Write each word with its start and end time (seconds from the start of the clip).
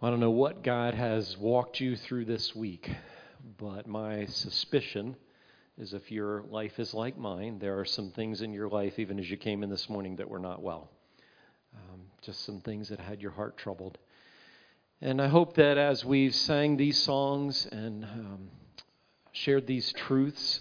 I 0.00 0.10
don't 0.10 0.20
know 0.20 0.30
what 0.30 0.62
God 0.62 0.94
has 0.94 1.36
walked 1.36 1.80
you 1.80 1.96
through 1.96 2.26
this 2.26 2.54
week, 2.54 2.88
but 3.58 3.88
my 3.88 4.26
suspicion 4.26 5.16
is 5.76 5.92
if 5.92 6.12
your 6.12 6.44
life 6.50 6.78
is 6.78 6.94
like 6.94 7.18
mine, 7.18 7.58
there 7.58 7.80
are 7.80 7.84
some 7.84 8.12
things 8.12 8.40
in 8.40 8.52
your 8.52 8.68
life, 8.68 9.00
even 9.00 9.18
as 9.18 9.28
you 9.28 9.36
came 9.36 9.64
in 9.64 9.70
this 9.70 9.90
morning, 9.90 10.14
that 10.14 10.30
were 10.30 10.38
not 10.38 10.62
well. 10.62 10.88
Um, 11.74 12.02
just 12.22 12.44
some 12.44 12.60
things 12.60 12.90
that 12.90 13.00
had 13.00 13.20
your 13.20 13.32
heart 13.32 13.56
troubled. 13.56 13.98
And 15.00 15.20
I 15.20 15.26
hope 15.26 15.54
that 15.54 15.78
as 15.78 16.04
we've 16.04 16.32
sang 16.34 16.76
these 16.76 17.02
songs 17.02 17.66
and 17.66 18.04
um, 18.04 18.50
shared 19.32 19.66
these 19.66 19.92
truths, 19.94 20.60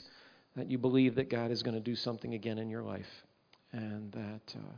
that 0.56 0.72
you 0.72 0.80
believe 0.80 1.14
that 1.14 1.30
God 1.30 1.52
is 1.52 1.62
going 1.62 1.76
to 1.76 1.80
do 1.80 1.96
something 1.96 2.34
again 2.34 2.58
in 2.58 2.72
your 2.72 2.82
life. 2.82 3.24
And 3.72 4.12
that 4.14 4.56
uh, 4.56 4.78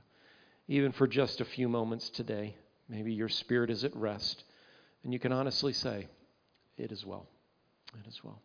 even 0.67 0.91
for 0.91 1.07
just 1.07 1.39
a 1.39 1.45
few 1.45 1.69
moments 1.69 2.09
today, 2.09 2.57
maybe 2.89 3.13
your 3.13 3.29
spirit 3.29 3.69
is 3.69 3.85
at 3.85 3.95
rest 3.95 4.43
and 5.03 5.13
you 5.13 5.19
can 5.19 5.31
honestly 5.31 5.73
say, 5.73 6.07
It 6.77 6.91
is 6.91 7.05
well. 7.05 7.27
It 7.99 8.07
is 8.07 8.23
well. 8.23 8.41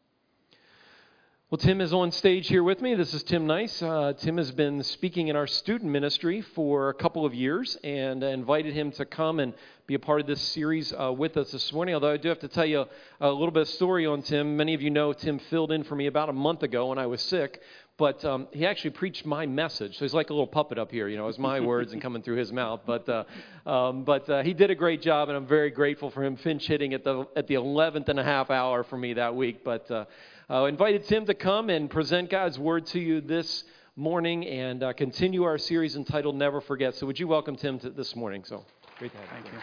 Well, 1.54 1.58
Tim 1.58 1.80
is 1.80 1.92
on 1.92 2.10
stage 2.10 2.48
here 2.48 2.64
with 2.64 2.82
me. 2.82 2.96
This 2.96 3.14
is 3.14 3.22
Tim 3.22 3.46
Nice. 3.46 3.80
Uh, 3.80 4.12
Tim 4.18 4.38
has 4.38 4.50
been 4.50 4.82
speaking 4.82 5.28
in 5.28 5.36
our 5.36 5.46
student 5.46 5.88
ministry 5.88 6.40
for 6.40 6.88
a 6.88 6.94
couple 6.94 7.24
of 7.24 7.32
years, 7.32 7.76
and 7.84 8.24
I 8.24 8.30
invited 8.30 8.74
him 8.74 8.90
to 8.90 9.04
come 9.04 9.38
and 9.38 9.54
be 9.86 9.94
a 9.94 10.00
part 10.00 10.20
of 10.20 10.26
this 10.26 10.40
series 10.40 10.92
uh, 10.92 11.12
with 11.12 11.36
us 11.36 11.52
this 11.52 11.72
morning. 11.72 11.94
Although 11.94 12.10
I 12.10 12.16
do 12.16 12.28
have 12.28 12.40
to 12.40 12.48
tell 12.48 12.66
you 12.66 12.86
a 13.20 13.30
little 13.30 13.52
bit 13.52 13.60
of 13.60 13.68
story 13.68 14.04
on 14.04 14.22
Tim. 14.22 14.56
Many 14.56 14.74
of 14.74 14.82
you 14.82 14.90
know 14.90 15.12
Tim 15.12 15.38
filled 15.38 15.70
in 15.70 15.84
for 15.84 15.94
me 15.94 16.08
about 16.08 16.28
a 16.28 16.32
month 16.32 16.64
ago 16.64 16.88
when 16.88 16.98
I 16.98 17.06
was 17.06 17.22
sick, 17.22 17.60
but 17.98 18.24
um, 18.24 18.48
he 18.50 18.66
actually 18.66 18.90
preached 18.90 19.24
my 19.24 19.46
message. 19.46 19.96
So 19.96 20.04
he's 20.04 20.12
like 20.12 20.30
a 20.30 20.32
little 20.32 20.48
puppet 20.48 20.76
up 20.76 20.90
here, 20.90 21.06
you 21.06 21.16
know, 21.16 21.28
it's 21.28 21.38
my 21.38 21.60
words 21.70 21.92
and 21.92 22.02
coming 22.02 22.22
through 22.22 22.38
his 22.38 22.50
mouth. 22.50 22.80
But 22.84 23.08
uh, 23.08 23.70
um, 23.70 24.02
but 24.02 24.28
uh, 24.28 24.42
he 24.42 24.54
did 24.54 24.70
a 24.72 24.74
great 24.74 25.02
job, 25.02 25.28
and 25.28 25.36
I'm 25.36 25.46
very 25.46 25.70
grateful 25.70 26.10
for 26.10 26.24
him 26.24 26.34
Finch 26.34 26.66
hitting 26.66 26.94
at 26.94 27.04
the 27.04 27.28
at 27.36 27.46
the 27.46 27.54
11th 27.54 28.08
and 28.08 28.18
a 28.18 28.24
half 28.24 28.50
hour 28.50 28.82
for 28.82 28.96
me 28.96 29.12
that 29.12 29.36
week. 29.36 29.62
But 29.62 29.88
uh, 29.88 30.06
uh, 30.50 30.64
invited 30.64 31.06
Tim 31.06 31.24
to 31.26 31.34
come 31.34 31.70
and 31.70 31.88
present 31.88 32.28
God's 32.28 32.58
word 32.58 32.86
to 32.86 33.00
you 33.00 33.22
this 33.22 33.64
morning 33.96 34.46
and 34.46 34.82
uh, 34.82 34.92
continue 34.92 35.44
our 35.44 35.56
series 35.56 35.96
entitled 35.96 36.36
Never 36.36 36.60
Forget. 36.60 36.94
So 36.96 37.06
would 37.06 37.18
you 37.18 37.26
welcome 37.26 37.56
Tim 37.56 37.78
to 37.78 37.88
this 37.88 38.14
morning? 38.14 38.44
So 38.44 38.62
great 38.98 39.12
to 39.12 39.18
have 39.18 39.28
Thank 39.30 39.46
you. 39.46 39.52
you. 39.52 39.58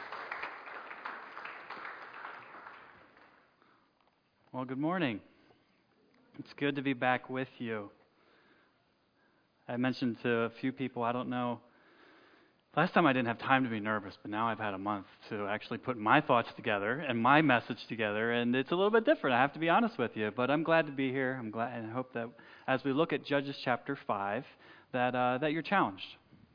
Well, 4.52 4.66
good 4.66 4.80
morning. 4.80 5.20
It's 6.40 6.54
good 6.54 6.76
to 6.78 6.82
be 6.82 6.94
back 6.94 7.30
with 7.30 7.50
you. 7.60 7.92
I 9.68 9.78
mentioned 9.78 10.18
to 10.23 10.30
a 10.30 10.50
few 10.50 10.72
people, 10.72 11.04
I 11.04 11.12
don't 11.12 11.30
know. 11.30 11.60
Last 12.77 12.94
time 12.94 13.05
I 13.05 13.11
didn't 13.11 13.27
have 13.27 13.39
time 13.39 13.66
to 13.66 13.69
be 13.69 13.81
nervous, 13.81 14.17
but 14.22 14.31
now 14.31 14.47
I've 14.47 14.58
had 14.58 14.73
a 14.73 14.77
month 14.77 15.05
to 15.27 15.45
actually 15.45 15.80
put 15.80 15.97
my 15.97 16.22
thoughts 16.22 16.47
together 16.55 17.00
and 17.00 17.22
my 17.22 17.41
message 17.41 17.86
together, 17.89 18.31
and 18.31 18.55
it's 18.55 18.72
a 18.72 18.75
little 18.75 18.89
bit 18.89 19.03
different. 19.03 19.36
I 19.36 19.41
have 19.41 19.52
to 19.53 19.59
be 19.59 19.67
honest 19.67 19.97
with 19.97 20.16
you, 20.16 20.31
but 20.33 20.50
I'm 20.50 20.64
glad 20.64 20.86
to 20.86 20.94
be 20.94 21.11
here. 21.11 21.36
I'm 21.38 21.52
glad, 21.52 21.77
and 21.77 21.92
I 21.92 21.94
hope 21.94 22.14
that 22.14 22.30
as 22.69 22.81
we 22.86 22.94
look 22.94 23.11
at 23.11 23.25
Judges 23.25 23.58
chapter 23.66 23.99
five, 24.08 24.45
that 24.94 25.14
uh, 25.14 25.39
that 25.39 25.52
you're 25.52 25.61
challenged 25.61 26.05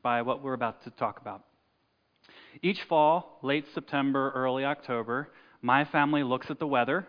by 0.01 0.23
what 0.23 0.41
we're 0.41 0.53
about 0.53 0.83
to 0.85 0.89
talk 0.89 1.21
about. 1.21 1.43
Each 2.63 2.79
fall, 2.89 3.37
late 3.43 3.65
September, 3.75 4.31
early 4.33 4.65
October, 4.65 5.29
my 5.61 5.85
family 5.85 6.23
looks 6.23 6.49
at 6.49 6.57
the 6.57 6.65
weather, 6.65 7.05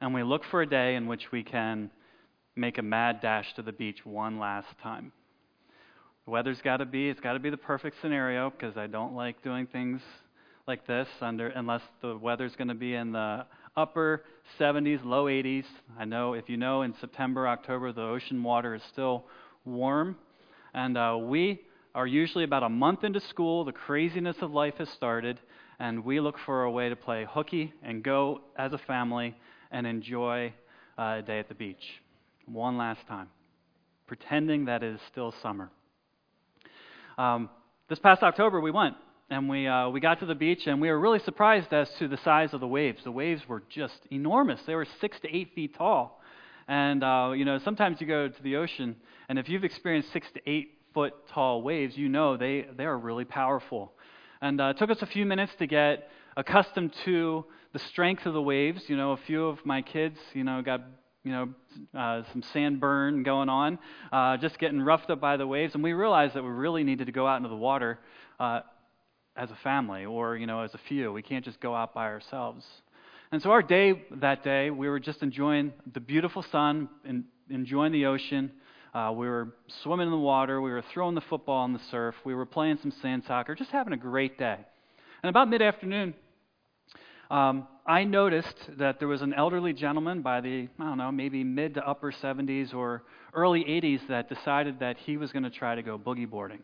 and 0.00 0.14
we 0.14 0.22
look 0.22 0.44
for 0.52 0.62
a 0.62 0.66
day 0.68 0.94
in 0.94 1.08
which 1.08 1.32
we 1.32 1.42
can 1.42 1.90
make 2.54 2.78
a 2.78 2.82
mad 2.82 3.20
dash 3.20 3.52
to 3.56 3.62
the 3.62 3.72
beach 3.72 4.06
one 4.06 4.38
last 4.38 4.68
time. 4.84 5.10
The 6.24 6.30
weather's 6.30 6.62
got 6.62 6.78
to 6.78 6.86
be, 6.86 7.10
it's 7.10 7.20
got 7.20 7.34
to 7.34 7.38
be 7.38 7.50
the 7.50 7.58
perfect 7.58 7.96
scenario 8.00 8.48
because 8.48 8.78
I 8.78 8.86
don't 8.86 9.14
like 9.14 9.42
doing 9.42 9.66
things 9.66 10.00
like 10.66 10.86
this 10.86 11.06
under 11.20 11.48
unless 11.48 11.82
the 12.00 12.16
weather's 12.16 12.56
going 12.56 12.68
to 12.68 12.74
be 12.74 12.94
in 12.94 13.12
the 13.12 13.44
upper 13.76 14.24
70s, 14.58 15.04
low 15.04 15.26
80s. 15.26 15.66
I 15.98 16.06
know 16.06 16.32
if 16.32 16.48
you 16.48 16.56
know 16.56 16.80
in 16.80 16.94
September, 16.98 17.46
October, 17.46 17.92
the 17.92 18.00
ocean 18.00 18.42
water 18.42 18.74
is 18.74 18.82
still 18.90 19.24
warm. 19.66 20.16
And 20.72 20.96
uh, 20.96 21.18
we 21.20 21.60
are 21.94 22.06
usually 22.06 22.44
about 22.44 22.62
a 22.62 22.70
month 22.70 23.04
into 23.04 23.20
school. 23.20 23.66
The 23.66 23.72
craziness 23.72 24.36
of 24.40 24.50
life 24.50 24.74
has 24.78 24.88
started. 24.88 25.38
And 25.78 26.06
we 26.06 26.20
look 26.20 26.38
for 26.46 26.62
a 26.62 26.70
way 26.70 26.88
to 26.88 26.96
play 26.96 27.26
hooky 27.28 27.74
and 27.82 28.02
go 28.02 28.40
as 28.56 28.72
a 28.72 28.78
family 28.78 29.36
and 29.70 29.86
enjoy 29.86 30.54
uh, 30.98 31.16
a 31.18 31.22
day 31.22 31.38
at 31.38 31.48
the 31.48 31.54
beach 31.54 32.00
one 32.46 32.78
last 32.78 33.06
time, 33.06 33.28
pretending 34.06 34.64
that 34.66 34.82
it 34.82 34.94
is 34.94 35.00
still 35.10 35.34
summer. 35.42 35.70
Um, 37.18 37.48
this 37.88 37.98
past 37.98 38.22
October, 38.22 38.60
we 38.60 38.70
went 38.70 38.96
and 39.30 39.48
we, 39.48 39.66
uh, 39.66 39.88
we 39.88 40.00
got 40.00 40.20
to 40.20 40.26
the 40.26 40.34
beach 40.34 40.66
and 40.66 40.80
we 40.80 40.88
were 40.88 40.98
really 40.98 41.18
surprised 41.20 41.72
as 41.72 41.88
to 41.98 42.08
the 42.08 42.16
size 42.18 42.52
of 42.52 42.60
the 42.60 42.66
waves. 42.66 43.04
The 43.04 43.12
waves 43.12 43.42
were 43.48 43.62
just 43.68 44.00
enormous, 44.10 44.60
they 44.66 44.74
were 44.74 44.86
six 45.00 45.18
to 45.20 45.34
eight 45.34 45.54
feet 45.54 45.76
tall. 45.76 46.20
And, 46.66 47.04
uh, 47.04 47.32
you 47.36 47.44
know, 47.44 47.58
sometimes 47.58 48.00
you 48.00 48.06
go 48.06 48.28
to 48.28 48.42
the 48.42 48.56
ocean, 48.56 48.96
and 49.28 49.38
if 49.38 49.50
you've 49.50 49.64
experienced 49.64 50.10
six 50.12 50.26
to 50.32 50.40
eight 50.50 50.70
foot 50.94 51.12
tall 51.28 51.60
waves, 51.62 51.96
you 51.96 52.08
know 52.08 52.38
they, 52.38 52.66
they 52.76 52.84
are 52.84 52.96
really 52.96 53.26
powerful. 53.26 53.92
And 54.40 54.60
uh, 54.60 54.68
it 54.68 54.78
took 54.78 54.90
us 54.90 55.02
a 55.02 55.06
few 55.06 55.26
minutes 55.26 55.52
to 55.58 55.66
get 55.66 56.08
accustomed 56.36 56.94
to 57.04 57.44
the 57.72 57.78
strength 57.78 58.24
of 58.24 58.32
the 58.32 58.40
waves. 58.40 58.82
You 58.88 58.96
know, 58.96 59.12
a 59.12 59.18
few 59.18 59.46
of 59.46 59.64
my 59.66 59.82
kids, 59.82 60.18
you 60.32 60.44
know, 60.44 60.62
got 60.62 60.80
you 61.24 61.32
know, 61.32 61.48
uh, 61.98 62.22
some 62.32 62.42
sand 62.52 62.78
burn 62.78 63.22
going 63.22 63.48
on, 63.48 63.78
uh, 64.12 64.36
just 64.36 64.58
getting 64.58 64.80
roughed 64.80 65.10
up 65.10 65.20
by 65.20 65.36
the 65.36 65.46
waves. 65.46 65.74
And 65.74 65.82
we 65.82 65.94
realized 65.94 66.34
that 66.34 66.42
we 66.42 66.50
really 66.50 66.84
needed 66.84 67.06
to 67.06 67.12
go 67.12 67.26
out 67.26 67.38
into 67.38 67.48
the 67.48 67.56
water 67.56 67.98
uh, 68.38 68.60
as 69.34 69.50
a 69.50 69.56
family 69.64 70.04
or, 70.04 70.36
you 70.36 70.46
know, 70.46 70.60
as 70.60 70.74
a 70.74 70.80
few. 70.86 71.12
We 71.12 71.22
can't 71.22 71.44
just 71.44 71.60
go 71.60 71.74
out 71.74 71.94
by 71.94 72.04
ourselves. 72.04 72.64
And 73.32 73.42
so 73.42 73.50
our 73.50 73.62
day 73.62 74.04
that 74.20 74.44
day, 74.44 74.70
we 74.70 74.88
were 74.88 75.00
just 75.00 75.22
enjoying 75.22 75.72
the 75.92 76.00
beautiful 76.00 76.44
sun 76.52 76.88
and 77.04 77.24
enjoying 77.48 77.92
the 77.92 78.06
ocean. 78.06 78.52
Uh, 78.94 79.12
we 79.16 79.26
were 79.26 79.54
swimming 79.82 80.06
in 80.06 80.12
the 80.12 80.18
water. 80.18 80.60
We 80.60 80.70
were 80.70 80.84
throwing 80.92 81.14
the 81.14 81.22
football 81.22 81.56
on 81.56 81.72
the 81.72 81.80
surf. 81.90 82.14
We 82.24 82.34
were 82.34 82.46
playing 82.46 82.78
some 82.82 82.92
sand 83.02 83.24
soccer, 83.26 83.54
just 83.54 83.70
having 83.70 83.92
a 83.92 83.96
great 83.96 84.38
day. 84.38 84.58
And 85.22 85.30
about 85.30 85.48
mid 85.48 85.62
afternoon, 85.62 86.14
um, 87.34 87.66
I 87.84 88.04
noticed 88.04 88.56
that 88.78 89.00
there 89.00 89.08
was 89.08 89.20
an 89.20 89.34
elderly 89.34 89.72
gentleman 89.72 90.22
by 90.22 90.40
the, 90.40 90.68
I 90.78 90.84
don't 90.84 90.98
know, 90.98 91.10
maybe 91.10 91.42
mid 91.42 91.74
to 91.74 91.84
upper 91.84 92.12
70s 92.12 92.72
or 92.72 93.02
early 93.34 93.64
80s 93.64 94.06
that 94.08 94.28
decided 94.28 94.78
that 94.78 94.98
he 94.98 95.16
was 95.16 95.32
going 95.32 95.42
to 95.42 95.50
try 95.50 95.74
to 95.74 95.82
go 95.82 95.98
boogie 95.98 96.30
boarding. 96.30 96.62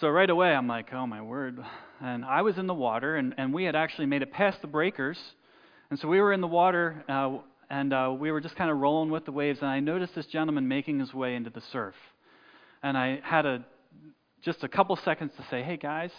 So 0.00 0.08
right 0.08 0.28
away, 0.30 0.54
I'm 0.54 0.66
like, 0.66 0.90
oh 0.94 1.06
my 1.06 1.20
word. 1.20 1.58
And 2.00 2.24
I 2.24 2.40
was 2.40 2.56
in 2.56 2.66
the 2.66 2.72
water, 2.72 3.16
and, 3.16 3.34
and 3.36 3.52
we 3.52 3.64
had 3.64 3.76
actually 3.76 4.06
made 4.06 4.22
it 4.22 4.32
past 4.32 4.62
the 4.62 4.68
breakers. 4.68 5.18
And 5.90 5.98
so 5.98 6.08
we 6.08 6.18
were 6.18 6.32
in 6.32 6.40
the 6.40 6.46
water, 6.46 7.04
uh, 7.10 7.38
and 7.68 7.92
uh, 7.92 8.16
we 8.18 8.32
were 8.32 8.40
just 8.40 8.56
kind 8.56 8.70
of 8.70 8.78
rolling 8.78 9.10
with 9.10 9.26
the 9.26 9.32
waves. 9.32 9.58
And 9.60 9.68
I 9.68 9.80
noticed 9.80 10.14
this 10.14 10.26
gentleman 10.26 10.66
making 10.66 10.98
his 11.00 11.12
way 11.12 11.34
into 11.34 11.50
the 11.50 11.62
surf. 11.72 11.94
And 12.82 12.96
I 12.96 13.20
had 13.22 13.44
a, 13.44 13.66
just 14.40 14.64
a 14.64 14.68
couple 14.68 14.96
seconds 14.96 15.32
to 15.36 15.44
say, 15.50 15.62
hey 15.62 15.76
guys, 15.76 16.10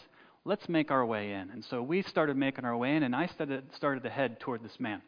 let's 0.47 0.69
make 0.69 0.91
our 0.91 1.05
way 1.05 1.33
in. 1.33 1.49
And 1.51 1.63
so 1.65 1.81
we 1.81 2.01
started 2.01 2.37
making 2.37 2.63
our 2.63 2.75
way 2.77 2.95
in, 2.95 3.03
and 3.03 3.13
I 3.13 3.27
started, 3.27 3.65
started 3.75 4.03
to 4.03 4.09
head 4.09 4.39
toward 4.39 4.63
this 4.63 4.79
man, 4.79 5.01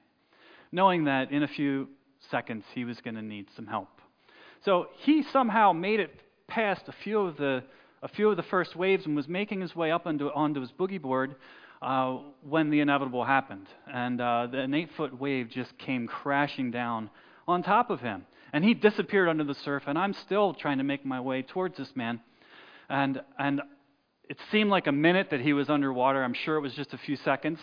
knowing 0.72 1.06
that 1.06 1.32
in 1.32 1.44
a 1.44 1.48
few 1.48 1.88
seconds 2.30 2.66
he 2.76 2.84
was 2.84 3.00
going 3.00 3.16
to 3.16 3.22
need 3.22 3.48
some 3.56 3.66
help. 3.66 3.88
So 4.66 4.88
he 4.98 5.24
somehow 5.24 5.72
made 5.72 6.02
it 6.02 6.12
past 6.48 6.82
a 6.88 6.92
few 6.92 7.22
of 7.22 7.38
the 7.38 7.64
a 8.02 8.08
few 8.08 8.30
of 8.30 8.38
the 8.38 8.44
first 8.44 8.78
waves 8.78 9.06
and 9.06 9.14
was 9.14 9.28
making 9.28 9.60
his 9.60 9.76
way 9.76 9.92
up 9.92 10.08
onto, 10.08 10.28
onto 10.30 10.62
his 10.62 10.72
boogie 10.72 11.02
board 11.02 11.36
uh, 11.82 12.18
when 12.48 12.70
the 12.70 12.80
inevitable 12.80 13.26
happened. 13.26 13.68
And 13.94 14.22
uh, 14.22 14.48
an 14.54 14.74
eight 14.74 14.90
foot 14.96 15.20
wave 15.20 15.50
just 15.50 15.78
came 15.78 16.08
crashing 16.08 16.72
down 16.72 17.10
on 17.46 17.62
top 17.62 17.90
of 17.90 18.00
him. 18.00 18.26
And 18.54 18.64
he 18.64 18.74
disappeared 18.74 19.28
under 19.28 19.44
the 19.44 19.54
surf, 19.54 19.84
and 19.86 19.98
I'm 19.98 20.14
still 20.14 20.54
trying 20.54 20.78
to 20.78 20.86
make 20.86 21.06
my 21.06 21.20
way 21.20 21.42
towards 21.42 21.78
this 21.78 21.94
man. 21.94 22.22
And, 22.88 23.22
and 23.38 23.62
it 24.30 24.38
seemed 24.52 24.70
like 24.70 24.86
a 24.86 24.92
minute 24.92 25.32
that 25.32 25.42
he 25.42 25.54
was 25.54 25.70
underwater. 25.70 26.24
I'm 26.24 26.36
sure 26.36 26.56
it 26.56 26.62
was 26.62 26.74
just 26.74 26.94
a 26.94 27.00
few 27.00 27.16
seconds. 27.18 27.60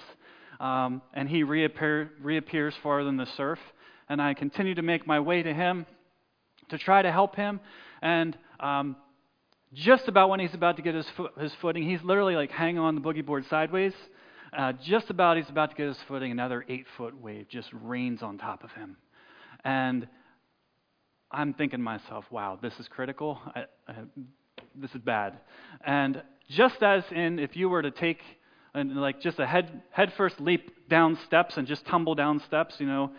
Um, 0.58 1.00
and 1.14 1.28
he 1.28 1.44
reappear, 1.44 2.10
reappears 2.20 2.74
farther 2.82 3.08
in 3.08 3.16
the 3.16 3.26
surf. 3.36 3.60
And 4.08 4.20
I 4.20 4.34
continue 4.34 4.74
to 4.74 4.82
make 4.82 5.06
my 5.06 5.20
way 5.20 5.42
to 5.42 5.54
him 5.54 5.86
to 6.70 6.78
try 6.78 7.02
to 7.02 7.12
help 7.12 7.36
him. 7.36 7.60
And 8.02 8.36
um, 8.58 8.96
just 9.72 10.08
about 10.08 10.28
when 10.28 10.40
he's 10.40 10.54
about 10.54 10.76
to 10.76 10.82
get 10.82 10.96
his, 10.96 11.06
fo- 11.16 11.30
his 11.38 11.52
footing, 11.62 11.88
he's 11.88 12.02
literally 12.02 12.34
like 12.34 12.50
hanging 12.50 12.78
on 12.78 12.96
the 12.96 13.00
boogie 13.00 13.24
board 13.24 13.44
sideways. 13.48 13.94
Uh, 14.56 14.72
just 14.84 15.08
about 15.10 15.36
he's 15.36 15.48
about 15.48 15.70
to 15.70 15.76
get 15.76 15.86
his 15.86 15.98
footing, 16.08 16.32
another 16.32 16.64
eight 16.68 16.86
foot 16.96 17.20
wave 17.20 17.46
just 17.48 17.68
rains 17.72 18.22
on 18.22 18.38
top 18.38 18.64
of 18.64 18.72
him. 18.72 18.96
And 19.64 20.08
I'm 21.30 21.54
thinking 21.54 21.78
to 21.78 21.84
myself, 21.84 22.24
wow, 22.30 22.58
this 22.60 22.72
is 22.80 22.88
critical. 22.88 23.38
I, 23.54 23.64
I, 23.86 23.94
this 24.74 24.90
is 24.92 25.00
bad. 25.00 25.38
And 25.84 26.22
just 26.48 26.82
as 26.82 27.04
in 27.10 27.38
if 27.38 27.56
you 27.56 27.68
were 27.68 27.82
to 27.82 27.90
take 27.90 28.20
and 28.74 28.94
like 28.96 29.20
just 29.20 29.38
a 29.38 29.46
head 29.46 29.82
head 29.90 30.12
first 30.16 30.40
leap 30.40 30.88
down 30.88 31.18
steps 31.26 31.56
and 31.56 31.66
just 31.66 31.84
tumble 31.86 32.14
down 32.14 32.40
steps, 32.40 32.76
you 32.78 32.86
know, 32.86 33.10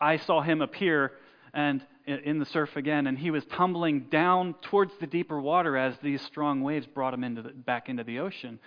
I 0.00 0.16
saw 0.18 0.42
him 0.42 0.60
appear 0.60 1.12
and 1.52 1.82
in 2.06 2.38
the 2.38 2.44
surf 2.44 2.76
again, 2.76 3.06
and 3.06 3.18
he 3.18 3.30
was 3.30 3.44
tumbling 3.46 4.00
down 4.10 4.54
towards 4.62 4.92
the 5.00 5.06
deeper 5.06 5.40
water 5.40 5.76
as 5.76 5.94
these 6.02 6.20
strong 6.22 6.62
waves 6.62 6.86
brought 6.86 7.14
him 7.14 7.24
into 7.24 7.40
the, 7.40 7.48
back 7.50 7.88
into 7.88 8.04
the 8.04 8.18
ocean. 8.18 8.58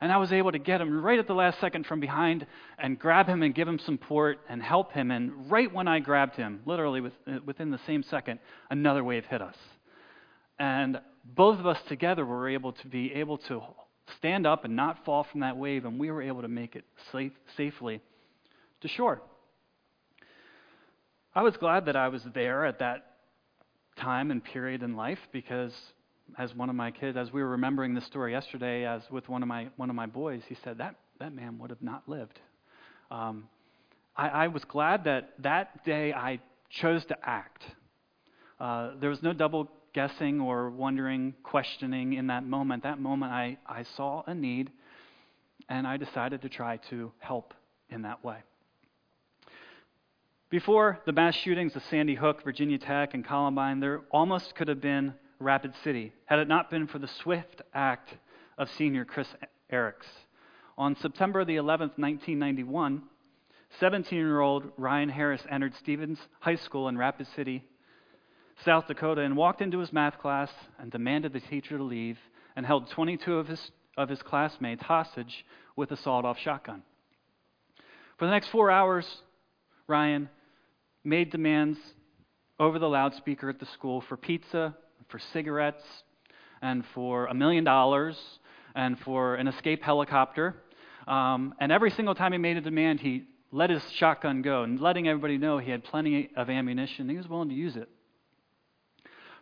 And 0.00 0.12
I 0.12 0.16
was 0.16 0.32
able 0.32 0.52
to 0.52 0.58
get 0.58 0.80
him 0.80 1.02
right 1.02 1.18
at 1.18 1.26
the 1.26 1.34
last 1.34 1.60
second 1.60 1.86
from 1.86 2.00
behind 2.00 2.46
and 2.78 2.98
grab 2.98 3.26
him 3.26 3.42
and 3.42 3.54
give 3.54 3.68
him 3.68 3.78
support 3.78 4.38
and 4.48 4.62
help 4.62 4.92
him. 4.92 5.10
And 5.10 5.50
right 5.50 5.72
when 5.72 5.88
I 5.88 6.00
grabbed 6.00 6.36
him, 6.36 6.60
literally 6.66 7.02
uh, 7.26 7.38
within 7.44 7.70
the 7.70 7.80
same 7.86 8.02
second, 8.02 8.38
another 8.70 9.04
wave 9.04 9.24
hit 9.26 9.42
us. 9.42 9.56
And 10.58 11.00
both 11.34 11.58
of 11.58 11.66
us 11.66 11.78
together 11.88 12.24
were 12.24 12.48
able 12.48 12.72
to 12.72 12.86
be 12.88 13.12
able 13.14 13.38
to 13.38 13.62
stand 14.18 14.46
up 14.46 14.64
and 14.64 14.76
not 14.76 15.04
fall 15.04 15.24
from 15.24 15.40
that 15.40 15.56
wave, 15.56 15.84
and 15.84 15.98
we 15.98 16.10
were 16.10 16.22
able 16.22 16.42
to 16.42 16.48
make 16.48 16.76
it 16.76 16.84
safe, 17.10 17.32
safely 17.56 18.00
to 18.80 18.88
shore. 18.88 19.20
I 21.34 21.42
was 21.42 21.56
glad 21.56 21.86
that 21.86 21.96
I 21.96 22.08
was 22.08 22.22
there 22.34 22.64
at 22.64 22.78
that 22.78 23.16
time 23.96 24.30
and 24.30 24.42
period 24.42 24.82
in 24.82 24.96
life 24.96 25.18
because 25.32 25.72
as 26.38 26.54
one 26.54 26.70
of 26.70 26.76
my 26.76 26.90
kids, 26.90 27.16
as 27.16 27.32
we 27.32 27.42
were 27.42 27.50
remembering 27.50 27.94
this 27.94 28.04
story 28.06 28.32
yesterday, 28.32 28.86
as 28.86 29.02
with 29.10 29.28
one 29.28 29.42
of 29.42 29.48
my 29.48 29.68
one 29.76 29.90
of 29.90 29.96
my 29.96 30.06
boys, 30.06 30.42
he 30.48 30.56
said 30.64 30.78
that 30.78 30.96
that 31.18 31.34
man 31.34 31.58
would 31.58 31.70
have 31.70 31.82
not 31.82 32.08
lived. 32.08 32.38
Um, 33.10 33.48
I, 34.16 34.28
I, 34.28 34.48
was 34.48 34.64
glad 34.64 35.04
that 35.04 35.30
that 35.38 35.84
day 35.84 36.12
I 36.12 36.40
chose 36.70 37.04
to 37.06 37.16
act. 37.22 37.62
Uh, 38.58 38.92
there 39.00 39.10
was 39.10 39.22
no 39.22 39.32
double 39.32 39.70
guessing 39.96 40.42
or 40.42 40.68
wondering, 40.68 41.32
questioning 41.42 42.12
in 42.12 42.26
that 42.26 42.44
moment. 42.44 42.82
That 42.82 43.00
moment, 43.00 43.32
I, 43.32 43.56
I 43.66 43.82
saw 43.96 44.22
a 44.26 44.34
need, 44.34 44.70
and 45.70 45.86
I 45.86 45.96
decided 45.96 46.42
to 46.42 46.50
try 46.50 46.76
to 46.90 47.10
help 47.18 47.54
in 47.88 48.02
that 48.02 48.22
way. 48.22 48.36
Before 50.50 51.00
the 51.06 51.12
mass 51.12 51.34
shootings 51.34 51.74
of 51.76 51.82
Sandy 51.84 52.14
Hook, 52.14 52.44
Virginia 52.44 52.76
Tech, 52.76 53.14
and 53.14 53.24
Columbine, 53.24 53.80
there 53.80 54.02
almost 54.10 54.54
could 54.54 54.68
have 54.68 54.82
been 54.82 55.14
Rapid 55.38 55.72
City 55.82 56.12
had 56.26 56.40
it 56.40 56.46
not 56.46 56.70
been 56.70 56.86
for 56.86 56.98
the 56.98 57.08
swift 57.08 57.62
act 57.72 58.10
of 58.58 58.68
senior 58.72 59.06
Chris 59.06 59.28
Eriks. 59.72 60.06
On 60.76 60.94
September 60.96 61.42
the 61.42 61.56
11th, 61.56 61.96
1991, 61.96 63.02
17 63.80 64.18
year 64.18 64.40
old 64.40 64.70
Ryan 64.76 65.08
Harris 65.08 65.42
entered 65.50 65.74
Stevens 65.76 66.18
High 66.40 66.56
School 66.56 66.88
in 66.88 66.98
Rapid 66.98 67.28
City, 67.34 67.64
South 68.64 68.86
Dakota, 68.86 69.22
and 69.22 69.36
walked 69.36 69.60
into 69.60 69.78
his 69.78 69.92
math 69.92 70.18
class 70.18 70.50
and 70.78 70.90
demanded 70.90 71.32
the 71.32 71.40
teacher 71.40 71.76
to 71.76 71.84
leave 71.84 72.18
and 72.56 72.64
held 72.64 72.88
22 72.90 73.34
of 73.34 73.48
his, 73.48 73.70
of 73.96 74.08
his 74.08 74.22
classmates 74.22 74.82
hostage 74.82 75.44
with 75.76 75.90
a 75.92 75.96
sawed 75.96 76.24
off 76.24 76.38
shotgun. 76.38 76.82
For 78.18 78.24
the 78.24 78.30
next 78.30 78.48
four 78.48 78.70
hours, 78.70 79.06
Ryan 79.86 80.28
made 81.04 81.30
demands 81.30 81.78
over 82.58 82.78
the 82.78 82.88
loudspeaker 82.88 83.50
at 83.50 83.60
the 83.60 83.66
school 83.66 84.00
for 84.00 84.16
pizza, 84.16 84.74
for 85.08 85.18
cigarettes, 85.18 85.84
and 86.62 86.84
for 86.94 87.26
a 87.26 87.34
million 87.34 87.64
dollars, 87.64 88.18
and 88.74 88.98
for 89.00 89.34
an 89.34 89.46
escape 89.48 89.82
helicopter. 89.82 90.54
Um, 91.06 91.54
and 91.60 91.70
every 91.70 91.90
single 91.90 92.14
time 92.14 92.32
he 92.32 92.38
made 92.38 92.56
a 92.56 92.62
demand, 92.62 93.00
he 93.00 93.24
let 93.52 93.70
his 93.70 93.82
shotgun 93.92 94.42
go, 94.42 94.62
and 94.62 94.80
letting 94.80 95.06
everybody 95.06 95.38
know 95.38 95.58
he 95.58 95.70
had 95.70 95.84
plenty 95.84 96.30
of 96.36 96.50
ammunition. 96.50 97.08
He 97.08 97.16
was 97.16 97.28
willing 97.28 97.50
to 97.50 97.54
use 97.54 97.76
it. 97.76 97.88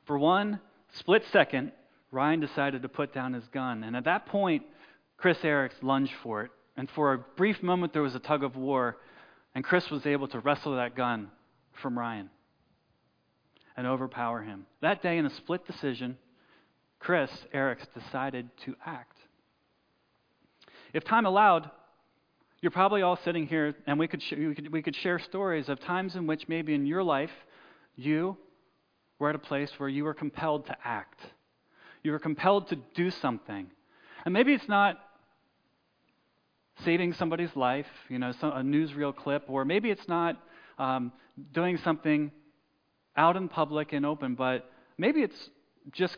For 0.06 0.18
one 0.18 0.60
split 0.92 1.24
second, 1.32 1.72
Ryan 2.10 2.40
decided 2.40 2.82
to 2.82 2.88
put 2.88 3.12
down 3.12 3.32
his 3.32 3.46
gun. 3.48 3.84
And 3.84 3.96
at 3.96 4.04
that 4.04 4.26
point, 4.26 4.62
Chris 5.16 5.38
Eriks 5.38 5.82
lunged 5.82 6.12
for 6.22 6.42
it. 6.42 6.50
And 6.76 6.88
for 6.90 7.12
a 7.12 7.18
brief 7.18 7.62
moment, 7.62 7.92
there 7.92 8.02
was 8.02 8.14
a 8.14 8.20
tug 8.20 8.42
of 8.42 8.56
war, 8.56 8.98
and 9.54 9.64
Chris 9.64 9.90
was 9.90 10.06
able 10.06 10.28
to 10.28 10.40
wrestle 10.40 10.76
that 10.76 10.96
gun 10.96 11.30
from 11.80 11.98
Ryan 11.98 12.30
and 13.76 13.86
overpower 13.86 14.42
him. 14.42 14.66
That 14.82 15.02
day, 15.02 15.18
in 15.18 15.26
a 15.26 15.30
split 15.30 15.66
decision, 15.66 16.16
Chris 16.98 17.30
Eriks 17.52 17.86
decided 17.92 18.48
to 18.64 18.74
act. 18.84 19.18
If 20.92 21.04
time 21.04 21.26
allowed, 21.26 21.70
you're 22.60 22.70
probably 22.70 23.02
all 23.02 23.16
sitting 23.24 23.46
here, 23.46 23.74
and 23.86 23.98
we 23.98 24.08
could, 24.08 24.22
sh- 24.22 24.34
we, 24.38 24.54
could, 24.54 24.72
we 24.72 24.82
could 24.82 24.96
share 24.96 25.18
stories 25.18 25.68
of 25.68 25.80
times 25.80 26.16
in 26.16 26.26
which 26.26 26.48
maybe 26.48 26.74
in 26.74 26.86
your 26.86 27.02
life 27.02 27.32
you 27.96 28.36
were 29.18 29.30
at 29.30 29.34
a 29.34 29.38
place 29.40 29.70
where 29.78 29.88
you 29.88 30.06
are 30.06 30.14
compelled 30.14 30.66
to 30.66 30.76
act. 30.84 31.20
You 32.02 32.12
are 32.14 32.18
compelled 32.18 32.68
to 32.68 32.76
do 32.94 33.10
something. 33.10 33.66
And 34.24 34.32
maybe 34.34 34.52
it's 34.52 34.68
not 34.68 34.98
saving 36.84 37.12
somebody's 37.14 37.54
life, 37.54 37.86
you 38.08 38.18
know, 38.18 38.32
some, 38.32 38.50
a 38.50 38.62
newsreel 38.62 39.14
clip, 39.14 39.44
or 39.48 39.64
maybe 39.64 39.90
it's 39.90 40.08
not 40.08 40.36
um, 40.78 41.12
doing 41.52 41.78
something 41.78 42.32
out 43.16 43.36
in 43.36 43.48
public 43.48 43.92
and 43.92 44.04
open, 44.04 44.34
but 44.34 44.70
maybe 44.98 45.22
it's 45.22 45.50
just 45.92 46.16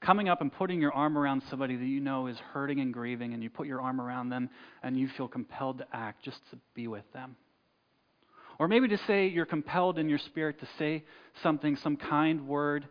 coming 0.00 0.28
up 0.28 0.40
and 0.40 0.52
putting 0.52 0.80
your 0.80 0.92
arm 0.92 1.18
around 1.18 1.42
somebody 1.50 1.76
that 1.76 1.84
you 1.84 2.00
know 2.00 2.26
is 2.26 2.38
hurting 2.52 2.80
and 2.80 2.92
grieving, 2.94 3.34
and 3.34 3.42
you 3.42 3.50
put 3.50 3.66
your 3.66 3.82
arm 3.82 4.00
around 4.00 4.30
them 4.30 4.48
and 4.82 4.98
you 4.98 5.08
feel 5.08 5.28
compelled 5.28 5.78
to 5.78 5.86
act 5.92 6.24
just 6.24 6.38
to 6.50 6.58
be 6.74 6.86
with 6.88 7.04
them. 7.12 7.36
Or 8.60 8.68
maybe 8.68 8.88
to 8.88 8.98
say 9.06 9.26
you're 9.26 9.46
compelled 9.46 9.98
in 9.98 10.10
your 10.10 10.18
spirit 10.18 10.60
to 10.60 10.68
say 10.78 11.02
something, 11.42 11.76
some 11.76 11.96
kind 11.96 12.46
word 12.46 12.86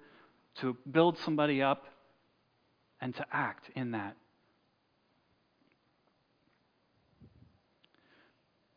to 0.61 0.75
build 0.91 1.15
somebody 1.19 1.61
up 1.61 1.85
and 2.99 3.15
to 3.15 3.25
act 3.31 3.69
in 3.75 3.91
that. 3.91 4.15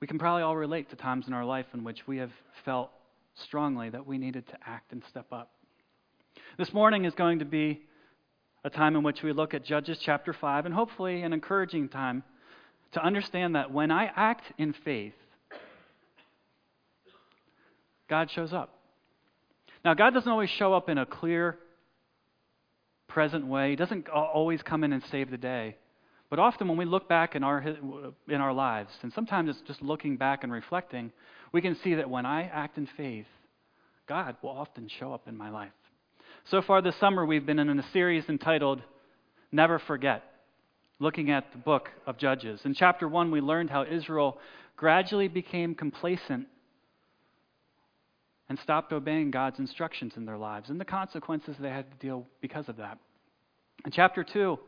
We 0.03 0.07
can 0.07 0.19
probably 0.19 0.43
all 0.43 0.55
relate 0.55 0.91
to 0.91 0.97
times 0.97 1.27
in 1.27 1.33
our 1.33 1.47
life 1.47 1.65
in 1.73 1.83
which 1.83 2.07
we 2.07 2.19
have 2.19 2.31
felt 2.67 2.91
strongly 3.37 3.89
that 3.89 4.07
we 4.07 4.19
needed 4.19 4.47
to 4.49 4.59
act 4.67 4.93
and 4.93 5.03
step 5.09 5.33
up. 5.33 5.51
This 6.59 6.75
morning 6.75 7.07
is 7.07 7.15
going 7.15 7.39
to 7.39 7.47
be 7.47 7.81
a 8.65 8.71
time 8.71 8.97
in 8.97 9.03
which 9.03 9.23
we 9.23 9.33
look 9.33 9.55
at 9.55 9.65
Judges 9.65 9.99
chapter 9.99 10.35
5, 10.35 10.67
and 10.67 10.75
hopefully 10.75 11.23
an 11.23 11.33
encouraging 11.33 11.89
time 11.89 12.23
to 12.93 13.03
understand 13.03 13.57
that 13.57 13.73
when 13.73 13.91
I 13.91 14.11
act 14.15 14.53
in 14.59 14.75
faith, 14.75 15.15
God 18.13 18.31
shows 18.31 18.53
up. 18.53 18.75
Now, 19.87 19.95
God 19.95 20.13
doesn't 20.13 20.31
always 20.31 20.51
show 20.51 20.75
up 20.75 20.91
in 20.91 20.99
a 20.99 21.07
clear, 21.07 21.57
present 23.09 23.47
way. 23.47 23.71
He 23.71 23.77
doesn't 23.77 24.07
always 24.11 24.61
come 24.61 24.85
in 24.85 24.93
and 24.93 25.03
save 25.11 25.31
the 25.31 25.39
day. 25.39 25.77
But 26.29 26.39
often 26.39 26.69
when 26.69 26.77
we 26.77 26.85
look 26.85 27.09
back 27.09 27.35
in 27.35 27.43
our, 27.43 27.61
in 28.29 28.35
our 28.35 28.53
lives, 28.53 28.91
and 29.01 29.15
sometimes 29.15 29.49
it's 29.49 29.67
just 29.67 29.81
looking 29.81 30.19
back 30.19 30.45
and 30.45 30.53
reflecting, 30.53 31.11
we 31.53 31.63
can 31.63 31.75
see 31.83 31.95
that 31.95 32.11
when 32.11 32.27
I 32.27 32.43
act 32.43 32.77
in 32.77 32.87
faith, 32.99 33.25
God 34.07 34.37
will 34.43 34.51
often 34.51 34.91
show 35.01 35.15
up 35.15 35.27
in 35.27 35.35
my 35.35 35.49
life. 35.49 35.73
So 36.51 36.61
far 36.61 36.83
this 36.83 37.01
summer, 37.01 37.25
we've 37.25 37.47
been 37.47 37.59
in 37.59 37.79
a 37.79 37.93
series 37.95 38.25
entitled 38.29 38.83
Never 39.53 39.79
Forget, 39.79 40.23
looking 40.99 41.31
at 41.31 41.51
the 41.53 41.59
book 41.59 41.89
of 42.07 42.19
Judges. 42.19 42.61
In 42.67 42.75
chapter 42.75 43.09
1, 43.09 43.31
we 43.31 43.41
learned 43.41 43.71
how 43.71 43.87
Israel 43.91 44.37
gradually 44.77 45.29
became 45.29 45.75
complacent 45.75 46.49
and 48.53 48.59
stopped 48.59 48.93
obeying 48.93 49.31
God's 49.31 49.59
instructions 49.61 50.19
in 50.19 50.27
their 50.27 50.37
lives 50.37 50.69
and 50.69 50.79
the 50.79 50.85
consequences 50.85 51.57
they 51.59 51.71
had 51.71 51.91
to 51.91 51.97
deal 51.97 52.27
because 52.43 52.69
of 52.69 52.77
that. 52.77 52.99
In 53.87 53.91
chapter 53.91 54.23
2, 54.23 54.59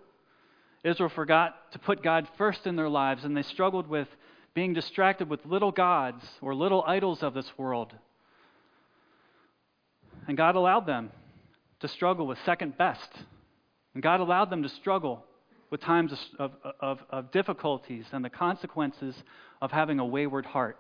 Israel 0.85 1.11
forgot 1.11 1.71
to 1.73 1.79
put 1.79 2.03
God 2.03 2.27
first 2.39 2.67
in 2.67 2.77
their 2.77 2.89
lives, 2.89 3.25
and 3.25 3.37
they 3.37 3.43
struggled 3.43 3.87
with 3.87 4.09
being 4.55 4.73
distracted 4.73 5.29
with 5.29 5.45
little 5.45 5.71
gods 5.71 6.25
or 6.41 6.55
little 6.55 6.83
idols 6.87 7.23
of 7.23 7.35
this 7.35 7.53
world. 7.59 7.93
And 10.29 10.35
God 10.35 10.57
allowed 10.57 10.87
them 10.87 11.11
to 11.81 11.89
struggle 11.89 12.27
with 12.27 12.39
second 12.47 12.79
best. 12.79 13.11
And 13.93 14.03
God 14.03 14.21
allowed 14.21 14.49
them 14.49 14.63
to 14.63 14.71
struggle 14.71 15.27
with 15.69 15.83
times 15.83 16.15
of, 16.39 16.53
of, 16.81 17.01
of, 17.11 17.31
difficulties 17.33 18.07
and 18.13 18.25
the 18.25 18.31
consequences 18.31 19.15
of 19.61 19.71
having 19.71 19.99
a 19.99 20.07
wayward 20.07 20.47
heart. 20.47 20.79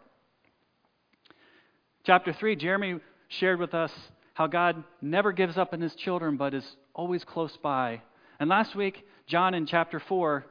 Chapter 2.04 2.34
3, 2.34 2.56
Jeremy 2.56 3.00
shared 3.28 3.58
with 3.58 3.72
us 3.72 3.90
how 4.34 4.46
God 4.46 4.84
never 5.00 5.32
gives 5.32 5.56
up 5.56 5.72
on 5.72 5.80
his 5.80 5.94
children 5.94 6.36
but 6.36 6.52
is 6.52 6.76
always 6.94 7.24
close 7.24 7.56
by. 7.62 8.02
And 8.38 8.50
last 8.50 8.76
week, 8.76 9.06
John 9.26 9.54
in 9.54 9.64
chapter 9.64 9.98
4 9.98 10.44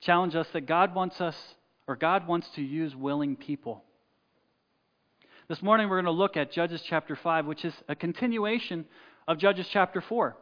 challenged 0.00 0.36
us 0.36 0.46
that 0.52 0.66
God 0.66 0.94
wants 0.94 1.18
us, 1.18 1.34
or 1.86 1.96
God 1.96 2.28
wants 2.28 2.46
to 2.56 2.62
use 2.62 2.94
willing 2.94 3.36
people. 3.36 3.84
This 5.48 5.62
morning 5.62 5.88
we're 5.88 6.02
going 6.02 6.04
to 6.04 6.10
look 6.10 6.36
at 6.36 6.52
Judges 6.52 6.82
chapter 6.86 7.16
5, 7.16 7.46
which 7.46 7.64
is 7.64 7.72
a 7.88 7.94
continuation 7.94 8.84
of 9.26 9.38
Judges 9.38 9.66
chapter 9.72 10.02
4. 10.02 10.36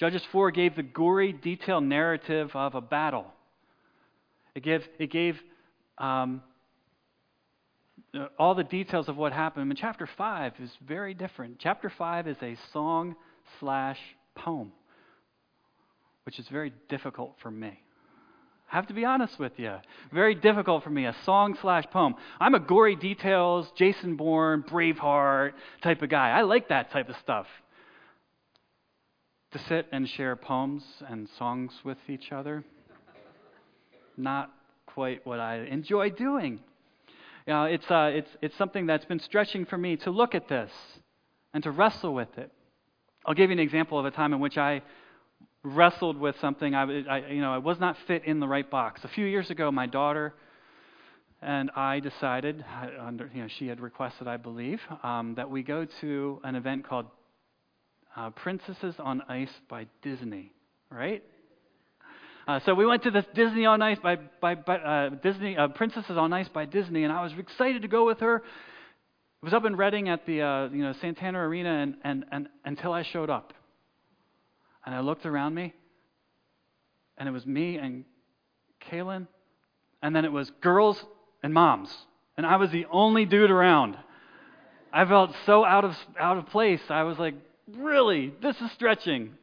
Judges 0.00 0.22
4 0.32 0.50
gave 0.50 0.74
the 0.74 0.82
gory, 0.82 1.32
detailed 1.32 1.84
narrative 1.84 2.50
of 2.54 2.74
a 2.74 2.80
battle. 2.80 3.26
It 4.56 4.64
gave, 4.64 4.88
it 4.98 5.12
gave 5.12 5.38
um, 5.98 6.42
Uh, 8.14 8.26
all 8.38 8.54
the 8.54 8.64
details 8.64 9.08
of 9.08 9.16
what 9.16 9.32
happened. 9.32 9.70
And 9.70 9.78
chapter 9.78 10.08
5 10.16 10.54
is 10.60 10.70
very 10.86 11.14
different. 11.14 11.58
Chapter 11.58 11.90
5 11.90 12.28
is 12.28 12.36
a 12.42 12.56
song 12.72 13.16
slash 13.60 13.98
poem 14.34 14.72
which 16.28 16.38
is 16.38 16.46
very 16.48 16.74
difficult 16.90 17.32
for 17.40 17.50
me. 17.50 17.80
I 18.70 18.76
have 18.76 18.86
to 18.88 18.92
be 18.92 19.06
honest 19.06 19.38
with 19.38 19.52
you. 19.56 19.76
Very 20.12 20.34
difficult 20.34 20.84
for 20.84 20.90
me, 20.90 21.06
a 21.06 21.16
song 21.24 21.56
slash 21.62 21.84
poem. 21.90 22.16
I'm 22.38 22.54
a 22.54 22.60
gory 22.60 22.96
details, 22.96 23.66
Jason 23.78 24.16
Bourne, 24.16 24.62
Braveheart 24.62 25.52
type 25.82 26.02
of 26.02 26.10
guy. 26.10 26.28
I 26.28 26.42
like 26.42 26.68
that 26.68 26.90
type 26.90 27.08
of 27.08 27.16
stuff. 27.22 27.46
To 29.52 29.58
sit 29.70 29.86
and 29.90 30.06
share 30.06 30.36
poems 30.36 30.82
and 31.08 31.30
songs 31.38 31.72
with 31.82 31.96
each 32.10 32.30
other, 32.30 32.62
not 34.18 34.50
quite 34.84 35.26
what 35.26 35.40
I 35.40 35.60
enjoy 35.60 36.10
doing. 36.10 36.60
You 37.48 37.54
know, 37.54 37.64
it's, 37.64 37.90
uh, 37.90 38.10
it's, 38.12 38.28
it's 38.42 38.54
something 38.58 38.84
that's 38.84 39.06
been 39.06 39.20
stretching 39.20 39.64
for 39.64 39.78
me 39.78 39.96
to 39.96 40.10
look 40.10 40.34
at 40.34 40.48
this 40.48 40.70
and 41.54 41.62
to 41.62 41.70
wrestle 41.70 42.12
with 42.12 42.36
it. 42.36 42.52
I'll 43.24 43.32
give 43.32 43.48
you 43.48 43.54
an 43.54 43.58
example 43.58 43.98
of 43.98 44.04
a 44.04 44.10
time 44.10 44.34
in 44.34 44.38
which 44.38 44.58
I 44.58 44.82
wrestled 45.62 46.18
with 46.18 46.38
something. 46.42 46.74
I, 46.74 46.82
I, 47.08 47.26
you 47.28 47.40
know, 47.40 47.50
I 47.50 47.56
was 47.56 47.80
not 47.80 47.96
fit 48.06 48.26
in 48.26 48.38
the 48.38 48.46
right 48.46 48.70
box. 48.70 49.02
A 49.02 49.08
few 49.08 49.24
years 49.24 49.48
ago, 49.48 49.72
my 49.72 49.86
daughter 49.86 50.34
and 51.40 51.70
I 51.74 52.00
decided, 52.00 52.62
under, 53.00 53.30
you 53.34 53.40
know, 53.40 53.48
she 53.48 53.66
had 53.66 53.80
requested, 53.80 54.28
I 54.28 54.36
believe, 54.36 54.82
um, 55.02 55.34
that 55.36 55.48
we 55.48 55.62
go 55.62 55.86
to 56.02 56.40
an 56.44 56.54
event 56.54 56.86
called 56.86 57.06
uh, 58.14 58.28
Princesses 58.28 58.96
on 58.98 59.22
Ice 59.26 59.54
by 59.70 59.86
Disney. 60.02 60.52
Right? 60.90 61.24
Uh, 62.48 62.58
so 62.64 62.72
we 62.74 62.86
went 62.86 63.02
to 63.02 63.10
this 63.10 63.26
Disney 63.34 63.66
on 63.66 63.82
Ice 63.82 63.98
by, 64.02 64.16
by, 64.16 64.54
by 64.54 64.78
uh, 64.78 65.10
Disney 65.10 65.54
uh, 65.54 65.68
Princesses 65.68 66.16
on 66.16 66.32
Ice 66.32 66.48
by 66.48 66.64
Disney, 66.64 67.04
and 67.04 67.12
I 67.12 67.22
was 67.22 67.30
excited 67.38 67.82
to 67.82 67.88
go 67.88 68.06
with 68.06 68.20
her. 68.20 68.36
It 68.36 68.42
was 69.42 69.52
up 69.52 69.66
in 69.66 69.76
Reading 69.76 70.08
at 70.08 70.24
the 70.24 70.40
uh, 70.40 70.68
you 70.70 70.82
know 70.82 70.94
Santander 70.98 71.44
Arena, 71.44 71.68
and, 71.68 71.96
and, 72.04 72.24
and 72.32 72.48
until 72.64 72.94
I 72.94 73.02
showed 73.02 73.28
up, 73.28 73.52
and 74.86 74.94
I 74.94 75.00
looked 75.00 75.26
around 75.26 75.54
me, 75.56 75.74
and 77.18 77.28
it 77.28 77.32
was 77.32 77.44
me 77.44 77.76
and 77.76 78.06
Kaylin, 78.90 79.26
and 80.02 80.16
then 80.16 80.24
it 80.24 80.32
was 80.32 80.50
girls 80.62 81.04
and 81.42 81.52
moms, 81.52 81.94
and 82.38 82.46
I 82.46 82.56
was 82.56 82.70
the 82.70 82.86
only 82.90 83.26
dude 83.26 83.50
around. 83.50 83.98
I 84.90 85.04
felt 85.04 85.32
so 85.44 85.66
out 85.66 85.84
of 85.84 85.94
out 86.18 86.38
of 86.38 86.46
place. 86.46 86.80
I 86.88 87.02
was 87.02 87.18
like, 87.18 87.34
really, 87.76 88.32
this 88.40 88.56
is 88.56 88.72
stretching. 88.72 89.34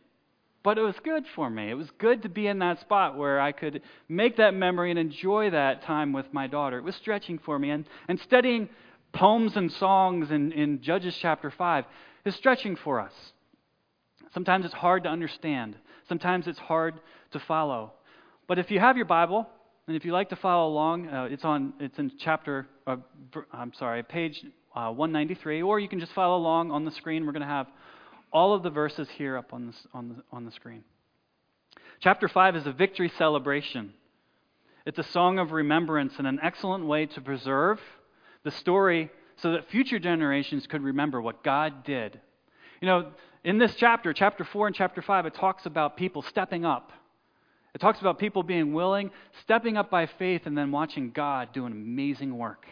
But 0.66 0.80
it 0.80 0.82
was 0.82 0.96
good 1.04 1.26
for 1.36 1.48
me. 1.48 1.70
It 1.70 1.76
was 1.76 1.92
good 2.00 2.24
to 2.24 2.30
be 2.30 2.48
in 2.48 2.58
that 2.58 2.82
spot 2.82 3.16
where 3.16 3.40
I 3.40 3.52
could 3.52 3.84
make 4.10 4.38
that 4.38 4.56
memory 4.56 4.90
and 4.90 4.98
enjoy 4.98 5.52
that 5.52 5.84
time 5.84 6.12
with 6.12 6.26
my 6.34 6.48
daughter. 6.48 6.80
It 6.80 6.84
was 6.84 6.96
stretching 6.96 7.38
for 7.38 7.60
me. 7.60 7.70
And, 7.70 7.86
and 8.08 8.20
studying 8.22 8.70
poems 9.14 9.56
and 9.56 9.72
songs 9.72 10.32
in, 10.32 10.52
in 10.54 10.82
Judges 10.82 11.16
chapter 11.22 11.52
5 11.52 11.86
is 12.26 12.34
stretching 12.34 12.76
for 12.78 13.00
us. 13.00 13.14
Sometimes 14.34 14.66
it's 14.66 14.74
hard 14.74 15.04
to 15.04 15.10
understand, 15.10 15.76
sometimes 16.10 16.48
it's 16.48 16.58
hard 16.58 16.96
to 17.34 17.40
follow. 17.42 17.94
But 18.48 18.58
if 18.58 18.72
you 18.72 18.80
have 18.80 18.98
your 18.98 19.06
Bible, 19.06 19.48
and 19.88 19.96
if 19.96 20.04
you 20.04 20.14
like 20.14 20.30
to 20.30 20.36
follow 20.36 20.68
along, 20.68 21.08
uh, 21.10 21.28
it's 21.30 21.46
on 21.46 21.74
it's 21.80 22.00
in 22.00 22.12
chapter 22.18 22.66
uh, 22.88 22.98
I'm 23.54 23.72
sorry, 23.76 24.02
page 24.02 24.44
uh, 24.76 24.90
193, 24.92 25.62
or 25.62 25.80
you 25.80 25.88
can 25.88 26.00
just 26.00 26.14
follow 26.14 26.38
along 26.38 26.72
on 26.72 26.86
the 26.86 26.92
screen. 26.92 27.28
We're 27.28 27.34
going 27.34 27.42
to 27.42 27.48
have 27.48 27.68
all 28.36 28.54
of 28.54 28.64
the 28.64 28.70
verses 28.70 29.08
here 29.18 29.38
up 29.38 29.54
on 29.54 29.68
the, 29.68 29.74
on 29.94 30.10
the, 30.10 30.16
on 30.30 30.44
the 30.44 30.52
screen. 30.52 30.84
Chapter 32.02 32.28
5 32.28 32.58
is 32.58 32.68
a 32.68 32.74
victory 32.74 33.10
celebration. 33.18 33.94
It's 34.86 35.00
a 35.00 35.04
song 35.04 35.40
of 35.40 35.54
remembrance 35.54 36.12
and 36.18 36.28
an 36.28 36.40
excellent 36.44 36.86
way 36.86 37.06
to 37.06 37.22
preserve 37.22 37.80
the 38.44 38.52
story 38.52 39.10
so 39.38 39.54
that 39.54 39.70
future 39.70 40.00
generations 40.00 40.68
could 40.68 40.84
remember 40.84 41.22
what 41.22 41.46
God 41.46 41.86
did. 41.86 42.20
You 42.82 42.88
know, 42.90 43.12
in 43.46 43.58
this 43.58 43.74
chapter, 43.78 44.12
chapter 44.12 44.44
4 44.44 44.68
and 44.68 44.76
chapter 44.76 45.02
5, 45.02 45.28
it 45.28 45.36
talks 45.36 45.66
about 45.66 45.96
people 45.96 46.22
stepping 46.22 46.66
up. 46.66 46.92
It 47.74 47.80
talks 47.80 48.02
about 48.02 48.20
people 48.20 48.44
being 48.44 48.74
willing, 48.74 49.12
stepping 49.44 49.78
up 49.78 49.90
by 49.90 50.08
faith, 50.20 50.42
and 50.44 50.58
then 50.58 50.74
watching 50.74 51.12
God 51.12 51.54
do 51.54 51.66
an 51.66 51.72
amazing 51.72 52.38
work. 52.38 52.66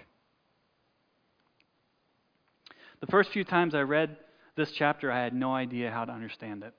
The 2.99 3.07
first 3.07 3.31
few 3.31 3.45
times 3.45 3.73
I 3.73 3.81
read 3.81 4.17
this 4.55 4.71
chapter, 4.71 5.11
I 5.11 5.23
had 5.23 5.33
no 5.33 5.53
idea 5.53 5.91
how 5.91 6.05
to 6.05 6.11
understand 6.11 6.63
it. 6.63 6.73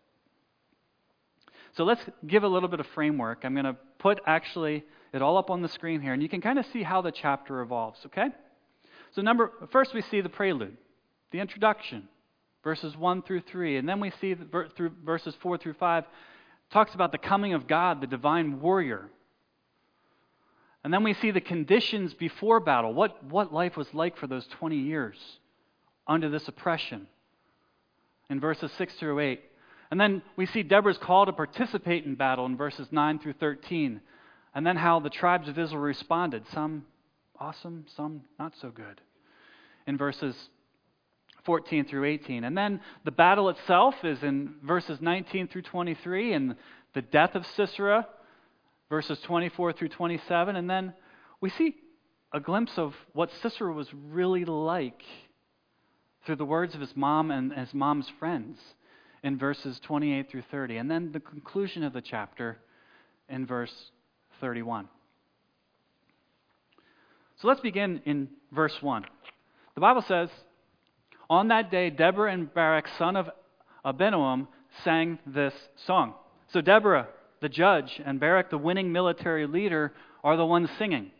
So 1.76 1.84
let's 1.84 2.02
give 2.26 2.44
a 2.44 2.48
little 2.48 2.68
bit 2.68 2.80
of 2.80 2.86
framework. 2.88 3.40
I'm 3.44 3.54
going 3.54 3.64
to 3.64 3.76
put 3.98 4.20
actually 4.26 4.84
it 5.12 5.22
all 5.22 5.36
up 5.36 5.50
on 5.50 5.60
the 5.62 5.68
screen 5.68 6.00
here, 6.00 6.12
and 6.12 6.22
you 6.22 6.28
can 6.28 6.40
kind 6.40 6.58
of 6.58 6.66
see 6.72 6.82
how 6.82 7.02
the 7.02 7.10
chapter 7.10 7.60
evolves, 7.60 8.00
okay? 8.06 8.28
So 9.12 9.22
number 9.22 9.52
first 9.70 9.94
we 9.94 10.02
see 10.02 10.20
the 10.20 10.28
prelude, 10.28 10.76
the 11.30 11.40
introduction, 11.40 12.08
verses 12.62 12.96
1 12.96 13.22
through 13.22 13.42
3, 13.42 13.76
and 13.76 13.88
then 13.88 14.00
we 14.00 14.12
see 14.20 14.34
the, 14.34 14.68
through 14.76 14.92
verses 15.04 15.34
4 15.40 15.58
through 15.58 15.74
5 15.74 16.04
talks 16.70 16.94
about 16.94 17.12
the 17.12 17.18
coming 17.18 17.54
of 17.54 17.66
God, 17.66 18.00
the 18.00 18.06
divine 18.06 18.60
warrior. 18.60 19.08
And 20.82 20.92
then 20.92 21.02
we 21.02 21.14
see 21.14 21.30
the 21.30 21.40
conditions 21.40 22.14
before 22.14 22.60
battle, 22.60 22.92
what, 22.92 23.22
what 23.24 23.52
life 23.52 23.76
was 23.76 23.92
like 23.94 24.16
for 24.16 24.26
those 24.26 24.46
20 24.58 24.76
years 24.76 25.16
under 26.06 26.28
this 26.28 26.46
oppression 26.48 27.06
in 28.30 28.40
verses 28.40 28.70
6 28.78 28.94
through 28.94 29.20
8. 29.20 29.40
And 29.90 30.00
then 30.00 30.22
we 30.36 30.46
see 30.46 30.62
Deborah's 30.62 30.98
call 30.98 31.26
to 31.26 31.32
participate 31.32 32.04
in 32.04 32.14
battle 32.14 32.46
in 32.46 32.56
verses 32.56 32.88
9 32.90 33.18
through 33.18 33.34
13. 33.34 34.00
And 34.54 34.66
then 34.66 34.76
how 34.76 35.00
the 35.00 35.10
tribes 35.10 35.48
of 35.48 35.58
Israel 35.58 35.82
responded. 35.82 36.44
Some 36.52 36.84
awesome, 37.38 37.86
some 37.96 38.22
not 38.38 38.54
so 38.60 38.70
good. 38.70 39.00
In 39.86 39.98
verses 39.98 40.34
14 41.44 41.84
through 41.84 42.04
18. 42.04 42.44
And 42.44 42.56
then 42.56 42.80
the 43.04 43.10
battle 43.10 43.48
itself 43.50 43.94
is 44.02 44.22
in 44.22 44.54
verses 44.62 44.98
19 45.00 45.48
through 45.48 45.62
23, 45.62 46.32
and 46.32 46.56
the 46.94 47.02
death 47.02 47.34
of 47.34 47.44
Sisera, 47.54 48.06
verses 48.88 49.18
24 49.24 49.74
through 49.74 49.88
27. 49.88 50.56
And 50.56 50.68
then 50.68 50.94
we 51.40 51.50
see 51.50 51.76
a 52.32 52.40
glimpse 52.40 52.72
of 52.78 52.94
what 53.12 53.30
Sisera 53.42 53.72
was 53.72 53.88
really 53.92 54.44
like 54.44 55.02
through 56.24 56.36
the 56.36 56.44
words 56.44 56.74
of 56.74 56.80
his 56.80 56.96
mom 56.96 57.30
and 57.30 57.52
his 57.52 57.74
mom's 57.74 58.08
friends 58.18 58.58
in 59.22 59.38
verses 59.38 59.80
28 59.80 60.30
through 60.30 60.44
30. 60.50 60.76
And 60.76 60.90
then 60.90 61.12
the 61.12 61.20
conclusion 61.20 61.82
of 61.82 61.92
the 61.92 62.00
chapter 62.00 62.58
in 63.28 63.46
verse 63.46 63.90
31. 64.40 64.88
So 67.36 67.48
let's 67.48 67.60
begin 67.60 68.00
in 68.04 68.28
verse 68.52 68.76
1. 68.80 69.04
The 69.74 69.80
Bible 69.80 70.02
says, 70.02 70.28
On 71.28 71.48
that 71.48 71.70
day, 71.70 71.90
Deborah 71.90 72.32
and 72.32 72.52
Barak, 72.52 72.86
son 72.96 73.16
of 73.16 73.28
Abinoam, 73.84 74.46
sang 74.84 75.18
this 75.26 75.54
song. 75.86 76.14
So 76.52 76.60
Deborah, 76.60 77.08
the 77.40 77.48
judge, 77.48 78.00
and 78.04 78.20
Barak, 78.20 78.50
the 78.50 78.58
winning 78.58 78.92
military 78.92 79.46
leader, 79.46 79.92
are 80.22 80.36
the 80.36 80.46
ones 80.46 80.70
singing. 80.78 81.10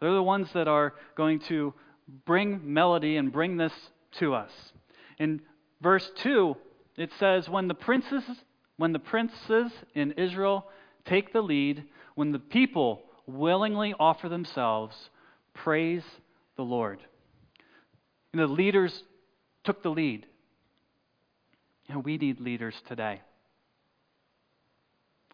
They're 0.00 0.12
the 0.12 0.22
ones 0.22 0.48
that 0.54 0.68
are 0.68 0.94
going 1.16 1.40
to 1.48 1.74
bring 2.24 2.72
melody 2.72 3.16
and 3.16 3.32
bring 3.32 3.56
this 3.56 3.72
to 4.18 4.34
us. 4.34 4.50
In 5.18 5.40
verse 5.80 6.10
2, 6.22 6.56
it 6.96 7.10
says, 7.18 7.48
When 7.48 7.68
the 7.68 7.74
princes, 7.74 8.24
when 8.76 8.92
the 8.92 8.98
princes 8.98 9.72
in 9.94 10.12
Israel 10.12 10.66
take 11.04 11.32
the 11.32 11.40
lead, 11.40 11.84
when 12.14 12.32
the 12.32 12.38
people 12.38 13.02
willingly 13.26 13.94
offer 13.98 14.28
themselves, 14.28 14.96
praise 15.54 16.04
the 16.56 16.62
Lord. 16.62 16.98
And 18.32 18.40
the 18.40 18.46
leaders 18.46 19.02
took 19.64 19.82
the 19.82 19.90
lead. 19.90 20.26
And 21.88 22.04
we 22.04 22.18
need 22.18 22.40
leaders 22.40 22.74
today. 22.86 23.22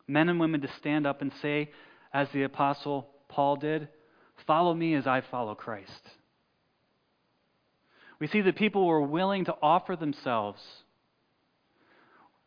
Men 0.07 0.29
and 0.29 0.39
women 0.39 0.61
to 0.61 0.69
stand 0.79 1.07
up 1.07 1.23
and 1.23 1.33
say, 1.41 1.71
as 2.13 2.29
the 2.33 2.45
Apostle 2.45 3.09
Paul 3.29 3.57
did, 3.57 3.89
Follow 4.47 4.75
me 4.75 4.95
as 4.95 5.07
I 5.07 5.21
follow 5.21 5.55
Christ. 5.55 6.11
We 8.21 8.27
see 8.29 8.41
that 8.43 8.57
people 8.57 8.87
were 8.87 9.03
willing 9.03 9.47
to 9.47 9.55
offer 9.63 9.97
themselves. 9.97 10.61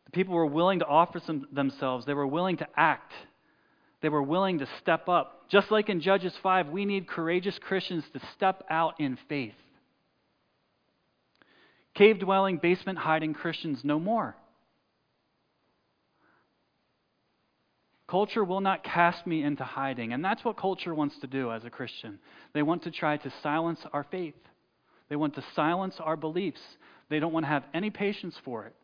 The 0.06 0.12
people 0.12 0.34
were 0.34 0.46
willing 0.46 0.78
to 0.78 0.86
offer 0.86 1.20
some, 1.24 1.46
themselves. 1.52 2.06
They 2.06 2.14
were 2.14 2.26
willing 2.26 2.56
to 2.58 2.66
act. 2.76 3.12
They 4.00 4.08
were 4.08 4.22
willing 4.22 4.58
to 4.60 4.68
step 4.80 5.08
up. 5.08 5.48
Just 5.50 5.70
like 5.70 5.88
in 5.88 6.00
Judges 6.00 6.32
5, 6.42 6.68
we 6.68 6.84
need 6.84 7.06
courageous 7.06 7.58
Christians 7.58 8.04
to 8.12 8.20
step 8.34 8.64
out 8.70 9.00
in 9.00 9.18
faith. 9.28 9.54
Cave 11.94 12.20
dwelling, 12.20 12.58
basement 12.58 12.98
hiding 12.98 13.34
Christians 13.34 13.80
no 13.82 13.98
more. 13.98 14.36
Culture 18.08 18.44
will 18.44 18.62
not 18.62 18.84
cast 18.84 19.26
me 19.26 19.42
into 19.42 19.64
hiding. 19.64 20.12
And 20.12 20.24
that's 20.24 20.44
what 20.44 20.56
culture 20.56 20.94
wants 20.94 21.18
to 21.20 21.26
do 21.26 21.52
as 21.52 21.64
a 21.64 21.70
Christian. 21.70 22.18
They 22.54 22.62
want 22.62 22.84
to 22.84 22.90
try 22.90 23.18
to 23.18 23.32
silence 23.42 23.80
our 23.92 24.04
faith. 24.04 24.34
They 25.08 25.16
want 25.16 25.34
to 25.34 25.44
silence 25.54 25.96
our 26.00 26.16
beliefs. 26.16 26.60
They 27.08 27.20
don't 27.20 27.32
want 27.32 27.44
to 27.44 27.50
have 27.50 27.64
any 27.72 27.90
patience 27.90 28.36
for 28.44 28.64
it. 28.66 28.74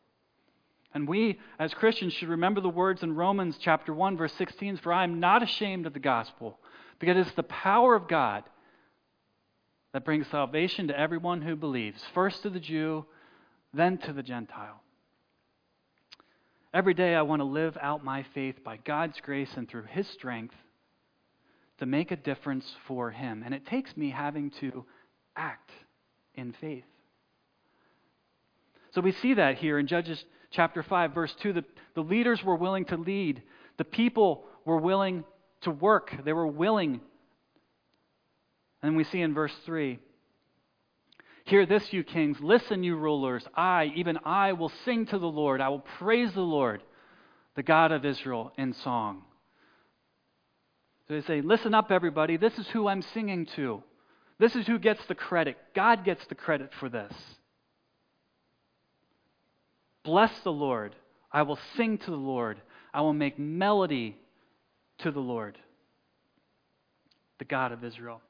And 0.95 1.09
we, 1.09 1.41
as 1.59 1.75
Christians, 1.75 2.13
should 2.13 2.29
remember 2.29 2.61
the 2.61 2.69
words 2.69 3.03
in 3.03 3.17
Romans 3.17 3.57
chapter 3.61 3.93
1, 3.93 4.17
verse 4.17 4.33
16 4.35 4.79
For 4.79 4.93
I 4.93 5.05
am 5.05 5.21
not 5.21 5.43
ashamed 5.43 5.87
of 5.87 5.93
the 5.93 5.99
gospel, 5.99 6.59
because 7.01 7.17
it's 7.17 7.37
the 7.37 7.43
power 7.43 7.95
of 7.95 8.09
God 8.09 8.45
that 9.93 10.05
brings 10.05 10.29
salvation 10.29 10.89
to 10.89 10.99
everyone 10.99 11.43
who 11.43 11.57
believes, 11.57 12.01
first 12.15 12.43
to 12.43 12.51
the 12.51 12.61
Jew, 12.61 13.05
then 13.73 13.99
to 13.99 14.13
the 14.13 14.23
Gentile. 14.23 14.81
Every 16.73 16.95
day 16.95 17.15
I 17.15 17.23
want 17.23 17.41
to 17.41 17.45
live 17.45 17.77
out 17.81 18.05
my 18.05 18.25
faith 18.35 18.65
by 18.65 18.79
God's 18.79 19.21
grace 19.21 19.51
and 19.57 19.69
through 19.69 19.85
His 19.85 20.09
strength 20.09 20.55
to 21.79 21.87
make 21.87 22.11
a 22.11 22.17
difference 22.17 22.73
for 22.87 23.11
Him. 23.11 23.43
And 23.45 23.55
it 23.55 23.67
takes 23.67 23.97
me 23.97 24.11
having 24.11 24.51
to 24.61 24.85
act 25.37 25.71
in 26.35 26.53
faith. 26.61 26.85
So 28.93 29.01
we 29.01 29.13
see 29.13 29.35
that 29.35 29.59
here 29.59 29.79
in 29.79 29.87
Judges 29.87 30.25
chapter 30.51 30.83
5, 30.83 31.15
verse 31.15 31.35
2. 31.41 31.53
The, 31.53 31.65
the 31.95 32.01
leaders 32.01 32.43
were 32.45 32.57
willing 32.57 32.85
to 32.87 32.97
lead, 32.97 33.43
the 33.77 33.85
people 33.85 34.45
were 34.65 34.79
willing 34.79 35.25
to 35.63 35.71
work, 35.71 36.15
they 36.25 36.33
were 36.33 36.47
willing. 36.47 37.01
And 38.83 38.97
we 38.97 39.05
see 39.05 39.21
in 39.21 39.35
verse 39.35 39.55
3 39.65 39.99
Hear 41.45 41.67
this, 41.67 41.93
you 41.93 42.05
kings. 42.05 42.39
Listen, 42.41 42.83
you 42.83 42.97
rulers. 42.97 43.45
I, 43.55 43.93
even 43.97 44.19
I, 44.25 44.55
will 44.55 44.73
sing 44.85 45.07
to 45.07 45.19
the 45.19 45.27
Lord. 45.27 45.61
I 45.61 45.69
will 45.69 45.85
praise 45.99 46.33
the 46.33 46.41
Lord, 46.41 46.83
the 47.55 47.63
God 47.63 47.93
of 47.93 48.05
Israel, 48.05 48.53
in 48.57 48.73
song. 48.73 49.23
So 51.07 51.15
they 51.15 51.21
say, 51.23 51.43
Listen 51.43 51.75
up, 51.75 51.91
everybody. 51.91 52.39
This 52.39 52.59
is 52.59 52.67
who 52.69 52.89
I'm 52.89 53.03
singing 53.03 53.47
to. 53.57 53.83
This 54.39 54.57
is 54.57 54.67
who 54.67 54.79
gets 54.79 55.05
the 55.07 55.15
credit. 55.15 55.57
God 55.75 56.05
gets 56.05 56.25
the 56.27 56.35
credit 56.35 56.71
for 56.79 56.89
this. 56.89 57.13
Bless 60.05 60.33
the 60.41 60.53
Lord. 60.53 60.95
I 61.33 61.43
will 61.43 61.59
sing 61.77 61.99
to 61.99 62.11
the 62.11 62.17
Lord. 62.17 62.61
I 62.93 63.01
will 63.01 63.13
make 63.13 63.39
melody 63.39 64.17
to 64.99 65.11
the 65.11 65.21
Lord, 65.21 65.59
the 67.39 67.45
God 67.45 67.73
of 67.73 67.83
Israel. 67.83 68.21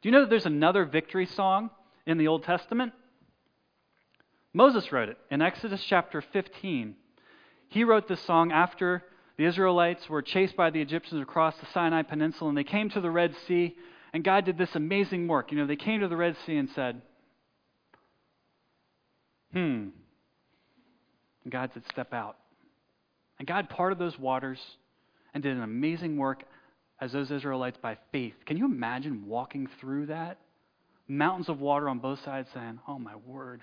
Do 0.00 0.08
you 0.08 0.12
know 0.12 0.20
that 0.20 0.30
there's 0.30 0.46
another 0.46 0.84
victory 0.84 1.26
song 1.26 1.70
in 2.06 2.18
the 2.18 2.28
Old 2.28 2.44
Testament? 2.44 2.92
Moses 4.52 4.92
wrote 4.92 5.08
it 5.08 5.18
in 5.30 5.42
Exodus 5.42 5.82
chapter 5.84 6.22
15. 6.32 6.94
He 7.68 7.84
wrote 7.84 8.08
this 8.08 8.20
song 8.22 8.52
after 8.52 9.02
the 9.36 9.44
Israelites 9.44 10.08
were 10.08 10.22
chased 10.22 10.56
by 10.56 10.70
the 10.70 10.80
Egyptians 10.80 11.22
across 11.22 11.56
the 11.58 11.66
Sinai 11.72 12.02
Peninsula 12.02 12.48
and 12.48 12.58
they 12.58 12.64
came 12.64 12.90
to 12.90 13.00
the 13.00 13.10
Red 13.10 13.34
Sea, 13.46 13.76
and 14.12 14.24
God 14.24 14.44
did 14.44 14.58
this 14.58 14.74
amazing 14.74 15.28
work. 15.28 15.52
You 15.52 15.58
know, 15.58 15.66
they 15.66 15.76
came 15.76 16.00
to 16.00 16.08
the 16.08 16.16
Red 16.16 16.36
Sea 16.46 16.56
and 16.56 16.68
said, 16.74 17.02
Hmm, 19.52 19.88
and 21.44 21.52
God 21.52 21.70
said, 21.72 21.82
Step 21.90 22.12
out. 22.12 22.36
And 23.38 23.46
God 23.46 23.68
parted 23.68 23.98
those 23.98 24.18
waters 24.18 24.58
and 25.32 25.42
did 25.42 25.56
an 25.56 25.62
amazing 25.62 26.16
work 26.16 26.42
as 27.00 27.12
those 27.12 27.30
Israelites 27.30 27.78
by 27.80 27.96
faith. 28.12 28.34
Can 28.46 28.56
you 28.56 28.64
imagine 28.64 29.26
walking 29.26 29.68
through 29.80 30.06
that? 30.06 30.38
Mountains 31.06 31.48
of 31.48 31.60
water 31.60 31.88
on 31.88 32.00
both 32.00 32.22
sides 32.24 32.48
saying, 32.52 32.80
Oh 32.86 32.98
my 32.98 33.16
word, 33.26 33.62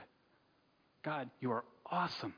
God, 1.04 1.30
you 1.40 1.52
are 1.52 1.64
awesome. 1.86 2.34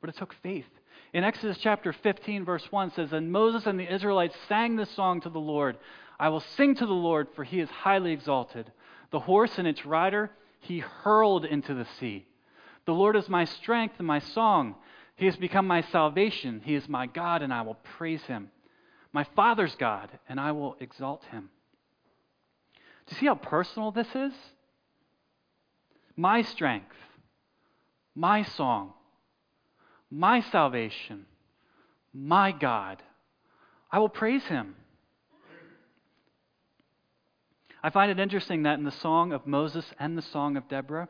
But 0.00 0.10
it 0.10 0.18
took 0.18 0.34
faith. 0.42 0.66
In 1.14 1.24
Exodus 1.24 1.58
chapter 1.62 1.94
15, 2.02 2.44
verse 2.44 2.64
1 2.70 2.92
says, 2.94 3.12
And 3.12 3.32
Moses 3.32 3.62
and 3.66 3.78
the 3.78 3.90
Israelites 3.92 4.34
sang 4.48 4.76
this 4.76 4.94
song 4.94 5.20
to 5.22 5.30
the 5.30 5.38
Lord 5.38 5.78
I 6.18 6.28
will 6.28 6.40
sing 6.40 6.74
to 6.76 6.86
the 6.86 6.92
Lord, 6.92 7.28
for 7.34 7.44
he 7.44 7.60
is 7.60 7.70
highly 7.70 8.12
exalted. 8.12 8.70
The 9.10 9.20
horse 9.20 9.58
and 9.58 9.66
its 9.66 9.84
rider 9.84 10.30
he 10.60 10.78
hurled 10.78 11.44
into 11.44 11.74
the 11.74 11.86
sea. 11.98 12.26
The 12.86 12.94
Lord 12.94 13.16
is 13.16 13.28
my 13.28 13.44
strength 13.44 13.96
and 13.98 14.06
my 14.06 14.20
song. 14.20 14.76
He 15.16 15.26
has 15.26 15.36
become 15.36 15.66
my 15.66 15.82
salvation. 15.82 16.62
He 16.64 16.74
is 16.74 16.88
my 16.88 17.06
God, 17.06 17.42
and 17.42 17.52
I 17.52 17.62
will 17.62 17.78
praise 17.96 18.22
him. 18.22 18.50
My 19.12 19.24
Father's 19.36 19.74
God, 19.76 20.10
and 20.28 20.40
I 20.40 20.52
will 20.52 20.76
exalt 20.80 21.22
him. 21.30 21.50
Do 23.06 23.14
you 23.14 23.20
see 23.20 23.26
how 23.26 23.34
personal 23.34 23.90
this 23.90 24.08
is? 24.14 24.32
My 26.16 26.42
strength, 26.42 26.94
my 28.14 28.42
song, 28.42 28.92
my 30.10 30.40
salvation, 30.40 31.26
my 32.12 32.52
God. 32.52 33.02
I 33.90 33.98
will 33.98 34.08
praise 34.08 34.44
him. 34.44 34.76
I 37.82 37.90
find 37.90 38.10
it 38.12 38.20
interesting 38.20 38.62
that 38.62 38.78
in 38.78 38.84
the 38.84 38.92
song 38.92 39.32
of 39.32 39.46
Moses 39.46 39.84
and 39.98 40.16
the 40.16 40.22
song 40.22 40.56
of 40.56 40.68
Deborah, 40.68 41.08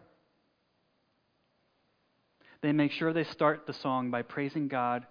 they 2.62 2.72
make 2.72 2.92
sure 2.92 3.12
they 3.12 3.24
start 3.24 3.66
the 3.66 3.74
song 3.74 4.10
by 4.10 4.22
praising 4.22 4.68
God 4.68 5.06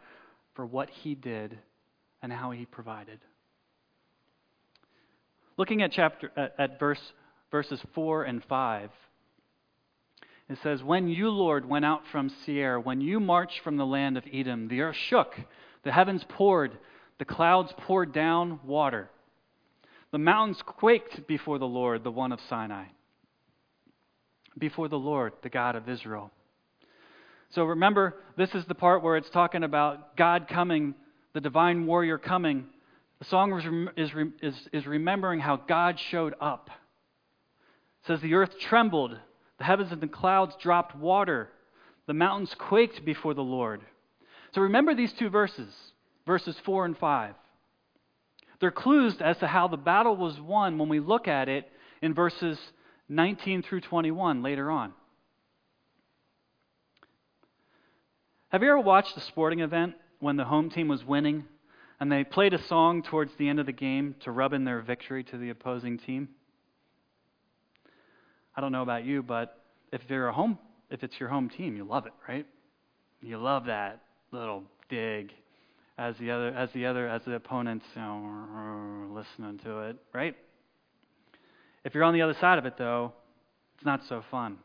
for 0.55 0.65
what 0.65 0.89
He 0.89 1.13
did 1.13 1.59
and 2.23 2.33
how 2.33 2.49
He 2.51 2.65
provided. 2.65 3.19
Looking 5.57 5.83
at 5.83 5.91
chapter 5.91 6.31
at, 6.35 6.55
at 6.57 6.79
verse 6.79 7.01
verses 7.51 7.81
four 7.93 8.23
and 8.23 8.43
five, 8.45 8.89
it 10.49 10.57
says, 10.63 10.81
"When 10.81 11.07
you, 11.07 11.29
Lord, 11.29 11.69
went 11.69 11.85
out 11.85 12.01
from 12.11 12.29
Seir, 12.29 12.79
when 12.79 13.01
you 13.01 13.19
marched 13.19 13.59
from 13.63 13.77
the 13.77 13.85
land 13.85 14.17
of 14.17 14.23
Edom, 14.33 14.67
the 14.67 14.81
earth 14.81 14.95
shook, 14.95 15.35
the 15.83 15.91
heavens 15.91 16.25
poured, 16.27 16.77
the 17.19 17.25
clouds 17.25 17.71
poured 17.77 18.13
down 18.13 18.59
water." 18.65 19.11
The 20.11 20.17
mountains 20.17 20.61
quaked 20.65 21.25
before 21.27 21.57
the 21.57 21.67
Lord, 21.67 22.03
the 22.03 22.11
one 22.11 22.31
of 22.31 22.39
Sinai, 22.49 22.85
before 24.57 24.89
the 24.89 24.99
Lord, 24.99 25.33
the 25.41 25.49
God 25.49 25.75
of 25.75 25.87
Israel. 25.87 26.31
So 27.51 27.63
remember, 27.63 28.17
this 28.37 28.53
is 28.53 28.65
the 28.65 28.75
part 28.75 29.03
where 29.03 29.17
it's 29.17 29.29
talking 29.29 29.63
about 29.63 30.17
God 30.17 30.47
coming, 30.49 30.95
the 31.33 31.41
divine 31.41 31.85
warrior 31.85 32.17
coming. 32.17 32.65
The 33.19 33.25
song 33.25 33.91
is, 33.97 34.11
is, 34.41 34.55
is 34.73 34.87
remembering 34.87 35.39
how 35.39 35.57
God 35.57 35.99
showed 35.99 36.35
up. 36.41 36.69
It 36.69 38.07
says, 38.07 38.21
The 38.21 38.33
earth 38.33 38.57
trembled, 38.59 39.17
the 39.57 39.63
heavens 39.63 39.91
and 39.91 40.01
the 40.01 40.07
clouds 40.07 40.55
dropped 40.61 40.95
water, 40.95 41.49
the 42.07 42.13
mountains 42.13 42.53
quaked 42.57 43.05
before 43.05 43.33
the 43.33 43.43
Lord. 43.43 43.81
So 44.53 44.61
remember 44.61 44.93
these 44.95 45.13
two 45.13 45.29
verses, 45.29 45.73
verses 46.25 46.55
4 46.65 46.85
and 46.85 46.97
5. 46.97 47.35
They're 48.61 48.71
clues 48.71 49.15
as 49.19 49.37
to 49.39 49.47
how 49.47 49.67
the 49.67 49.75
battle 49.75 50.15
was 50.15 50.39
won 50.39 50.77
when 50.77 50.87
we 50.87 50.99
look 50.99 51.27
at 51.27 51.49
it 51.49 51.69
in 52.01 52.13
verses 52.13 52.59
19 53.09 53.63
through 53.63 53.81
21 53.81 54.43
later 54.43 54.69
on. 54.69 54.93
Have 58.49 58.61
you 58.61 58.69
ever 58.69 58.79
watched 58.79 59.17
a 59.17 59.21
sporting 59.21 59.61
event 59.61 59.95
when 60.19 60.37
the 60.37 60.45
home 60.45 60.69
team 60.69 60.87
was 60.87 61.03
winning 61.03 61.45
and 61.99 62.11
they 62.11 62.23
played 62.23 62.53
a 62.53 62.61
song 62.67 63.01
towards 63.01 63.33
the 63.35 63.49
end 63.49 63.59
of 63.59 63.65
the 63.65 63.71
game 63.71 64.15
to 64.21 64.31
rub 64.31 64.53
in 64.53 64.63
their 64.63 64.81
victory 64.81 65.23
to 65.23 65.37
the 65.37 65.49
opposing 65.49 65.97
team? 65.97 66.29
I 68.55 68.61
don't 68.61 68.71
know 68.71 68.83
about 68.83 69.05
you, 69.05 69.23
but 69.23 69.57
if 69.91 70.01
you're 70.07 70.27
a 70.27 70.33
home 70.33 70.59
if 70.91 71.03
it's 71.03 71.19
your 71.19 71.29
home 71.29 71.49
team, 71.49 71.75
you 71.77 71.85
love 71.85 72.05
it, 72.05 72.11
right? 72.27 72.45
You 73.21 73.37
love 73.37 73.65
that 73.65 74.01
little 74.31 74.63
dig 74.89 75.31
as 75.97 76.15
the 76.17 76.31
other 76.31 76.47
as 76.49 76.69
the 76.73 76.85
other 76.85 77.07
as 77.07 77.21
the 77.25 77.35
opponents 77.35 77.85
you 77.95 78.01
know, 78.01 79.07
listening 79.11 79.59
to 79.59 79.79
it, 79.81 79.97
right? 80.13 80.35
If 81.83 81.93
you're 81.95 82.03
on 82.03 82.13
the 82.13 82.21
other 82.21 82.35
side 82.39 82.57
of 82.57 82.65
it 82.65 82.77
though, 82.77 83.13
it's 83.75 83.85
not 83.85 84.01
so 84.07 84.23
fun. 84.29 84.57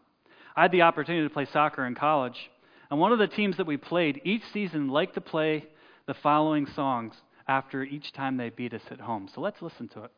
I 0.54 0.62
had 0.62 0.72
the 0.72 0.82
opportunity 0.82 1.26
to 1.26 1.32
play 1.32 1.46
soccer 1.52 1.86
in 1.86 1.94
college 1.94 2.50
and 2.90 3.00
one 3.00 3.12
of 3.12 3.18
the 3.18 3.26
teams 3.26 3.56
that 3.56 3.66
we 3.66 3.76
played 3.76 4.20
each 4.24 4.42
season 4.52 4.88
liked 4.88 5.14
to 5.14 5.20
play 5.20 5.64
the 6.06 6.14
following 6.14 6.66
songs 6.74 7.14
after 7.48 7.82
each 7.82 8.12
time 8.12 8.36
they 8.36 8.50
beat 8.50 8.74
us 8.74 8.82
at 8.90 9.00
home. 9.00 9.28
So 9.34 9.40
let's 9.40 9.60
listen 9.60 9.88
to 9.88 10.04
it. 10.04 10.10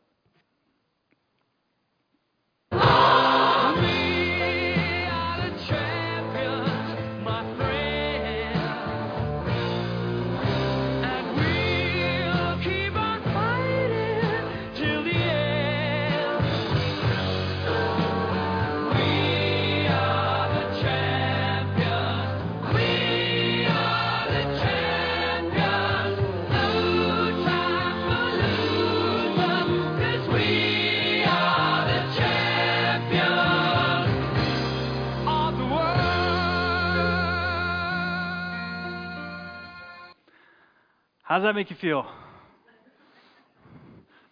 How 41.29 41.35
does 41.35 41.43
that 41.43 41.53
make 41.53 41.69
you 41.69 41.75
feel? 41.75 42.07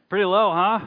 Pretty 0.09 0.25
low, 0.25 0.51
huh? 0.51 0.79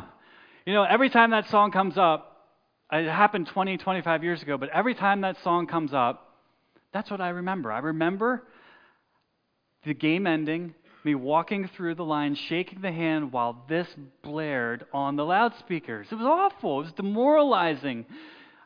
You 0.66 0.74
know, 0.74 0.82
every 0.82 1.08
time 1.08 1.30
that 1.30 1.48
song 1.50 1.70
comes 1.70 1.96
up, 1.96 2.48
it 2.90 3.08
happened 3.08 3.46
20, 3.46 3.76
25 3.76 4.24
years 4.24 4.42
ago, 4.42 4.58
but 4.58 4.70
every 4.70 4.96
time 4.96 5.20
that 5.20 5.40
song 5.44 5.68
comes 5.68 5.94
up, 5.94 6.34
that's 6.92 7.12
what 7.12 7.20
I 7.20 7.28
remember. 7.28 7.70
I 7.70 7.78
remember 7.78 8.42
the 9.84 9.94
game 9.94 10.26
ending, 10.26 10.74
me 11.04 11.14
walking 11.14 11.70
through 11.76 11.94
the 11.94 12.04
line, 12.04 12.34
shaking 12.34 12.80
the 12.80 12.90
hand 12.90 13.30
while 13.30 13.64
this 13.68 13.86
blared 14.24 14.86
on 14.92 15.14
the 15.14 15.24
loudspeakers. 15.24 16.08
It 16.10 16.16
was 16.16 16.26
awful. 16.26 16.80
It 16.80 16.84
was 16.86 16.92
demoralizing. 16.94 18.04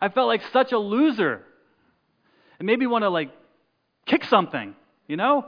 I 0.00 0.08
felt 0.08 0.28
like 0.28 0.40
such 0.50 0.72
a 0.72 0.78
loser. 0.78 1.42
It 2.58 2.64
made 2.64 2.78
me 2.78 2.86
want 2.86 3.02
to 3.02 3.10
like 3.10 3.32
kick 4.06 4.24
something, 4.24 4.74
you 5.06 5.18
know? 5.18 5.44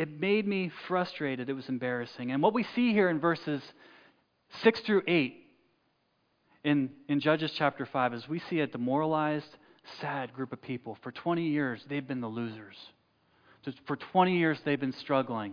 It 0.00 0.18
made 0.18 0.48
me 0.48 0.72
frustrated. 0.88 1.50
It 1.50 1.52
was 1.52 1.68
embarrassing. 1.68 2.32
And 2.32 2.42
what 2.42 2.54
we 2.54 2.62
see 2.74 2.94
here 2.94 3.10
in 3.10 3.20
verses 3.20 3.60
6 4.62 4.80
through 4.80 5.02
8 5.06 5.34
in, 6.64 6.88
in 7.08 7.20
Judges 7.20 7.52
chapter 7.58 7.84
5 7.84 8.14
is 8.14 8.26
we 8.26 8.38
see 8.48 8.60
a 8.60 8.66
demoralized, 8.66 9.58
sad 10.00 10.32
group 10.32 10.54
of 10.54 10.62
people. 10.62 10.96
For 11.02 11.12
20 11.12 11.42
years, 11.42 11.84
they've 11.86 12.08
been 12.08 12.22
the 12.22 12.28
losers. 12.28 12.76
For 13.84 13.96
20 13.96 14.38
years, 14.38 14.58
they've 14.64 14.80
been 14.80 14.94
struggling. 14.94 15.52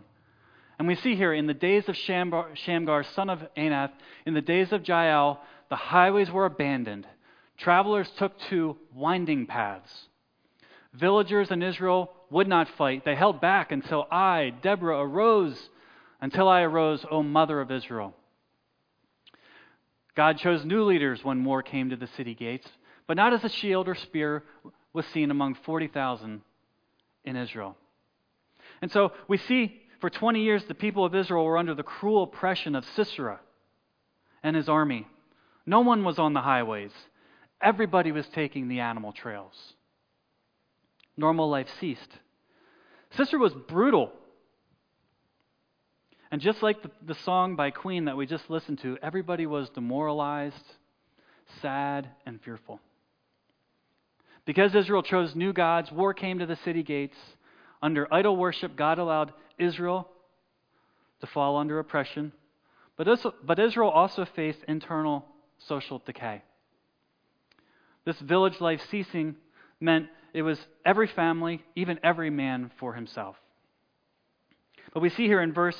And 0.79 0.88
we 0.88 0.95
see 0.95 1.17
here 1.17 1.33
in 1.33 1.47
the 1.47 1.53
days 1.53 1.89
of 1.89 1.97
Shamgar, 1.97 2.47
Shamgar, 2.53 3.03
son 3.15 3.29
of 3.29 3.41
Anath, 3.57 3.91
in 4.25 4.33
the 4.33 4.41
days 4.41 4.71
of 4.71 4.88
Jael, 4.88 5.41
the 5.69 5.75
highways 5.75 6.31
were 6.31 6.45
abandoned. 6.45 7.05
Travelers 7.57 8.10
took 8.17 8.31
to 8.49 8.77
winding 8.95 9.45
paths. 9.45 9.91
Villagers 10.93 11.51
in 11.51 11.62
Israel 11.62 12.13
would 12.29 12.47
not 12.47 12.67
fight. 12.77 13.05
They 13.05 13.15
held 13.15 13.41
back 13.41 13.71
until 13.71 14.07
I, 14.11 14.53
Deborah, 14.61 14.99
arose, 14.99 15.69
until 16.21 16.47
I 16.47 16.61
arose, 16.61 17.05
O 17.09 17.23
mother 17.23 17.61
of 17.61 17.71
Israel. 17.71 18.13
God 20.15 20.39
chose 20.39 20.65
new 20.65 20.83
leaders 20.83 21.23
when 21.23 21.45
war 21.45 21.61
came 21.61 21.91
to 21.91 21.95
the 21.95 22.07
city 22.07 22.33
gates, 22.33 22.67
but 23.05 23.17
not 23.17 23.33
as 23.33 23.43
a 23.43 23.49
shield 23.49 23.87
or 23.87 23.95
spear 23.95 24.43
was 24.91 25.05
seen 25.07 25.29
among 25.29 25.55
40,000 25.63 26.41
in 27.23 27.35
Israel. 27.35 27.77
And 28.81 28.91
so 28.91 29.11
we 29.27 29.37
see 29.37 29.81
for 30.01 30.09
20 30.09 30.41
years 30.41 30.63
the 30.65 30.73
people 30.73 31.05
of 31.05 31.15
Israel 31.15 31.45
were 31.45 31.57
under 31.57 31.75
the 31.75 31.83
cruel 31.83 32.23
oppression 32.23 32.75
of 32.75 32.85
Sisera 32.95 33.39
and 34.43 34.55
his 34.55 34.67
army. 34.67 35.07
No 35.65 35.81
one 35.81 36.03
was 36.03 36.17
on 36.17 36.33
the 36.33 36.41
highways, 36.41 36.91
everybody 37.61 38.11
was 38.11 38.27
taking 38.29 38.67
the 38.67 38.79
animal 38.79 39.11
trails. 39.11 39.73
Normal 41.17 41.49
life 41.49 41.67
ceased. 41.80 42.10
Sisera 43.12 43.39
was 43.39 43.53
brutal. 43.67 44.12
And 46.30 46.41
just 46.41 46.62
like 46.62 46.84
the, 46.84 46.91
the 47.06 47.15
song 47.25 47.56
by 47.56 47.71
Queen 47.71 48.06
that 48.06 48.17
we 48.17 48.25
just 48.25 48.49
listened 48.49 48.80
to, 48.82 48.97
everybody 49.01 49.45
was 49.45 49.69
demoralized, 49.69 50.56
sad, 51.62 52.10
and 52.25 52.39
fearful. 52.41 52.80
Because 54.45 54.75
Israel 54.75 55.03
chose 55.03 55.36
new 55.36 55.53
gods, 55.53 55.91
war 55.91 56.13
came 56.13 56.39
to 56.39 56.45
the 56.45 56.58
city 56.63 56.84
gates. 56.84 57.17
Under 57.82 58.13
idol 58.13 58.36
worship, 58.36 58.75
God 58.75 58.99
allowed 58.99 59.34
Israel 59.58 60.10
to 61.21 61.27
fall 61.27 61.58
under 61.58 61.80
oppression. 61.80 62.32
But 62.97 63.60
Israel 63.60 63.89
also 63.89 64.25
faced 64.36 64.60
internal 64.67 65.25
social 65.67 66.01
decay. 66.06 66.43
This 68.06 68.19
village 68.19 68.60
life 68.60 68.80
ceasing 68.89 69.36
meant 69.80 70.08
it 70.33 70.41
was 70.41 70.59
every 70.85 71.07
family, 71.07 71.63
even 71.75 71.99
every 72.03 72.29
man 72.29 72.71
for 72.79 72.93
himself. 72.93 73.35
But 74.93 75.01
we 75.01 75.09
see 75.09 75.25
here 75.25 75.41
in 75.41 75.53
verse 75.53 75.77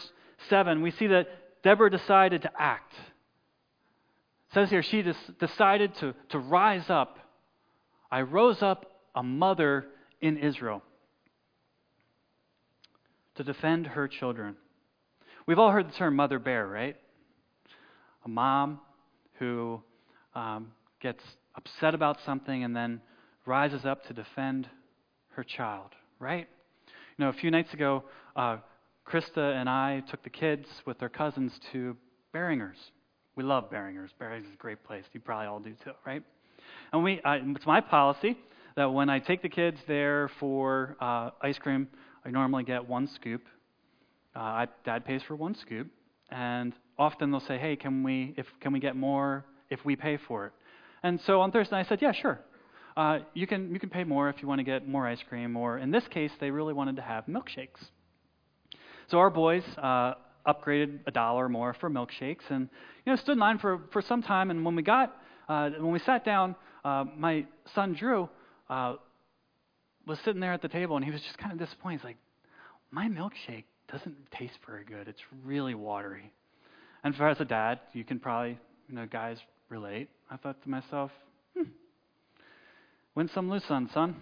7, 0.50 0.82
we 0.82 0.92
see 0.92 1.08
that 1.08 1.28
Deborah 1.64 1.92
decided 1.92 2.44
to 2.44 2.52
act. 2.58 2.94
It 2.94 4.54
says 4.54 4.70
here, 4.70 4.84
she 4.84 5.04
decided 5.40 5.96
to, 5.96 6.14
to 6.30 6.40
rise 6.40 6.90
up. 6.90 7.20
I 8.12 8.22
rose 8.22 8.62
up 8.62 8.86
a 9.16 9.24
mother 9.24 9.88
in 10.22 10.38
Israel 10.38 10.82
to 13.36 13.44
defend 13.44 13.88
her 13.88 14.08
children. 14.08 14.56
We've 15.46 15.60
all 15.60 15.72
heard 15.72 15.88
the 15.88 15.94
term 15.94 16.16
mother 16.16 16.40
bear, 16.40 16.68
right? 16.68 16.96
A 18.26 18.30
mom 18.30 18.80
who 19.40 19.82
um, 20.36 20.72
gets 21.00 21.24
upset 21.56 21.94
about 21.94 22.20
something 22.26 22.64
and 22.64 22.76
then 22.76 23.02
rises 23.48 23.86
up 23.86 24.06
to 24.06 24.14
defend 24.14 24.68
her 25.30 25.44
child, 25.44 25.92
right? 26.20 26.48
You 27.18 27.26
know, 27.26 27.30
a 27.30 27.34
few 27.34 27.50
nights 27.50 27.74
ago, 27.74 28.04
uh, 28.36 28.58
Krista 29.08 29.56
and 29.56 29.70
I 29.70 30.04
took 30.12 30.24
the 30.24 30.30
kids 30.30 30.68
with 30.86 31.00
their 31.00 31.10
cousins 31.10 31.54
to 31.72 31.96
Behringer's. 32.34 32.78
We 33.36 33.44
love 33.44 33.72
Behringer's. 33.72 34.12
Behringer's 34.20 34.48
is 34.48 34.54
a 34.54 34.58
great 34.58 34.84
place. 34.84 35.06
You 35.14 35.22
probably 35.22 35.48
all 35.48 35.60
do 35.60 35.74
too, 35.84 35.92
right? 36.06 36.22
And 36.92 37.04
we, 37.04 37.22
uh, 37.22 37.38
it's 37.56 37.66
my 37.66 37.80
policy 37.80 38.38
that 38.76 38.92
when 38.92 39.10
I 39.10 39.20
take 39.20 39.42
the 39.42 39.50
kids 39.50 39.80
there 39.88 40.30
for 40.40 40.98
uh, 41.00 41.30
ice 41.42 41.58
cream, 41.58 41.88
I 42.26 42.30
normally 42.30 42.64
get 42.64 42.88
one 42.88 43.08
scoop. 43.08 43.44
Uh, 44.36 44.40
I, 44.40 44.68
Dad 44.84 45.06
pays 45.06 45.22
for 45.28 45.36
one 45.36 45.56
scoop, 45.56 45.88
and 46.30 46.74
often 47.00 47.32
they'll 47.32 47.40
say, 47.40 47.58
"Hey, 47.58 47.76
can 47.76 48.04
we 48.04 48.36
if 48.38 48.46
can 48.60 48.74
we 48.74 48.80
get 48.80 48.96
more 48.96 49.46
if 49.70 49.84
we 49.86 49.96
pay 49.96 50.18
for 50.18 50.48
it?" 50.48 50.52
And 51.02 51.20
so 51.22 51.42
on 51.42 51.52
Thursday, 51.52 51.78
I 51.78 51.84
said, 51.84 52.02
"Yeah, 52.02 52.12
sure. 52.12 52.40
Uh, 52.98 53.20
you 53.36 53.46
can 53.46 53.72
you 53.72 53.80
can 53.80 53.90
pay 53.90 54.04
more 54.04 54.28
if 54.28 54.42
you 54.42 54.48
want 54.48 54.58
to 54.58 54.64
get 54.64 54.88
more 54.88 55.08
ice 55.08 55.22
cream." 55.30 55.56
Or 55.56 55.78
in 55.78 55.92
this 55.92 56.08
case, 56.08 56.32
they 56.40 56.50
really 56.50 56.74
wanted 56.74 56.96
to 56.96 57.04
have 57.04 57.28
milkshakes. 57.28 57.82
So 59.10 59.20
our 59.20 59.30
boys 59.30 59.64
uh, 59.78 60.16
upgraded 60.48 61.02
a 61.06 61.12
dollar 61.12 61.48
more 61.48 61.76
for 61.76 61.92
milkshakes, 61.92 62.50
and 62.50 62.68
you 63.06 63.12
know 63.12 63.16
stood 63.16 63.34
in 63.34 63.40
line 63.40 63.60
for 63.60 63.82
for 63.94 64.02
some 64.02 64.24
time. 64.24 64.50
And 64.50 64.66
when 64.66 64.76
we 64.76 64.82
got 64.82 65.16
uh, 65.48 65.70
when 65.78 65.92
we 65.92 66.00
sat 66.00 66.26
down, 66.26 66.56
uh, 66.84 67.06
my 67.16 67.46
son 67.76 67.94
Drew 67.94 68.28
uh, 68.68 68.96
was 70.08 70.18
sitting 70.26 70.42
there 70.42 70.54
at 70.54 70.64
the 70.64 70.68
table, 70.68 70.96
and 70.96 71.06
he 71.06 71.12
was 71.12 71.22
just 71.22 71.38
kind 71.38 71.54
of 71.54 71.60
disappointed. 71.60 72.00
He's 72.00 72.06
like, 72.06 72.18
"My 72.90 73.08
milkshake 73.08 73.66
doesn't 73.92 74.32
taste 74.32 74.58
very 74.66 74.84
good. 74.84 75.08
It's 75.08 75.22
really 75.46 75.76
watery." 75.76 76.34
And 77.04 77.16
for 77.16 77.30
as 77.30 77.40
a 77.40 77.46
dad, 77.46 77.80
you 77.94 78.04
can 78.04 78.20
probably, 78.20 78.58
you 78.90 78.96
know, 78.96 79.06
guys 79.06 79.38
relate. 79.70 80.10
I 80.32 80.38
thought 80.38 80.62
to 80.64 80.70
myself, 80.70 81.12
win 83.18 83.28
some, 83.34 83.50
lose 83.50 83.64
some, 83.68 83.90
son. 83.96 84.16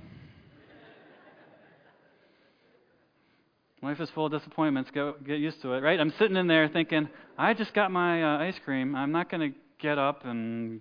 Life 3.83 3.99
is 3.99 4.09
full 4.11 4.27
of 4.27 4.31
disappointments. 4.31 4.89
Go, 4.89 5.15
get 5.27 5.37
used 5.37 5.61
to 5.63 5.73
it, 5.73 5.83
right? 5.83 5.99
I'm 5.99 6.13
sitting 6.17 6.37
in 6.37 6.47
there 6.47 6.69
thinking, 6.69 7.09
I 7.37 7.53
just 7.53 7.73
got 7.73 7.91
my 7.91 8.23
uh, 8.23 8.37
ice 8.37 8.55
cream. 8.63 8.95
I'm 8.95 9.11
not 9.11 9.29
going 9.29 9.51
to 9.51 9.57
get 9.81 9.97
up 9.97 10.23
and 10.23 10.79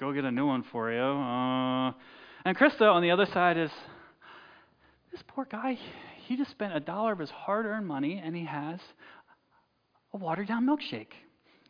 go 0.00 0.14
get 0.14 0.24
a 0.24 0.30
new 0.30 0.46
one 0.46 0.64
for 0.72 0.90
you. 0.90 0.98
Uh, 0.98 1.92
and 2.46 2.56
Krista 2.56 2.90
on 2.90 3.02
the 3.02 3.10
other 3.10 3.26
side 3.26 3.58
is, 3.58 3.70
this 5.12 5.20
poor 5.28 5.44
guy, 5.44 5.78
he 6.24 6.38
just 6.38 6.52
spent 6.52 6.74
a 6.74 6.80
dollar 6.80 7.12
of 7.12 7.18
his 7.18 7.28
hard 7.28 7.66
earned 7.66 7.86
money 7.86 8.18
and 8.24 8.34
he 8.34 8.46
has 8.46 8.80
a 10.14 10.16
watered 10.16 10.48
down 10.48 10.66
milkshake. 10.66 11.12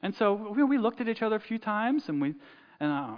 And 0.01 0.15
so 0.15 0.55
we, 0.57 0.63
we 0.63 0.79
looked 0.79 1.01
at 1.01 1.09
each 1.09 1.23
other 1.23 1.35
a 1.35 1.41
few 1.41 1.59
times 1.59 2.05
and 2.07 2.23
we, 2.23 2.35
and 2.79 2.93
uh, 2.93 3.17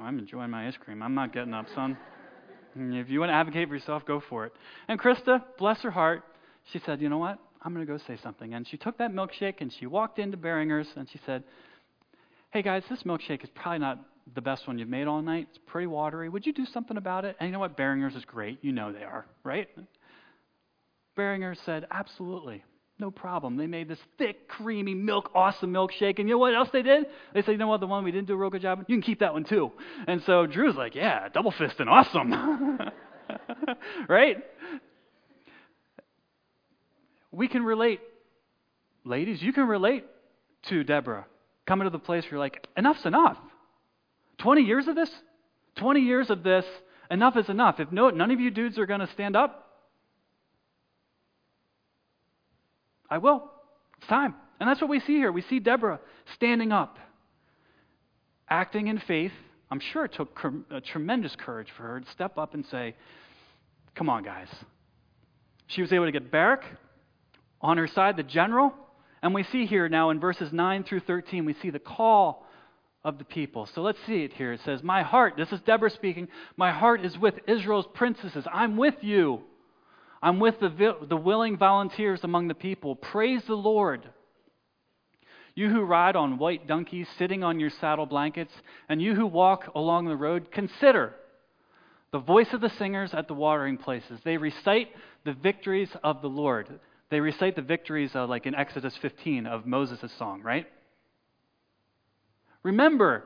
well, 0.00 0.08
I'm 0.08 0.18
enjoying 0.18 0.50
my 0.50 0.66
ice 0.66 0.76
cream. 0.82 1.02
I'm 1.02 1.14
not 1.14 1.34
getting 1.34 1.52
up, 1.52 1.66
son. 1.74 1.96
if 2.74 3.10
you 3.10 3.20
want 3.20 3.28
to 3.28 3.34
advocate 3.34 3.68
for 3.68 3.74
yourself, 3.74 4.06
go 4.06 4.22
for 4.30 4.46
it. 4.46 4.52
And 4.88 4.98
Krista, 4.98 5.42
bless 5.58 5.82
her 5.82 5.90
heart, 5.90 6.22
she 6.72 6.80
said, 6.86 7.02
You 7.02 7.10
know 7.10 7.18
what? 7.18 7.38
I'm 7.62 7.74
going 7.74 7.86
to 7.86 7.92
go 7.92 7.98
say 8.06 8.18
something. 8.22 8.54
And 8.54 8.66
she 8.66 8.78
took 8.78 8.96
that 8.96 9.12
milkshake 9.12 9.60
and 9.60 9.70
she 9.78 9.84
walked 9.84 10.18
into 10.18 10.38
Beringer's 10.38 10.88
and 10.96 11.06
she 11.10 11.20
said, 11.26 11.44
Hey 12.50 12.62
guys, 12.62 12.82
this 12.88 13.02
milkshake 13.02 13.44
is 13.44 13.50
probably 13.54 13.80
not 13.80 13.98
the 14.34 14.40
best 14.40 14.66
one 14.66 14.78
you've 14.78 14.88
made 14.88 15.06
all 15.06 15.20
night. 15.20 15.48
It's 15.50 15.58
pretty 15.66 15.86
watery. 15.86 16.30
Would 16.30 16.46
you 16.46 16.54
do 16.54 16.64
something 16.64 16.96
about 16.96 17.26
it? 17.26 17.36
And 17.38 17.48
you 17.48 17.52
know 17.52 17.58
what? 17.58 17.76
Beringer's 17.76 18.14
is 18.14 18.24
great. 18.24 18.58
You 18.62 18.72
know 18.72 18.92
they 18.92 19.04
are, 19.04 19.26
right? 19.44 19.68
Beringer 21.14 21.54
said, 21.66 21.86
Absolutely. 21.90 22.64
No 23.00 23.10
problem. 23.10 23.56
They 23.56 23.66
made 23.66 23.88
this 23.88 23.98
thick, 24.18 24.46
creamy, 24.46 24.92
milk, 24.92 25.30
awesome 25.34 25.72
milkshake. 25.72 26.18
And 26.18 26.28
you 26.28 26.34
know 26.34 26.38
what 26.38 26.54
else 26.54 26.68
they 26.70 26.82
did? 26.82 27.06
They 27.32 27.40
said, 27.40 27.52
you 27.52 27.56
know 27.56 27.66
what, 27.66 27.80
the 27.80 27.86
one 27.86 28.04
we 28.04 28.12
didn't 28.12 28.26
do 28.26 28.34
a 28.34 28.36
real 28.36 28.50
good 28.50 28.60
job, 28.60 28.84
you 28.88 28.94
can 28.94 29.00
keep 29.00 29.20
that 29.20 29.32
one 29.32 29.44
too. 29.44 29.72
And 30.06 30.22
so 30.26 30.44
Drew's 30.44 30.76
like, 30.76 30.94
yeah, 30.94 31.30
double 31.30 31.50
fisting, 31.50 31.86
awesome. 31.88 32.78
right? 34.08 34.36
We 37.32 37.48
can 37.48 37.62
relate. 37.62 38.00
Ladies, 39.02 39.40
you 39.40 39.54
can 39.54 39.66
relate 39.66 40.04
to 40.68 40.84
Deborah 40.84 41.24
coming 41.66 41.86
to 41.86 41.90
the 41.90 41.98
place 41.98 42.24
where 42.24 42.32
you're 42.32 42.38
like, 42.38 42.66
enough's 42.76 43.06
enough. 43.06 43.38
20 44.42 44.60
years 44.60 44.88
of 44.88 44.94
this? 44.94 45.10
20 45.76 46.00
years 46.00 46.28
of 46.28 46.42
this, 46.42 46.66
enough 47.10 47.38
is 47.38 47.48
enough. 47.48 47.80
If 47.80 47.90
no, 47.92 48.10
none 48.10 48.30
of 48.30 48.40
you 48.40 48.50
dudes 48.50 48.78
are 48.78 48.84
going 48.84 49.00
to 49.00 49.08
stand 49.14 49.36
up, 49.36 49.69
I 53.10 53.18
will. 53.18 53.50
It's 53.98 54.06
time. 54.06 54.34
And 54.58 54.68
that's 54.68 54.80
what 54.80 54.90
we 54.90 55.00
see 55.00 55.16
here. 55.16 55.32
We 55.32 55.42
see 55.42 55.58
Deborah 55.58 56.00
standing 56.34 56.72
up, 56.72 56.98
acting 58.48 58.88
in 58.88 58.98
faith. 58.98 59.32
I'm 59.70 59.80
sure 59.80 60.04
it 60.04 60.12
took 60.12 60.38
tremendous 60.84 61.34
courage 61.36 61.68
for 61.76 61.84
her 61.84 62.00
to 62.00 62.10
step 62.10 62.38
up 62.38 62.54
and 62.54 62.64
say, 62.66 62.94
Come 63.94 64.08
on, 64.08 64.22
guys. 64.22 64.48
She 65.66 65.82
was 65.82 65.92
able 65.92 66.06
to 66.06 66.12
get 66.12 66.30
Barak 66.30 66.64
on 67.60 67.76
her 67.76 67.86
side, 67.86 68.16
the 68.16 68.22
general. 68.22 68.72
And 69.22 69.34
we 69.34 69.42
see 69.44 69.66
here 69.66 69.88
now 69.88 70.10
in 70.10 70.20
verses 70.20 70.52
9 70.52 70.84
through 70.84 71.00
13, 71.00 71.44
we 71.44 71.54
see 71.54 71.70
the 71.70 71.78
call 71.78 72.46
of 73.04 73.18
the 73.18 73.24
people. 73.24 73.66
So 73.74 73.82
let's 73.82 73.98
see 74.06 74.24
it 74.24 74.32
here. 74.32 74.52
It 74.52 74.60
says, 74.64 74.82
My 74.82 75.02
heart, 75.02 75.34
this 75.36 75.52
is 75.52 75.60
Deborah 75.60 75.90
speaking, 75.90 76.28
my 76.56 76.70
heart 76.70 77.04
is 77.04 77.16
with 77.18 77.34
Israel's 77.46 77.86
princesses. 77.94 78.44
I'm 78.52 78.76
with 78.76 78.94
you. 79.00 79.42
I'm 80.22 80.38
with 80.38 80.60
the, 80.60 80.96
the 81.08 81.16
willing 81.16 81.56
volunteers 81.56 82.20
among 82.22 82.48
the 82.48 82.54
people. 82.54 82.94
Praise 82.96 83.42
the 83.46 83.54
Lord. 83.54 84.08
You 85.54 85.68
who 85.68 85.82
ride 85.82 86.16
on 86.16 86.38
white 86.38 86.66
donkeys, 86.66 87.08
sitting 87.18 87.42
on 87.42 87.58
your 87.58 87.70
saddle 87.70 88.06
blankets, 88.06 88.52
and 88.88 89.00
you 89.00 89.14
who 89.14 89.26
walk 89.26 89.70
along 89.74 90.06
the 90.06 90.16
road, 90.16 90.52
consider 90.52 91.14
the 92.12 92.18
voice 92.18 92.48
of 92.52 92.60
the 92.60 92.70
singers 92.70 93.14
at 93.14 93.28
the 93.28 93.34
watering 93.34 93.76
places. 93.76 94.20
They 94.24 94.36
recite 94.36 94.88
the 95.24 95.32
victories 95.32 95.90
of 96.02 96.22
the 96.22 96.28
Lord. 96.28 96.80
They 97.10 97.20
recite 97.20 97.56
the 97.56 97.62
victories, 97.62 98.10
uh, 98.14 98.26
like 98.26 98.46
in 98.46 98.54
Exodus 98.54 98.96
15 99.00 99.46
of 99.46 99.66
Moses' 99.66 100.12
song, 100.18 100.42
right? 100.42 100.66
Remember 102.62 103.24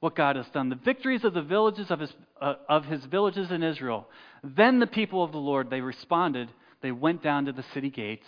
what 0.00 0.14
God 0.14 0.36
has 0.36 0.46
done, 0.52 0.68
the 0.68 0.76
victories 0.76 1.24
of 1.24 1.34
the 1.34 1.42
villages 1.42 1.90
of 1.90 2.00
his, 2.00 2.12
uh, 2.40 2.54
of 2.68 2.84
his 2.84 3.04
villages 3.06 3.50
in 3.50 3.62
Israel. 3.62 4.06
Then 4.44 4.78
the 4.78 4.86
people 4.86 5.24
of 5.24 5.32
the 5.32 5.38
Lord, 5.38 5.70
they 5.70 5.80
responded. 5.80 6.50
They 6.82 6.92
went 6.92 7.22
down 7.22 7.46
to 7.46 7.52
the 7.52 7.64
city 7.74 7.90
gates. 7.90 8.26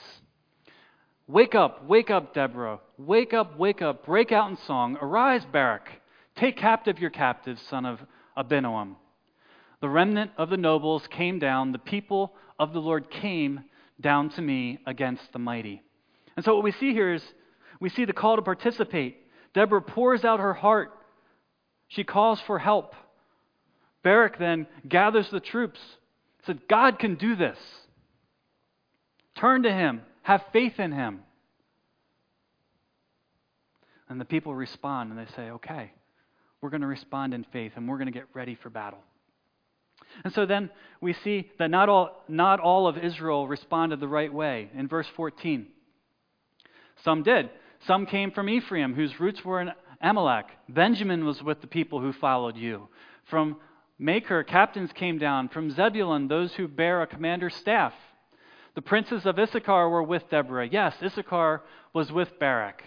Wake 1.26 1.54
up, 1.54 1.86
wake 1.86 2.10
up, 2.10 2.32
Deborah. 2.32 2.80
Wake 2.96 3.34
up, 3.34 3.58
wake 3.58 3.82
up. 3.82 4.06
Break 4.06 4.32
out 4.32 4.50
in 4.50 4.56
song. 4.66 4.96
Arise, 5.00 5.42
Barak. 5.52 5.88
Take 6.36 6.56
captive 6.56 6.98
your 6.98 7.10
captive, 7.10 7.58
son 7.68 7.84
of 7.84 7.98
Abinoam. 8.36 8.94
The 9.80 9.88
remnant 9.88 10.30
of 10.38 10.48
the 10.48 10.56
nobles 10.56 11.06
came 11.10 11.38
down. 11.38 11.72
The 11.72 11.78
people 11.78 12.32
of 12.58 12.72
the 12.72 12.80
Lord 12.80 13.10
came 13.10 13.64
down 14.00 14.30
to 14.30 14.42
me 14.42 14.78
against 14.86 15.32
the 15.32 15.38
mighty. 15.38 15.82
And 16.36 16.44
so, 16.44 16.54
what 16.54 16.64
we 16.64 16.72
see 16.72 16.92
here 16.92 17.12
is 17.12 17.22
we 17.78 17.90
see 17.90 18.04
the 18.04 18.12
call 18.12 18.36
to 18.36 18.42
participate. 18.42 19.18
Deborah 19.54 19.82
pours 19.82 20.24
out 20.24 20.40
her 20.40 20.54
heart, 20.54 20.92
she 21.88 22.04
calls 22.04 22.40
for 22.46 22.58
help. 22.58 22.94
Barak 24.02 24.38
then 24.38 24.66
gathers 24.88 25.28
the 25.30 25.40
troops, 25.40 25.80
said, 26.46 26.60
God 26.68 26.98
can 26.98 27.16
do 27.16 27.34
this. 27.34 27.58
Turn 29.36 29.62
to 29.64 29.72
him, 29.72 30.02
have 30.22 30.42
faith 30.52 30.78
in 30.78 30.92
him. 30.92 31.20
And 34.08 34.20
the 34.20 34.24
people 34.24 34.54
respond 34.54 35.10
and 35.10 35.18
they 35.18 35.30
say, 35.34 35.50
okay, 35.50 35.92
we're 36.60 36.70
going 36.70 36.80
to 36.80 36.86
respond 36.86 37.34
in 37.34 37.44
faith 37.52 37.72
and 37.76 37.88
we're 37.88 37.98
going 37.98 38.06
to 38.06 38.18
get 38.18 38.26
ready 38.34 38.54
for 38.54 38.70
battle. 38.70 39.00
And 40.24 40.32
so 40.32 40.46
then 40.46 40.70
we 41.00 41.12
see 41.12 41.50
that 41.58 41.70
not 41.70 41.88
all, 41.88 42.24
not 42.28 42.60
all 42.60 42.86
of 42.86 42.96
Israel 42.96 43.46
responded 43.46 44.00
the 44.00 44.08
right 44.08 44.32
way. 44.32 44.70
In 44.74 44.88
verse 44.88 45.06
14, 45.16 45.66
some 47.04 47.22
did. 47.22 47.50
Some 47.86 48.06
came 48.06 48.30
from 48.32 48.48
Ephraim, 48.48 48.94
whose 48.94 49.20
roots 49.20 49.44
were 49.44 49.60
in 49.60 49.70
Amalek. 50.00 50.46
Benjamin 50.68 51.24
was 51.24 51.42
with 51.42 51.60
the 51.60 51.66
people 51.66 52.00
who 52.00 52.12
followed 52.12 52.56
you. 52.56 52.88
From 53.24 53.56
Machir, 53.98 54.44
captains 54.44 54.92
came 54.92 55.18
down. 55.18 55.48
From 55.48 55.70
Zebulun, 55.70 56.28
those 56.28 56.54
who 56.54 56.68
bear 56.68 57.02
a 57.02 57.06
commander's 57.06 57.54
staff. 57.54 57.92
The 58.74 58.82
princes 58.82 59.26
of 59.26 59.38
Issachar 59.38 59.88
were 59.88 60.02
with 60.02 60.30
Deborah. 60.30 60.68
Yes, 60.68 60.94
Issachar 61.02 61.62
was 61.92 62.12
with 62.12 62.38
Barak, 62.38 62.84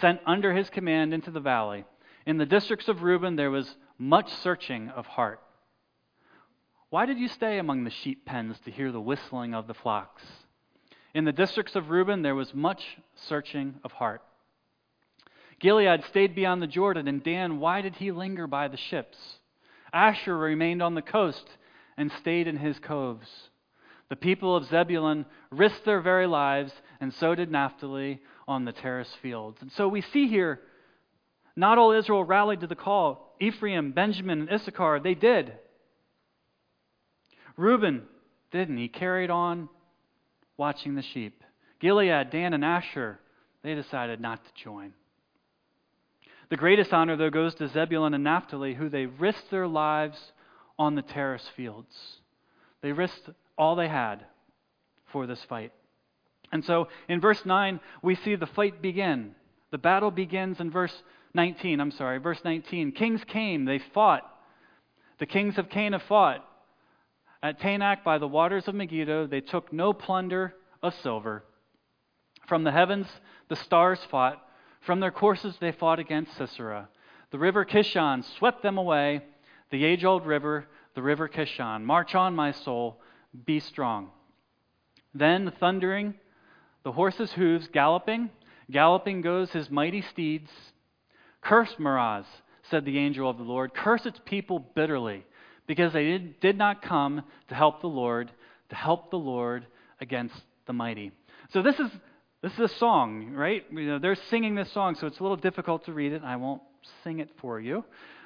sent 0.00 0.20
under 0.24 0.54
his 0.54 0.70
command 0.70 1.12
into 1.12 1.32
the 1.32 1.40
valley. 1.40 1.84
In 2.26 2.38
the 2.38 2.46
districts 2.46 2.86
of 2.86 3.02
Reuben, 3.02 3.34
there 3.34 3.50
was 3.50 3.76
much 3.98 4.32
searching 4.32 4.88
of 4.90 5.06
heart. 5.06 5.40
Why 6.90 7.06
did 7.06 7.18
you 7.18 7.26
stay 7.26 7.58
among 7.58 7.84
the 7.84 7.90
sheep 7.90 8.24
pens 8.24 8.60
to 8.64 8.70
hear 8.70 8.92
the 8.92 9.00
whistling 9.00 9.54
of 9.54 9.66
the 9.66 9.74
flocks? 9.74 10.22
In 11.14 11.24
the 11.24 11.32
districts 11.32 11.74
of 11.74 11.90
Reuben, 11.90 12.22
there 12.22 12.34
was 12.34 12.54
much 12.54 12.98
searching 13.14 13.80
of 13.82 13.92
heart. 13.92 14.22
Gilead 15.62 16.02
stayed 16.10 16.34
beyond 16.34 16.60
the 16.60 16.66
Jordan, 16.66 17.06
and 17.06 17.22
Dan, 17.22 17.60
why 17.60 17.82
did 17.82 17.94
he 17.94 18.10
linger 18.10 18.48
by 18.48 18.66
the 18.66 18.76
ships? 18.76 19.16
Asher 19.92 20.36
remained 20.36 20.82
on 20.82 20.96
the 20.96 21.02
coast 21.02 21.44
and 21.96 22.10
stayed 22.20 22.48
in 22.48 22.56
his 22.56 22.78
coves. 22.80 23.28
The 24.08 24.16
people 24.16 24.56
of 24.56 24.66
Zebulun 24.66 25.24
risked 25.52 25.84
their 25.84 26.00
very 26.00 26.26
lives, 26.26 26.72
and 27.00 27.14
so 27.14 27.36
did 27.36 27.50
Naphtali 27.50 28.20
on 28.48 28.64
the 28.64 28.72
terrace 28.72 29.14
fields. 29.22 29.58
And 29.60 29.70
so 29.72 29.86
we 29.86 30.00
see 30.00 30.26
here, 30.26 30.58
not 31.54 31.78
all 31.78 31.92
Israel 31.92 32.24
rallied 32.24 32.60
to 32.60 32.66
the 32.66 32.74
call. 32.74 33.36
Ephraim, 33.40 33.92
Benjamin, 33.92 34.40
and 34.40 34.50
Issachar, 34.50 34.98
they 34.98 35.14
did. 35.14 35.52
Reuben 37.56 38.02
didn't. 38.50 38.78
He 38.78 38.88
carried 38.88 39.30
on 39.30 39.68
watching 40.56 40.96
the 40.96 41.02
sheep. 41.02 41.44
Gilead, 41.80 42.30
Dan, 42.30 42.52
and 42.52 42.64
Asher, 42.64 43.20
they 43.62 43.76
decided 43.76 44.20
not 44.20 44.44
to 44.44 44.64
join. 44.64 44.92
The 46.52 46.58
greatest 46.58 46.92
honor, 46.92 47.16
though, 47.16 47.30
goes 47.30 47.54
to 47.54 47.68
Zebulun 47.68 48.12
and 48.12 48.24
Naphtali, 48.24 48.74
who 48.74 48.90
they 48.90 49.06
risked 49.06 49.50
their 49.50 49.66
lives 49.66 50.18
on 50.78 50.94
the 50.94 51.00
terrace 51.00 51.48
fields. 51.56 51.88
They 52.82 52.92
risked 52.92 53.30
all 53.56 53.74
they 53.74 53.88
had 53.88 54.26
for 55.12 55.26
this 55.26 55.42
fight. 55.48 55.72
And 56.52 56.62
so 56.62 56.88
in 57.08 57.22
verse 57.22 57.40
9, 57.46 57.80
we 58.02 58.16
see 58.16 58.34
the 58.34 58.44
fight 58.44 58.82
begin. 58.82 59.34
The 59.70 59.78
battle 59.78 60.10
begins 60.10 60.60
in 60.60 60.70
verse 60.70 60.92
19. 61.32 61.80
I'm 61.80 61.90
sorry, 61.90 62.18
verse 62.18 62.40
19. 62.44 62.92
Kings 62.92 63.22
came, 63.24 63.64
they 63.64 63.80
fought. 63.94 64.30
The 65.20 65.24
kings 65.24 65.56
of 65.56 65.70
Canaan 65.70 66.02
fought. 66.06 66.44
At 67.42 67.60
Taanach 67.60 68.04
by 68.04 68.18
the 68.18 68.28
waters 68.28 68.68
of 68.68 68.74
Megiddo, 68.74 69.26
they 69.26 69.40
took 69.40 69.72
no 69.72 69.94
plunder 69.94 70.52
of 70.82 70.92
silver. 71.02 71.44
From 72.46 72.62
the 72.62 72.72
heavens, 72.72 73.06
the 73.48 73.56
stars 73.56 74.00
fought. 74.10 74.36
From 74.82 75.00
their 75.00 75.10
courses 75.10 75.56
they 75.60 75.72
fought 75.72 75.98
against 75.98 76.36
Sisera. 76.36 76.88
The 77.30 77.38
river 77.38 77.64
Kishon 77.64 78.24
swept 78.38 78.62
them 78.62 78.78
away, 78.78 79.22
the 79.70 79.84
age 79.84 80.04
old 80.04 80.26
river, 80.26 80.66
the 80.94 81.02
river 81.02 81.28
Kishon. 81.28 81.82
March 81.82 82.14
on, 82.14 82.34
my 82.34 82.52
soul, 82.52 83.00
be 83.46 83.60
strong. 83.60 84.10
Then, 85.14 85.52
thundering, 85.60 86.14
the 86.82 86.92
horse's 86.92 87.32
hooves 87.32 87.68
galloping, 87.72 88.30
galloping 88.70 89.20
goes 89.20 89.50
his 89.50 89.70
mighty 89.70 90.02
steeds. 90.02 90.50
Curse 91.40 91.74
Meroz, 91.78 92.24
said 92.70 92.84
the 92.84 92.98
angel 92.98 93.28
of 93.28 93.38
the 93.38 93.44
Lord, 93.44 93.74
curse 93.74 94.04
its 94.04 94.20
people 94.24 94.58
bitterly, 94.58 95.24
because 95.66 95.92
they 95.92 96.04
did, 96.04 96.40
did 96.40 96.58
not 96.58 96.82
come 96.82 97.22
to 97.48 97.54
help 97.54 97.80
the 97.80 97.88
Lord, 97.88 98.30
to 98.70 98.74
help 98.74 99.10
the 99.10 99.18
Lord 99.18 99.66
against 100.00 100.34
the 100.66 100.72
mighty. 100.72 101.12
So 101.52 101.62
this 101.62 101.78
is 101.78 101.90
this 102.42 102.52
is 102.54 102.58
a 102.58 102.68
song, 102.68 103.32
right? 103.34 103.64
You 103.70 103.86
know, 103.86 103.98
they're 104.00 104.16
singing 104.28 104.56
this 104.56 104.70
song, 104.72 104.96
so 104.96 105.06
it's 105.06 105.20
a 105.20 105.22
little 105.22 105.36
difficult 105.36 105.84
to 105.84 105.92
read 105.92 106.12
it. 106.12 106.22
I 106.24 106.36
won't 106.36 106.60
sing 107.04 107.20
it 107.20 107.30
for 107.40 107.60
you. 107.60 107.84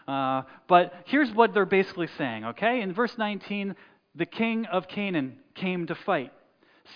Uh, 0.08 0.42
but 0.68 0.94
here's 1.04 1.30
what 1.32 1.52
they're 1.52 1.66
basically 1.66 2.08
saying, 2.16 2.44
okay? 2.46 2.80
In 2.80 2.94
verse 2.94 3.12
19, 3.18 3.74
the 4.14 4.24
king 4.24 4.64
of 4.66 4.88
Canaan 4.88 5.36
came 5.54 5.86
to 5.88 5.94
fight. 5.94 6.32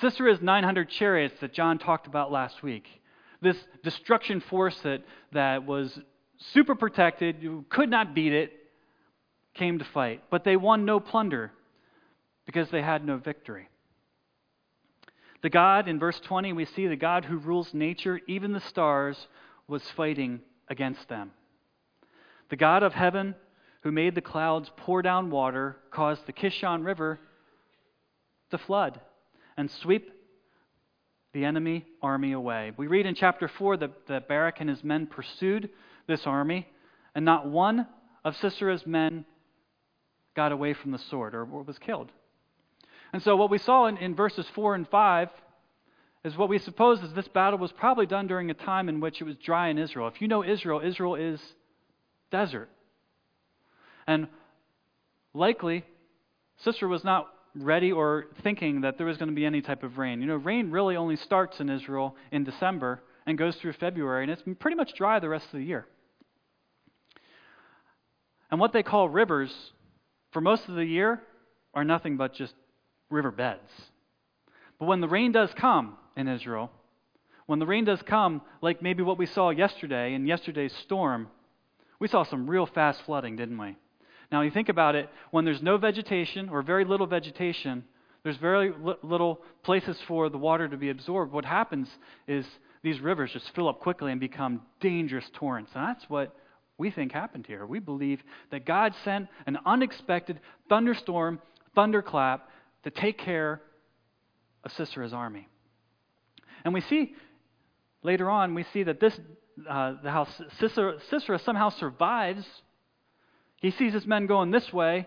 Sisera's 0.01 0.41
900 0.41 0.89
chariots 0.89 1.35
that 1.41 1.53
John 1.53 1.79
talked 1.79 2.07
about 2.07 2.33
last 2.33 2.63
week, 2.63 2.85
this 3.43 3.57
destruction 3.83 4.41
force 4.41 4.79
that, 4.85 5.03
that 5.33 5.67
was 5.67 5.99
super 6.53 6.75
protected, 6.75 7.43
you 7.43 7.65
could 7.69 7.91
not 7.91 8.15
beat 8.15 8.33
it, 8.33 8.53
came 9.55 9.79
to 9.79 9.85
fight. 9.93 10.23
But 10.31 10.45
they 10.45 10.57
won 10.57 10.85
no 10.85 11.01
plunder 11.01 11.53
because 12.47 12.71
they 12.71 12.83
had 12.83 13.05
no 13.05 13.19
victory. 13.19 13.69
The 15.43 15.51
God, 15.51 15.89
in 15.89 15.99
verse 15.99 16.21
20, 16.21 16.53
we 16.53 16.67
see 16.67 16.87
the 16.87 16.97
God 16.97 17.25
who 17.25 17.39
rules 17.39 17.73
nature, 17.73 18.21
even 18.27 18.53
the 18.53 18.61
stars, 18.61 19.29
was 19.67 19.83
fighting 19.97 20.41
against 20.69 21.09
them. 21.09 21.31
The 22.51 22.57
God 22.57 22.83
of 22.83 22.93
heaven, 22.93 23.35
who 23.83 23.93
made 23.93 24.15
the 24.15 24.21
clouds 24.21 24.71
pour 24.77 25.01
down 25.01 25.31
water, 25.31 25.77
caused 25.91 26.27
the 26.27 26.33
Kishon 26.33 26.85
River 26.85 27.19
to 28.51 28.59
flood 28.59 29.01
and 29.57 29.71
sweep 29.71 30.11
the 31.33 31.45
enemy 31.45 31.87
army 32.03 32.33
away. 32.33 32.73
We 32.77 32.89
read 32.89 33.07
in 33.07 33.15
chapter 33.15 33.49
4 33.49 33.79
that, 33.79 34.07
that 34.09 34.29
Barak 34.29 34.61
and 34.61 34.69
his 34.69 34.83
men 34.83 35.07
pursued 35.07 35.71
this 36.07 36.27
army, 36.27 36.69
and 37.15 37.25
not 37.25 37.47
one 37.47 37.87
of 38.25 38.37
Sisera's 38.37 38.87
men 38.87 39.25
got 40.35 40.53
away 40.53 40.75
from 40.75 40.91
the 40.91 40.99
sword 40.99 41.35
or 41.35 41.45
was 41.45 41.79
killed. 41.79 42.11
And 43.13 43.23
so, 43.23 43.37
what 43.37 43.51
we 43.51 43.59
saw 43.59 43.87
in, 43.87 43.97
in 43.97 44.15
verses 44.15 44.47
4 44.55 44.75
and 44.75 44.89
5 44.89 45.29
is 46.25 46.37
what 46.37 46.49
we 46.49 46.59
suppose 46.59 47.01
is 47.03 47.13
this 47.13 47.29
battle 47.29 47.59
was 47.59 47.73
probably 47.73 48.07
done 48.07 48.27
during 48.27 48.51
a 48.51 48.55
time 48.55 48.89
in 48.89 49.01
which 49.01 49.21
it 49.21 49.25
was 49.25 49.37
dry 49.37 49.69
in 49.69 49.79
Israel. 49.79 50.09
If 50.09 50.21
you 50.21 50.29
know 50.29 50.45
Israel, 50.45 50.81
Israel 50.85 51.15
is 51.15 51.41
desert. 52.31 52.69
And 54.07 54.29
likely, 55.33 55.85
Sisera 56.59 56.89
was 56.89 57.05
not 57.05 57.29
ready 57.55 57.91
or 57.91 58.27
thinking 58.43 58.83
that 58.83 58.99
there 58.99 59.07
was 59.07 59.17
going 59.17 59.29
to 59.29 59.35
be 59.35 59.45
any 59.45 59.63
type 59.63 59.83
of 59.83 59.99
rain. 59.99 60.21
You 60.21 60.27
know, 60.27 60.37
rain 60.37 60.71
really 60.71 60.97
only 60.97 61.17
starts 61.17 61.59
in 61.59 61.69
Israel 61.69 62.17
in 62.31 62.45
December 62.45 63.03
and 63.27 63.37
goes 63.37 63.57
through 63.57 63.73
February, 63.75 64.25
and 64.25 64.31
it's 64.31 64.43
pretty 64.59 64.77
much 64.77 64.95
dry 64.95 65.19
the 65.19 65.29
rest 65.29 65.47
of 65.47 65.53
the 65.53 65.65
year. 65.65 65.87
And 68.51 68.61
what 68.61 68.73
they 68.73 68.83
call 68.83 69.09
rivers, 69.09 69.53
for 70.33 70.41
most 70.41 70.69
of 70.69 70.75
the 70.75 70.85
year, 70.85 71.23
are 71.73 71.85
nothing 71.85 72.17
but 72.17 72.35
just 72.35 72.55
riverbeds. 73.11 73.71
But 74.79 74.87
when 74.87 75.01
the 75.01 75.09
rain 75.09 75.33
does 75.33 75.51
come 75.55 75.97
in 76.17 76.29
Israel, 76.29 76.71
when 77.47 77.59
the 77.59 77.67
rain 77.67 77.85
does 77.85 78.01
come, 78.03 78.43
like 78.63 78.81
maybe 78.81 79.03
what 79.03 79.19
we 79.19 79.27
saw 79.27 79.51
yesterday 79.51 80.15
in 80.15 80.27
yesterday's 80.27 80.73
storm, 80.85 81.29
we 81.99 82.09
saw 82.09 82.25
some 82.25 82.49
real 82.49 82.67
fast 82.67 83.03
flooding, 83.05 83.37
didn't 83.37 83.59
we? 83.59 83.77
Now, 84.33 84.43
you 84.43 84.51
think 84.51 84.69
about 84.69 84.95
it, 84.95 85.11
when 85.33 85.45
there's 85.45 85.61
no 85.61 85.77
vegetation 85.77 86.49
or 86.49 86.63
very 86.63 86.85
little 86.85 87.07
vegetation, 87.07 87.85
there's 88.23 88.37
very 88.37 88.73
li- 88.73 88.95
little 89.03 89.41
places 89.65 89.99
for 90.07 90.29
the 90.29 90.39
water 90.39 90.69
to 90.69 90.77
be 90.77 90.91
absorbed. 90.91 91.33
What 91.33 91.45
happens 91.45 91.89
is 92.29 92.47
these 92.83 93.01
rivers 93.01 93.33
just 93.33 93.53
fill 93.55 93.69
up 93.69 93.81
quickly 93.81 94.13
and 94.13 94.21
become 94.21 94.63
dangerous 94.81 95.29
torrents. 95.35 95.73
And 95.75 95.89
that's 95.89 96.09
what 96.09 96.35
we 96.79 96.91
think 96.91 97.13
happened 97.13 97.47
here. 97.47 97.67
We 97.67 97.81
believe 97.81 98.23
that 98.51 98.65
God 98.65 98.95
sent 99.05 99.29
an 99.47 99.59
unexpected 99.67 100.41
thunderstorm, 100.69 101.41
thunderclap, 101.75 102.49
to 102.85 102.91
take 102.91 103.19
care 103.19 103.61
of 104.65 104.73
Sisera's 104.73 105.13
army. 105.13 105.49
And 106.65 106.75
we 106.75 106.81
see 106.81 107.15
later 108.03 108.29
on, 108.29 108.55
we 108.55 108.65
see 108.73 108.83
that 108.85 109.01
this, 109.01 109.19
uh, 109.69 109.95
the 110.03 110.11
house, 110.11 110.31
Sisera, 110.59 110.99
Sisera 111.09 111.39
somehow 111.39 111.71
survives. 111.71 112.47
He 113.57 113.71
sees 113.71 113.93
his 113.93 114.07
men 114.07 114.27
going 114.27 114.51
this 114.51 114.73
way, 114.73 115.07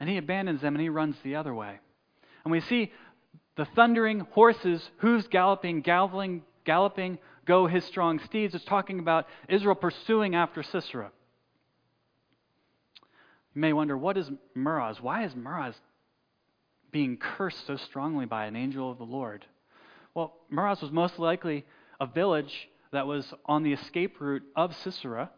and 0.00 0.08
he 0.08 0.16
abandons 0.16 0.60
them 0.60 0.74
and 0.74 0.82
he 0.82 0.88
runs 0.88 1.16
the 1.22 1.36
other 1.36 1.54
way. 1.54 1.78
And 2.44 2.52
we 2.52 2.60
see 2.60 2.92
the 3.56 3.66
thundering 3.76 4.20
horses, 4.20 4.90
hooves 4.98 5.26
galloping, 5.28 5.80
galloping, 5.80 6.42
galloping, 6.64 7.18
go 7.46 7.66
his 7.66 7.84
strong 7.84 8.18
steeds. 8.18 8.54
It's 8.54 8.64
talking 8.64 8.98
about 8.98 9.26
Israel 9.48 9.76
pursuing 9.76 10.34
after 10.34 10.62
Sisera. 10.62 11.10
You 13.54 13.60
may 13.60 13.72
wonder, 13.72 13.96
what 13.96 14.16
is 14.16 14.28
Meroz? 14.56 15.00
Why 15.00 15.24
is 15.24 15.32
Meroz 15.34 15.74
being 16.94 17.16
cursed 17.16 17.66
so 17.66 17.74
strongly 17.74 18.24
by 18.24 18.46
an 18.46 18.54
angel 18.54 18.88
of 18.88 18.98
the 18.98 19.04
Lord? 19.04 19.44
Well, 20.14 20.32
Meroz 20.48 20.80
was 20.80 20.92
most 20.92 21.18
likely 21.18 21.66
a 22.00 22.06
village 22.06 22.68
that 22.92 23.08
was 23.08 23.34
on 23.46 23.64
the 23.64 23.72
escape 23.72 24.20
route 24.20 24.44
of 24.54 24.72
Sisera, 24.76 25.28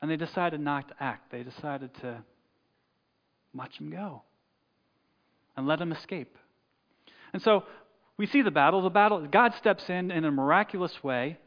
and 0.00 0.08
they 0.08 0.14
decided 0.14 0.60
not 0.60 0.86
to 0.86 0.94
act. 1.00 1.32
They 1.32 1.42
decided 1.42 1.92
to 2.02 2.22
watch 3.52 3.76
him 3.80 3.90
go 3.90 4.22
and 5.56 5.66
let 5.66 5.80
him 5.80 5.90
escape. 5.90 6.38
And 7.32 7.42
so 7.42 7.64
we 8.16 8.26
see 8.26 8.42
the 8.42 8.52
battle. 8.52 8.82
The 8.82 8.90
battle, 8.90 9.26
God 9.26 9.52
steps 9.54 9.90
in 9.90 10.12
in 10.12 10.24
a 10.24 10.30
miraculous 10.30 11.02
way. 11.02 11.38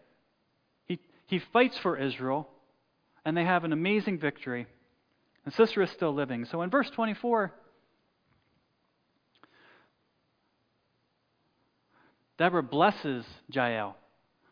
He, 0.87 0.99
he 1.25 1.39
fights 1.53 1.77
for 1.77 1.95
Israel, 1.95 2.49
and 3.23 3.37
they 3.37 3.45
have 3.45 3.63
an 3.63 3.71
amazing 3.71 4.19
victory. 4.19 4.67
And 5.45 5.53
Sisera 5.53 5.85
is 5.85 5.91
still 5.91 6.13
living. 6.13 6.43
So 6.43 6.63
in 6.63 6.69
verse 6.69 6.89
24, 6.89 7.53
Deborah 12.39 12.63
blesses 12.63 13.25
Jael. 13.51 13.97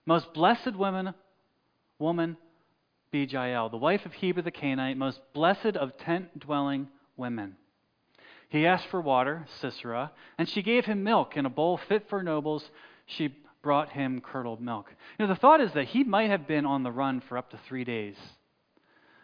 Most 0.05 0.33
blessed 0.33 0.75
woman, 0.75 1.13
woman 1.97 2.37
be 3.11 3.23
Jael, 3.23 3.69
the 3.69 3.77
wife 3.77 4.05
of 4.05 4.13
Heber 4.13 4.41
the 4.41 4.51
Kenite, 4.51 4.97
most 4.97 5.19
blessed 5.33 5.77
of 5.77 5.97
tent 5.97 6.37
dwelling 6.37 6.89
women. 7.15 7.55
He 8.49 8.65
asked 8.65 8.87
for 8.91 8.99
water, 8.99 9.47
Sisera, 9.61 10.11
and 10.37 10.47
she 10.47 10.61
gave 10.61 10.85
him 10.85 11.03
milk 11.03 11.37
in 11.37 11.45
a 11.45 11.49
bowl 11.49 11.79
fit 11.89 12.09
for 12.09 12.21
nobles. 12.21 12.69
She 13.05 13.33
brought 13.63 13.89
him 13.89 14.21
curdled 14.21 14.61
milk. 14.61 14.87
You 15.17 15.25
know, 15.25 15.33
the 15.33 15.39
thought 15.39 15.61
is 15.61 15.71
that 15.73 15.85
he 15.85 16.03
might 16.03 16.29
have 16.29 16.45
been 16.45 16.65
on 16.65 16.83
the 16.83 16.91
run 16.91 17.21
for 17.27 17.37
up 17.37 17.51
to 17.51 17.59
three 17.67 17.85
days. 17.85 18.15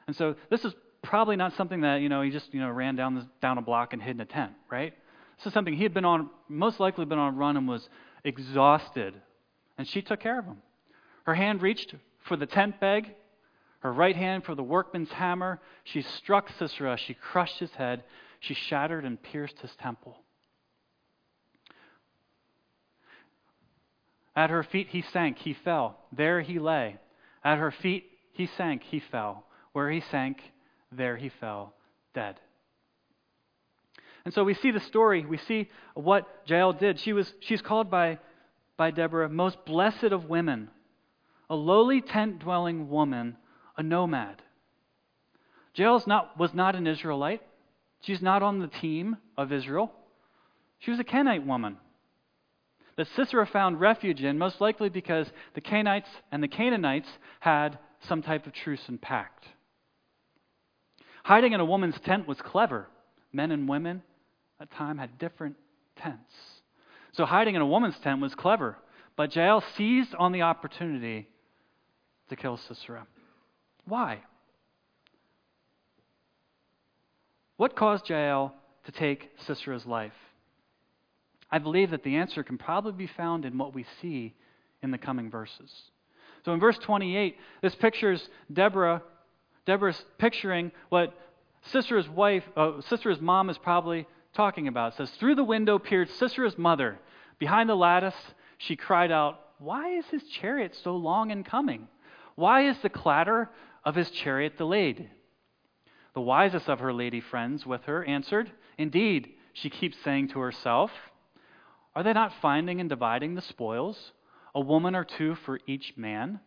And 0.08 0.16
so 0.16 0.36
this 0.50 0.64
is 0.64 0.74
probably 1.02 1.36
not 1.36 1.54
something 1.58 1.82
that, 1.82 1.98
you 1.98 2.08
know, 2.08 2.22
he 2.22 2.30
just, 2.30 2.54
you 2.54 2.62
know, 2.62 2.70
ran 2.70 2.96
down, 2.96 3.16
the, 3.16 3.28
down 3.42 3.58
a 3.58 3.62
block 3.62 3.92
and 3.92 4.02
hid 4.02 4.16
in 4.16 4.22
a 4.22 4.26
tent, 4.26 4.54
right? 4.72 4.94
This 5.38 5.48
is 5.48 5.54
something 5.54 5.76
he 5.76 5.84
had 5.84 5.94
been 5.94 6.06
on, 6.06 6.30
most 6.48 6.80
likely 6.80 7.06
been 7.06 7.20
on 7.20 7.34
a 7.34 7.38
run 7.38 7.58
and 7.58 7.68
was 7.68 7.88
exhausted. 8.24 9.16
And 9.78 9.88
she 9.88 10.02
took 10.02 10.20
care 10.20 10.40
of 10.40 10.46
him. 10.46 10.62
Her 11.24 11.36
hand 11.36 11.62
reached 11.62 11.96
for 12.26 12.36
the 12.36 12.46
tent 12.46 12.80
peg, 12.80 13.14
her 13.80 13.92
right 13.92 14.16
hand 14.16 14.46
for 14.46 14.56
the 14.56 14.64
workman's 14.64 15.12
hammer. 15.12 15.60
She 15.84 16.02
struck 16.02 16.50
Sisera. 16.58 16.98
She 16.98 17.14
crushed 17.14 17.60
his 17.60 17.72
head. 17.72 18.04
She 18.40 18.54
shattered 18.54 19.06
and 19.06 19.22
pierced 19.22 19.60
his 19.60 19.72
temple. 19.82 20.18
At 24.36 24.50
her 24.50 24.64
feet 24.64 24.88
he 24.90 25.02
sank, 25.02 25.38
he 25.38 25.54
fell. 25.54 25.98
There 26.12 26.42
he 26.42 26.60
lay. 26.60 26.98
At 27.44 27.58
her 27.58 27.72
feet 27.72 28.06
he 28.32 28.48
sank, 28.48 28.84
he 28.84 29.00
fell. 29.00 29.46
Where 29.74 29.90
he 29.90 30.02
sank, 30.12 30.42
there 30.92 31.18
he 31.18 31.30
fell, 31.30 31.74
dead. 32.14 32.40
And 34.26 34.34
so 34.34 34.44
we 34.44 34.54
see 34.54 34.72
the 34.72 34.80
story. 34.80 35.26
We 35.26 35.38
see 35.38 35.70
what 35.96 36.28
Jael 36.46 36.74
did. 36.74 37.00
She 37.00 37.14
was, 37.14 37.32
she's 37.42 37.62
called 37.62 37.92
by, 37.92 38.20
by 38.78 38.92
Deborah 38.92 39.30
most 39.30 39.58
blessed 39.66 40.04
of 40.06 40.30
women, 40.30 40.70
a 41.50 41.56
lowly 41.56 42.02
tent 42.02 42.40
dwelling 42.40 42.90
woman, 42.90 43.38
a 43.78 43.84
nomad. 43.84 44.42
Jael 45.76 46.02
not, 46.08 46.38
was 46.38 46.54
not 46.54 46.76
an 46.76 46.88
Israelite. 46.88 47.42
She's 48.02 48.22
not 48.22 48.44
on 48.44 48.60
the 48.60 48.68
team 48.68 49.18
of 49.38 49.52
Israel. 49.52 49.92
She 50.80 50.92
was 50.92 51.00
a 51.00 51.06
Canaanite 51.06 51.46
woman 51.46 51.78
that 52.96 53.08
Sisera 53.16 53.46
found 53.48 53.80
refuge 53.80 54.22
in, 54.22 54.38
most 54.38 54.62
likely 54.62 54.90
because 54.90 55.28
the 55.56 55.62
Kenites 55.62 56.10
and 56.32 56.44
the 56.44 56.48
Canaanites 56.48 57.08
had 57.40 57.80
some 58.08 58.22
type 58.22 58.46
of 58.46 58.54
truce 58.54 58.84
and 58.88 59.02
pact. 59.02 59.46
Hiding 61.24 61.54
in 61.54 61.60
a 61.60 61.66
woman's 61.66 62.00
tent 62.02 62.28
was 62.28 62.40
clever. 62.42 62.88
Men 63.32 63.52
and 63.52 63.68
women 63.68 64.04
at 64.60 64.72
time 64.72 64.98
had 64.98 65.18
different 65.18 65.56
tents. 65.98 66.32
So 67.14 67.26
hiding 67.26 67.56
in 67.56 67.62
a 67.62 67.66
woman's 67.66 67.98
tent 68.00 68.22
was 68.22 68.36
clever. 68.36 68.78
But 69.16 69.36
Jael 69.36 69.64
seized 69.78 70.16
on 70.16 70.32
the 70.32 70.42
opportunity 70.42 71.28
to 72.30 72.36
kill 72.36 72.58
Sisera. 72.58 73.06
Why? 73.86 74.22
What 77.58 77.76
caused 77.76 78.10
Jael 78.10 78.54
to 78.86 78.92
take 78.92 79.30
Sisera's 79.48 79.86
life? 79.86 80.14
I 81.52 81.60
believe 81.60 81.92
that 81.92 82.04
the 82.04 82.16
answer 82.16 82.42
can 82.44 82.58
probably 82.58 82.94
be 82.94 83.12
found 83.16 83.46
in 83.46 83.58
what 83.60 83.76
we 83.76 83.86
see 84.02 84.34
in 84.82 84.90
the 84.90 84.98
coming 84.98 85.30
verses. 85.30 85.72
So 86.46 86.54
in 86.54 86.60
verse 86.60 86.78
28, 86.80 87.38
this 87.62 87.76
pictures 87.76 88.28
Deborah. 88.52 89.04
Deborah's 89.66 90.04
picturing 90.18 90.72
what 90.90 91.14
Sisera's 91.72 92.10
wife, 92.10 92.44
uh, 92.58 92.82
Sisera's 92.90 93.22
mom 93.22 93.50
is 93.50 93.58
probably 93.58 94.08
talking 94.34 94.68
about. 94.68 94.94
It 94.94 94.98
says, 94.98 95.12
Through 95.12 95.36
the 95.36 95.44
window 95.44 95.80
peered 95.80 96.10
Sisera's 96.10 96.58
mother. 96.58 97.00
Behind 97.40 97.70
the 97.70 97.76
lattice, 97.76 98.16
she 98.58 98.76
cried 98.76 99.12
out, 99.12 99.40
Why 99.60 99.90
is 99.90 100.06
his 100.08 100.24
chariot 100.24 100.76
so 100.84 100.96
long 100.96 101.32
in 101.32 101.44
coming? 101.44 101.88
Why 102.36 102.68
is 102.68 102.78
the 102.80 102.90
clatter 102.90 103.50
of 103.84 103.96
his 103.96 104.10
chariot 104.10 104.58
delayed? 104.58 105.10
The 106.14 106.22
wisest 106.22 106.70
of 106.70 106.80
her 106.80 106.94
lady 106.94 107.22
friends 107.22 107.66
with 107.66 107.84
her 107.84 108.04
answered, 108.06 108.52
Indeed, 108.78 109.34
she 109.54 109.70
keeps 109.70 109.98
saying 110.04 110.30
to 110.30 110.40
herself, 110.40 110.92
Are 111.96 112.04
they 112.04 112.14
not 112.14 112.34
finding 112.42 112.80
and 112.80 112.90
dividing 112.90 113.36
the 113.36 113.42
spoils? 113.42 114.12
A 114.56 114.62
woman 114.62 114.96
or 114.96 115.04
two 115.04 115.36
for 115.36 115.60
each 115.68 115.94
man? 115.96 116.40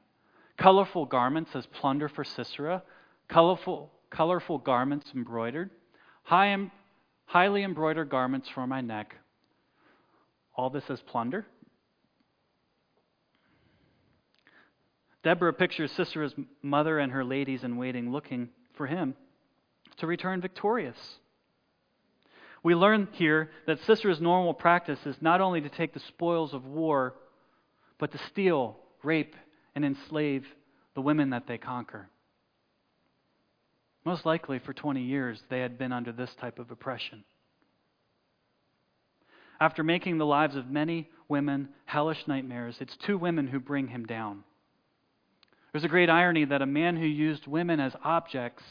Colorful 0.57 1.07
garments 1.07 1.51
as 1.55 1.67
plunder 1.67 2.09
for 2.09 2.25
Sisera, 2.25 2.83
colorful, 3.29 3.93
colorful 4.11 4.59
garments 4.59 5.11
embroidered, 5.15 5.71
high, 6.23 6.47
highly 7.27 7.63
embroidered 7.63 8.09
garments 8.09 8.49
for 8.49 8.67
my 8.67 8.81
neck. 8.81 9.15
All 10.55 10.71
this 10.71 10.89
is 10.89 11.01
plunder? 11.03 11.45
Deborah 15.23 15.53
pictures 15.53 15.93
Sisera's 15.93 16.35
mother 16.63 16.99
and 16.99 17.13
her 17.13 17.25
ladies 17.25 17.65
in 17.65 17.77
waiting 17.77 18.13
looking 18.13 18.49
for 18.75 18.87
him 18.87 19.15
to 19.99 20.07
return 20.07 20.41
victorious. 20.41 20.97
We 22.63 22.75
learn 22.75 23.09
here 23.13 23.51
that 23.67 23.81
Sisera's 23.81 24.21
normal 24.21 24.55
practice 24.55 24.99
is 25.05 25.17
not 25.21 25.41
only 25.41 25.61
to 25.61 25.69
take 25.69 25.95
the 25.95 26.01
spoils 26.01 26.55
of 26.55 26.65
war, 26.65 27.15
but 27.99 28.13
to 28.13 28.19
steal, 28.19 28.77
rape, 29.03 29.35
and 29.75 29.85
enslave 29.85 30.47
the 30.95 31.01
women 31.03 31.31
that 31.31 31.47
they 31.47 31.59
conquer. 31.59 32.09
Most 34.07 34.25
likely, 34.25 34.61
for 34.61 34.73
20 34.73 35.03
years, 35.03 35.43
they 35.51 35.59
had 35.59 35.77
been 35.77 35.91
under 35.91 36.13
this 36.13 36.31
type 36.41 36.61
of 36.61 36.71
oppression. 36.71 37.25
After 39.61 39.83
making 39.83 40.19
the 40.19 40.25
lives 40.25 40.55
of 40.55 40.71
many 40.71 41.11
women 41.29 41.71
hellish 41.87 42.23
nightmares, 42.29 42.77
it's 42.79 42.97
two 43.05 43.19
women 43.19 43.49
who 43.49 43.59
bring 43.59 43.89
him 43.89 44.07
down. 44.07 44.45
There's 45.73 45.83
a 45.83 45.89
great 45.89 46.09
irony 46.09 46.45
that 46.45 46.63
a 46.63 46.67
man 46.67 46.97
who 46.97 47.05
used 47.05 47.49
women 47.49 47.81
as 47.81 47.95
objects 48.05 48.63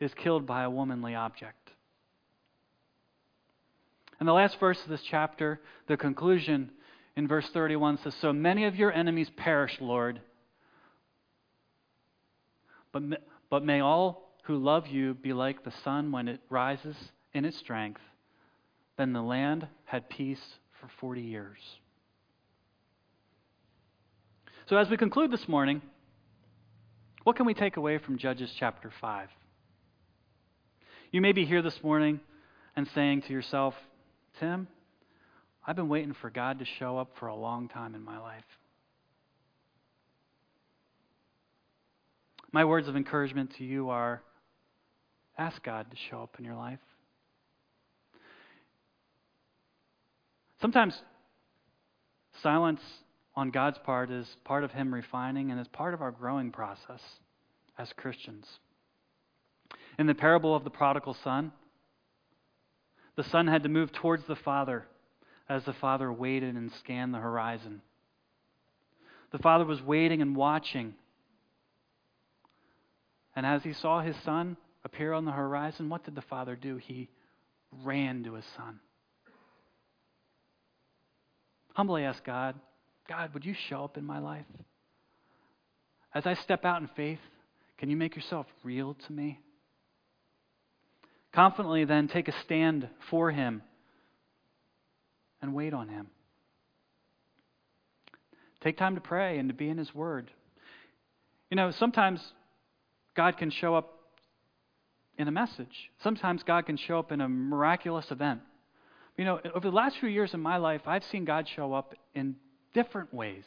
is 0.00 0.14
killed 0.14 0.46
by 0.46 0.62
a 0.62 0.70
womanly 0.70 1.14
object. 1.14 1.70
And 4.18 4.26
the 4.26 4.32
last 4.32 4.58
verse 4.58 4.82
of 4.82 4.88
this 4.88 5.02
chapter, 5.10 5.60
the 5.86 5.98
conclusion 5.98 6.70
in 7.14 7.28
verse 7.28 7.50
31 7.52 7.98
says, 7.98 8.14
So 8.22 8.32
many 8.32 8.64
of 8.64 8.74
your 8.74 8.90
enemies 8.90 9.28
perish, 9.36 9.76
Lord, 9.82 10.22
but, 12.90 13.02
but 13.50 13.64
may 13.64 13.80
all 13.80 14.32
who 14.44 14.56
love 14.56 14.86
you 14.86 15.14
be 15.14 15.32
like 15.32 15.64
the 15.64 15.72
sun 15.84 16.12
when 16.12 16.28
it 16.28 16.40
rises 16.50 16.96
in 17.32 17.44
its 17.44 17.58
strength. 17.58 18.00
Then 18.96 19.12
the 19.12 19.22
land 19.22 19.66
had 19.84 20.08
peace 20.08 20.42
for 20.80 20.88
40 21.00 21.20
years. 21.20 21.58
So, 24.68 24.76
as 24.76 24.88
we 24.88 24.96
conclude 24.96 25.30
this 25.30 25.48
morning, 25.48 25.80
what 27.24 27.36
can 27.36 27.46
we 27.46 27.54
take 27.54 27.76
away 27.76 27.98
from 27.98 28.18
Judges 28.18 28.52
chapter 28.58 28.92
5? 29.00 29.28
You 31.12 31.20
may 31.20 31.32
be 31.32 31.44
here 31.44 31.62
this 31.62 31.82
morning 31.82 32.20
and 32.74 32.88
saying 32.94 33.22
to 33.22 33.32
yourself, 33.32 33.74
Tim, 34.40 34.68
I've 35.66 35.76
been 35.76 35.88
waiting 35.88 36.14
for 36.20 36.30
God 36.30 36.58
to 36.60 36.64
show 36.64 36.98
up 36.98 37.12
for 37.18 37.26
a 37.26 37.34
long 37.34 37.68
time 37.68 37.94
in 37.94 38.02
my 38.02 38.18
life. 38.18 38.44
My 42.56 42.64
words 42.64 42.88
of 42.88 42.96
encouragement 42.96 43.52
to 43.58 43.64
you 43.64 43.90
are 43.90 44.22
ask 45.36 45.62
God 45.62 45.90
to 45.90 45.96
show 46.08 46.22
up 46.22 46.36
in 46.38 46.44
your 46.46 46.54
life. 46.54 46.78
Sometimes 50.62 50.98
silence 52.42 52.80
on 53.34 53.50
God's 53.50 53.76
part 53.84 54.10
is 54.10 54.26
part 54.46 54.64
of 54.64 54.70
Him 54.70 54.94
refining 54.94 55.50
and 55.50 55.60
is 55.60 55.68
part 55.68 55.92
of 55.92 56.00
our 56.00 56.10
growing 56.10 56.50
process 56.50 57.02
as 57.76 57.92
Christians. 57.94 58.46
In 59.98 60.06
the 60.06 60.14
parable 60.14 60.56
of 60.56 60.64
the 60.64 60.70
prodigal 60.70 61.14
son, 61.22 61.52
the 63.16 63.24
son 63.24 63.48
had 63.48 63.64
to 63.64 63.68
move 63.68 63.92
towards 63.92 64.24
the 64.26 64.34
father 64.34 64.86
as 65.46 65.66
the 65.66 65.74
father 65.74 66.10
waited 66.10 66.54
and 66.54 66.72
scanned 66.72 67.12
the 67.12 67.18
horizon. 67.18 67.82
The 69.30 69.40
father 69.40 69.66
was 69.66 69.82
waiting 69.82 70.22
and 70.22 70.34
watching. 70.34 70.94
And 73.36 73.44
as 73.44 73.62
he 73.62 73.74
saw 73.74 74.00
his 74.00 74.16
son 74.24 74.56
appear 74.84 75.12
on 75.12 75.26
the 75.26 75.32
horizon, 75.32 75.90
what 75.90 76.04
did 76.04 76.14
the 76.14 76.22
father 76.22 76.56
do? 76.56 76.78
He 76.78 77.10
ran 77.84 78.24
to 78.24 78.34
his 78.34 78.44
son. 78.56 78.80
Humbly 81.74 82.04
ask 82.04 82.24
God, 82.24 82.54
God, 83.06 83.34
would 83.34 83.44
you 83.44 83.54
show 83.68 83.84
up 83.84 83.98
in 83.98 84.04
my 84.04 84.18
life? 84.18 84.46
As 86.14 86.26
I 86.26 86.32
step 86.34 86.64
out 86.64 86.80
in 86.80 86.88
faith, 86.96 87.18
can 87.76 87.90
you 87.90 87.96
make 87.96 88.16
yourself 88.16 88.46
real 88.64 88.96
to 89.06 89.12
me? 89.12 89.38
Confidently, 91.34 91.84
then, 91.84 92.08
take 92.08 92.28
a 92.28 92.42
stand 92.44 92.88
for 93.10 93.30
him 93.30 93.60
and 95.42 95.54
wait 95.54 95.74
on 95.74 95.90
him. 95.90 96.06
Take 98.62 98.78
time 98.78 98.94
to 98.94 99.02
pray 99.02 99.38
and 99.38 99.50
to 99.50 99.54
be 99.54 99.68
in 99.68 99.76
his 99.76 99.94
word. 99.94 100.30
You 101.50 101.56
know, 101.56 101.70
sometimes 101.72 102.20
God 103.16 103.38
can 103.38 103.50
show 103.50 103.74
up 103.74 103.92
in 105.18 105.28
a 105.28 105.30
message. 105.30 105.90
Sometimes 106.02 106.42
God 106.42 106.66
can 106.66 106.76
show 106.76 106.98
up 106.98 107.10
in 107.10 107.20
a 107.20 107.28
miraculous 107.28 108.10
event. 108.10 108.40
You 109.16 109.24
know, 109.24 109.40
over 109.54 109.70
the 109.70 109.74
last 109.74 109.98
few 109.98 110.10
years 110.10 110.34
in 110.34 110.40
my 110.40 110.58
life, 110.58 110.82
I've 110.86 111.04
seen 111.04 111.24
God 111.24 111.48
show 111.48 111.72
up 111.72 111.94
in 112.14 112.36
different 112.74 113.12
ways. 113.14 113.44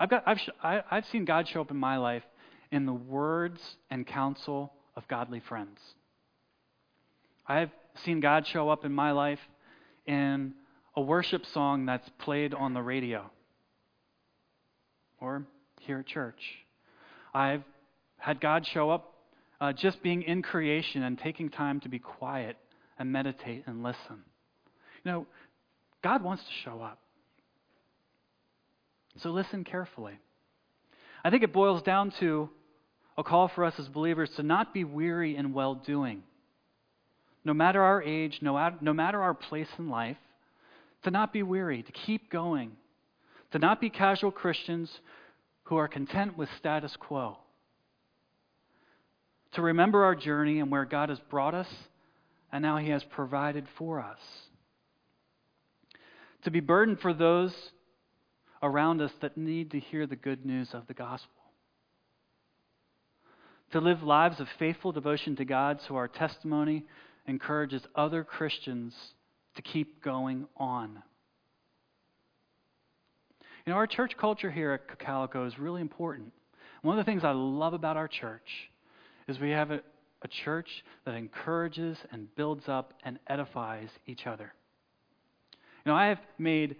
I've, 0.00 0.08
got, 0.08 0.22
I've, 0.26 0.40
I, 0.62 0.82
i 0.90 0.94
have 0.94 1.06
seen 1.06 1.26
God 1.26 1.46
show 1.46 1.60
up 1.60 1.70
in 1.70 1.76
my 1.76 1.98
life 1.98 2.22
in 2.72 2.86
the 2.86 2.94
words 2.94 3.60
and 3.90 4.06
counsel 4.06 4.72
of 4.96 5.06
godly 5.06 5.40
friends. 5.40 5.78
I've 7.46 7.70
seen 8.04 8.20
God 8.20 8.46
show 8.46 8.70
up 8.70 8.86
in 8.86 8.92
my 8.92 9.12
life 9.12 9.40
in 10.06 10.54
a 10.96 11.02
worship 11.02 11.44
song 11.46 11.84
that's 11.84 12.08
played 12.18 12.54
on 12.54 12.72
the 12.72 12.82
radio 12.82 13.30
or 15.20 15.44
here 15.80 15.98
at 15.98 16.06
church. 16.06 16.40
I've 17.34 17.62
had 18.24 18.40
God 18.40 18.66
show 18.66 18.88
up 18.88 19.12
uh, 19.60 19.74
just 19.74 20.02
being 20.02 20.22
in 20.22 20.40
creation 20.40 21.02
and 21.02 21.18
taking 21.18 21.50
time 21.50 21.78
to 21.80 21.90
be 21.90 21.98
quiet 21.98 22.56
and 22.98 23.12
meditate 23.12 23.64
and 23.66 23.82
listen. 23.82 24.24
You 25.04 25.12
know, 25.12 25.26
God 26.02 26.24
wants 26.24 26.42
to 26.42 26.50
show 26.64 26.80
up. 26.80 27.00
So 29.18 29.28
listen 29.28 29.62
carefully. 29.62 30.14
I 31.22 31.28
think 31.28 31.42
it 31.42 31.52
boils 31.52 31.82
down 31.82 32.14
to 32.20 32.48
a 33.18 33.22
call 33.22 33.48
for 33.48 33.62
us 33.62 33.74
as 33.78 33.88
believers 33.88 34.30
to 34.36 34.42
not 34.42 34.72
be 34.72 34.84
weary 34.84 35.36
in 35.36 35.52
well 35.52 35.74
doing. 35.74 36.22
No 37.44 37.52
matter 37.52 37.82
our 37.82 38.02
age, 38.02 38.38
no, 38.40 38.70
no 38.80 38.94
matter 38.94 39.20
our 39.20 39.34
place 39.34 39.68
in 39.78 39.90
life, 39.90 40.16
to 41.02 41.10
not 41.10 41.30
be 41.30 41.42
weary, 41.42 41.82
to 41.82 41.92
keep 41.92 42.30
going, 42.30 42.72
to 43.52 43.58
not 43.58 43.82
be 43.82 43.90
casual 43.90 44.30
Christians 44.30 44.90
who 45.64 45.76
are 45.76 45.88
content 45.88 46.38
with 46.38 46.48
status 46.58 46.96
quo, 46.98 47.36
to 49.54 49.62
remember 49.62 50.04
our 50.04 50.14
journey 50.14 50.60
and 50.60 50.70
where 50.70 50.84
God 50.84 51.08
has 51.08 51.18
brought 51.30 51.54
us 51.54 51.68
and 52.52 52.62
now 52.62 52.76
He 52.76 52.90
has 52.90 53.02
provided 53.04 53.66
for 53.78 54.00
us, 54.00 54.18
to 56.44 56.50
be 56.50 56.60
burdened 56.60 57.00
for 57.00 57.12
those 57.12 57.52
around 58.62 59.00
us 59.00 59.10
that 59.20 59.36
need 59.36 59.72
to 59.72 59.80
hear 59.80 60.06
the 60.06 60.16
good 60.16 60.44
news 60.46 60.68
of 60.72 60.86
the 60.86 60.94
gospel. 60.94 61.30
To 63.72 63.80
live 63.80 64.02
lives 64.02 64.38
of 64.40 64.46
faithful 64.58 64.92
devotion 64.92 65.34
to 65.36 65.44
God 65.44 65.80
so 65.88 65.96
our 65.96 66.06
testimony 66.06 66.84
encourages 67.26 67.82
other 67.94 68.22
Christians 68.22 68.94
to 69.56 69.62
keep 69.62 70.02
going 70.02 70.46
on. 70.56 71.02
You 73.66 73.72
know, 73.72 73.78
our 73.78 73.86
church 73.86 74.12
culture 74.18 74.50
here 74.50 74.72
at 74.72 74.86
Cocalico 74.86 75.46
is 75.46 75.58
really 75.58 75.80
important. 75.80 76.32
One 76.82 76.98
of 76.98 77.04
the 77.04 77.10
things 77.10 77.24
I 77.24 77.32
love 77.32 77.72
about 77.72 77.96
our 77.96 78.08
church 78.08 78.70
is 79.28 79.38
we 79.38 79.50
have 79.50 79.70
a, 79.70 79.80
a 80.22 80.28
church 80.28 80.84
that 81.04 81.14
encourages 81.14 81.98
and 82.10 82.34
builds 82.36 82.68
up 82.68 82.94
and 83.04 83.18
edifies 83.26 83.88
each 84.06 84.26
other. 84.26 84.52
You 85.84 85.92
know, 85.92 85.96
I 85.96 86.06
have 86.06 86.20
made 86.38 86.76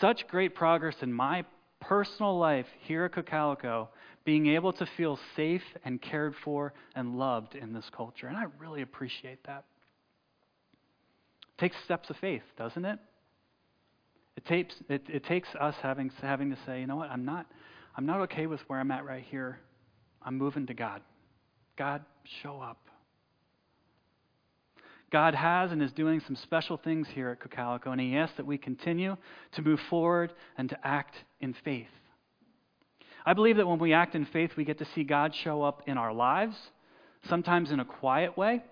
such 0.00 0.26
great 0.28 0.54
progress 0.54 0.96
in 1.02 1.12
my 1.12 1.44
personal 1.80 2.38
life 2.38 2.66
here 2.82 3.04
at 3.04 3.12
Cocalico, 3.12 3.88
being 4.24 4.46
able 4.48 4.72
to 4.72 4.86
feel 4.96 5.18
safe 5.36 5.62
and 5.84 6.00
cared 6.00 6.34
for 6.42 6.72
and 6.94 7.18
loved 7.18 7.54
in 7.54 7.72
this 7.72 7.88
culture. 7.94 8.26
And 8.26 8.36
I 8.36 8.46
really 8.58 8.82
appreciate 8.82 9.44
that. 9.46 9.64
It 11.42 11.60
takes 11.60 11.76
steps 11.84 12.10
of 12.10 12.16
faith, 12.16 12.42
doesn't 12.58 12.84
it? 12.84 12.98
It 14.36 14.44
takes, 14.44 14.74
it, 14.88 15.02
it 15.08 15.24
takes 15.24 15.48
us 15.60 15.74
having, 15.82 16.10
having 16.20 16.50
to 16.50 16.58
say, 16.66 16.80
you 16.80 16.86
know 16.86 16.96
what, 16.96 17.10
I'm 17.10 17.24
not, 17.24 17.46
I'm 17.96 18.04
not 18.04 18.20
okay 18.22 18.46
with 18.46 18.60
where 18.66 18.80
I'm 18.80 18.90
at 18.90 19.04
right 19.04 19.24
here. 19.30 19.58
I'm 20.22 20.36
moving 20.36 20.66
to 20.66 20.74
God. 20.74 21.02
God, 21.76 22.02
show 22.42 22.60
up. 22.60 22.78
God 25.10 25.34
has 25.34 25.72
and 25.72 25.82
is 25.82 25.92
doing 25.92 26.20
some 26.20 26.36
special 26.36 26.76
things 26.76 27.06
here 27.08 27.30
at 27.30 27.40
Cocalico, 27.40 27.92
and 27.92 28.00
He 28.00 28.16
asks 28.16 28.36
that 28.38 28.46
we 28.46 28.58
continue 28.58 29.16
to 29.52 29.62
move 29.62 29.80
forward 29.88 30.32
and 30.58 30.68
to 30.70 30.86
act 30.86 31.14
in 31.40 31.54
faith. 31.64 31.86
I 33.24 33.34
believe 33.34 33.56
that 33.56 33.66
when 33.66 33.78
we 33.78 33.92
act 33.92 34.14
in 34.14 34.24
faith, 34.26 34.52
we 34.56 34.64
get 34.64 34.78
to 34.78 34.86
see 34.94 35.04
God 35.04 35.34
show 35.34 35.62
up 35.62 35.82
in 35.86 35.98
our 35.98 36.12
lives, 36.12 36.56
sometimes 37.28 37.70
in 37.70 37.80
a 37.80 37.84
quiet 37.84 38.36
way 38.36 38.62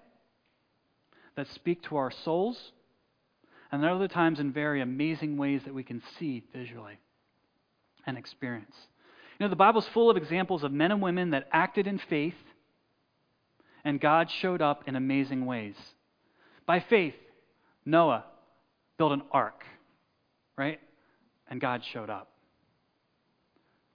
that 1.37 1.49
speak 1.49 1.83
to 1.85 1.97
our 1.97 2.11
souls, 2.11 2.73
and 3.71 3.83
there 3.83 3.91
are 3.91 3.97
other 3.97 4.09
times 4.09 4.39
in 4.39 4.53
very 4.53 4.81
amazing 4.81 5.37
ways 5.37 5.63
that 5.65 5.75
we 5.75 5.83
can 5.83 6.03
see 6.19 6.45
visually 6.53 6.99
and 8.07 8.17
experience. 8.17 8.77
You 9.39 9.45
know, 9.45 9.51
the 9.51 9.57
Bible's 9.57 9.89
full 9.89 10.11
of 10.11 10.17
examples 10.17 10.63
of 10.63 10.73
men 10.73 10.93
and 10.93 11.03
women 11.03 11.31
that 11.31 11.49
acted 11.51 11.89
in 11.89 11.99
faith, 11.99 12.37
and 13.85 14.01
God 14.01 14.31
showed 14.41 14.63
up 14.63 14.85
in 14.87 14.97
amazing 14.97 15.47
ways. 15.47 15.77
By 16.67 16.81
faith, 16.81 17.15
Noah 17.85 18.25
built 18.97 19.13
an 19.13 19.23
ark, 19.31 19.65
right? 20.57 20.81
And 21.49 21.61
God 21.61 21.83
showed 21.93 22.11
up. 22.11 22.31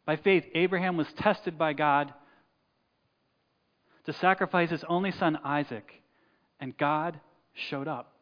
By 0.06 0.18
faith, 0.18 0.46
Abraham 0.56 0.98
was 0.98 1.08
tested 1.18 1.58
by 1.58 1.74
God 1.74 2.14
to 4.06 4.14
sacrifice 4.14 4.70
his 4.70 4.84
only 4.88 5.12
son 5.12 5.38
Isaac, 5.44 5.92
and 6.60 6.78
God 6.78 7.20
showed 7.70 7.88
up. 7.88 8.14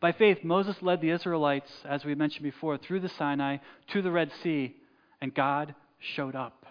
By 0.00 0.12
faith, 0.12 0.38
Moses 0.42 0.76
led 0.82 1.00
the 1.00 1.10
Israelites, 1.10 1.70
as 1.84 2.04
we 2.04 2.14
mentioned 2.14 2.42
before, 2.42 2.76
through 2.76 3.00
the 3.00 3.08
Sinai 3.08 3.58
to 3.92 4.02
the 4.02 4.10
Red 4.10 4.30
Sea, 4.42 4.74
and 5.20 5.34
God 5.34 5.74
showed 6.00 6.34
up. 6.34 6.66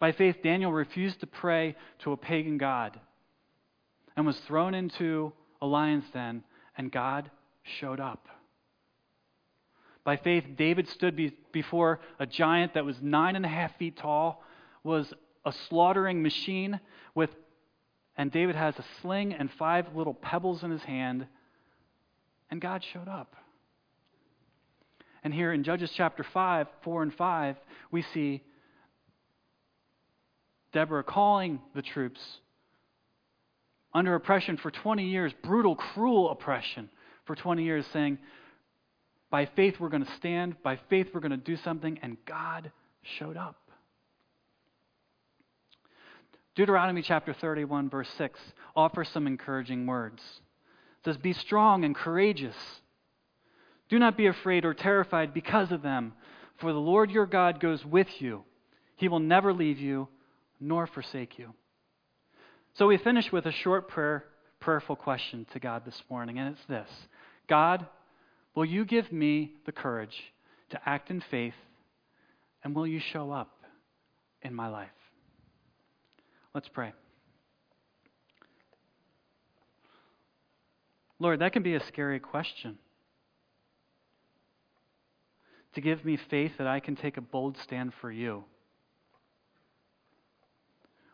By 0.00 0.12
faith, 0.12 0.42
Daniel 0.42 0.72
refused 0.72 1.20
to 1.20 1.26
pray 1.26 1.76
to 2.00 2.12
a 2.12 2.16
pagan 2.16 2.58
God 2.58 2.98
and 4.16 4.26
was 4.26 4.38
thrown 4.40 4.74
into 4.74 5.32
a 5.62 5.66
lion's 5.66 6.08
den, 6.10 6.42
and 6.76 6.90
God 6.90 7.30
showed 7.62 8.00
up. 8.00 8.26
By 10.02 10.16
faith, 10.16 10.44
David 10.56 10.88
stood 10.88 11.14
be- 11.14 11.36
before 11.52 12.00
a 12.18 12.26
giant 12.26 12.74
that 12.74 12.86
was 12.86 12.96
nine 13.02 13.36
and 13.36 13.44
a 13.44 13.48
half 13.48 13.76
feet 13.76 13.98
tall, 13.98 14.42
was 14.82 15.12
a 15.44 15.52
slaughtering 15.68 16.22
machine 16.22 16.80
with, 17.14 17.30
and 18.16 18.32
David 18.32 18.56
has 18.56 18.78
a 18.78 18.84
sling 19.02 19.34
and 19.34 19.50
five 19.52 19.94
little 19.94 20.14
pebbles 20.14 20.62
in 20.62 20.70
his 20.70 20.82
hand, 20.82 21.26
and 22.50 22.58
God 22.58 22.82
showed 22.82 23.08
up. 23.08 23.36
And 25.22 25.34
here 25.34 25.52
in 25.52 25.62
Judges 25.62 25.90
chapter 25.94 26.24
5, 26.24 26.66
4 26.82 27.02
and 27.02 27.14
5, 27.14 27.56
we 27.90 28.00
see 28.00 28.42
Deborah 30.72 31.04
calling 31.04 31.60
the 31.74 31.82
troops 31.82 32.20
under 33.92 34.14
oppression 34.14 34.56
for 34.56 34.70
20 34.70 35.04
years, 35.04 35.32
brutal, 35.42 35.74
cruel 35.74 36.30
oppression 36.30 36.88
for 37.24 37.34
20 37.34 37.64
years, 37.64 37.84
saying, 37.92 38.18
By 39.30 39.46
faith 39.46 39.80
we're 39.80 39.88
going 39.88 40.04
to 40.04 40.16
stand, 40.16 40.62
by 40.62 40.78
faith 40.88 41.08
we're 41.12 41.20
going 41.20 41.30
to 41.32 41.36
do 41.36 41.56
something, 41.56 41.98
and 42.02 42.16
God 42.24 42.70
showed 43.18 43.36
up. 43.36 43.56
Deuteronomy 46.54 47.02
chapter 47.02 47.32
31, 47.32 47.90
verse 47.90 48.08
6, 48.16 48.38
offers 48.76 49.08
some 49.08 49.26
encouraging 49.26 49.86
words. 49.86 50.22
It 51.00 51.04
says, 51.06 51.16
Be 51.16 51.32
strong 51.32 51.84
and 51.84 51.94
courageous. 51.94 52.56
Do 53.88 53.98
not 53.98 54.16
be 54.16 54.26
afraid 54.26 54.64
or 54.64 54.74
terrified 54.74 55.34
because 55.34 55.72
of 55.72 55.82
them, 55.82 56.12
for 56.58 56.72
the 56.72 56.78
Lord 56.78 57.10
your 57.10 57.26
God 57.26 57.58
goes 57.58 57.84
with 57.84 58.08
you. 58.20 58.44
He 58.96 59.08
will 59.08 59.18
never 59.18 59.52
leave 59.52 59.78
you 59.78 60.08
nor 60.60 60.86
forsake 60.86 61.38
you. 61.38 61.54
So 62.74 62.86
we 62.86 62.98
finish 62.98 63.32
with 63.32 63.46
a 63.46 63.52
short 63.52 63.88
prayer, 63.88 64.24
prayerful 64.60 64.96
question 64.96 65.46
to 65.52 65.58
God 65.58 65.84
this 65.84 66.00
morning, 66.08 66.38
and 66.38 66.54
it's 66.54 66.66
this 66.68 66.88
God, 67.48 67.86
will 68.54 68.64
you 68.64 68.84
give 68.84 69.10
me 69.10 69.54
the 69.66 69.72
courage 69.72 70.16
to 70.70 70.80
act 70.86 71.10
in 71.10 71.22
faith, 71.30 71.54
and 72.62 72.74
will 72.74 72.86
you 72.86 73.00
show 73.00 73.32
up 73.32 73.50
in 74.42 74.54
my 74.54 74.68
life? 74.68 74.88
Let's 76.54 76.68
pray. 76.68 76.92
Lord, 81.18 81.40
that 81.40 81.52
can 81.52 81.62
be 81.62 81.74
a 81.74 81.86
scary 81.86 82.20
question. 82.20 82.78
to 85.74 85.80
give 85.80 86.04
me 86.04 86.18
faith 86.28 86.52
that 86.58 86.66
I 86.66 86.80
can 86.80 86.96
take 86.96 87.16
a 87.16 87.20
bold 87.20 87.56
stand 87.62 87.92
for 88.00 88.10
you. 88.10 88.44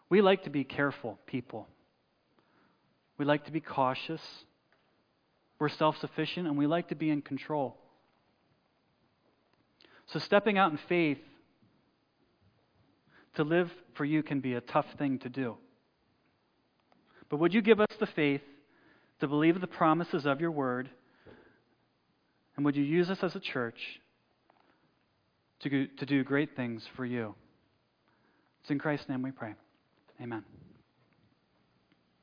We 0.09 0.21
like 0.21 0.45
to 0.45 0.51
be 0.51 0.65
careful 0.65 1.19
people. 1.27 1.67
We 3.19 3.25
like 3.25 3.47
to 3.47 3.53
be 3.53 3.61
cautious. 3.61 4.21
We're 5.59 5.69
self 5.69 5.97
sufficient 5.99 6.47
and 6.47 6.57
we 6.57 6.67
like 6.67 6.89
to 6.89 6.95
be 6.95 7.11
in 7.11 7.23
control. 7.23 7.77
So, 10.07 10.19
stepping 10.21 10.59
out 10.59 10.71
in 10.71 10.79
faith 10.89 11.19
to 13.35 13.43
live 13.43 13.71
for 13.95 14.05
you 14.05 14.23
can 14.23 14.41
be 14.41 14.55
a 14.55 14.61
tough 14.61 14.87
thing 14.99 15.19
to 15.21 15.29
do. 15.29 15.57
But 17.29 17.39
would 17.41 17.53
you 17.53 17.63
give 17.63 17.81
us 17.81 17.89
the 17.99 18.07
faith 18.07 18.43
to 19.21 19.27
believe 19.27 19.61
the 19.61 19.67
promises 19.67 20.27
of 20.27 20.41
your 20.41 20.51
word? 20.51 20.89
And 22.57 22.65
would 22.65 22.77
you 22.77 22.85
use 22.85 23.11
us 23.11 23.19
as 23.23 23.35
a 23.35 23.41
church 23.41 24.01
to, 25.61 25.87
to 25.87 26.07
do 26.07 26.23
great 26.23 26.55
things 26.55 26.87
for 26.95 27.05
you? 27.05 27.35
It's 28.61 28.71
in 28.71 28.79
Christ's 28.79 29.09
name 29.09 29.23
we 29.23 29.33
pray. 29.33 29.55
Amen. 30.21 30.45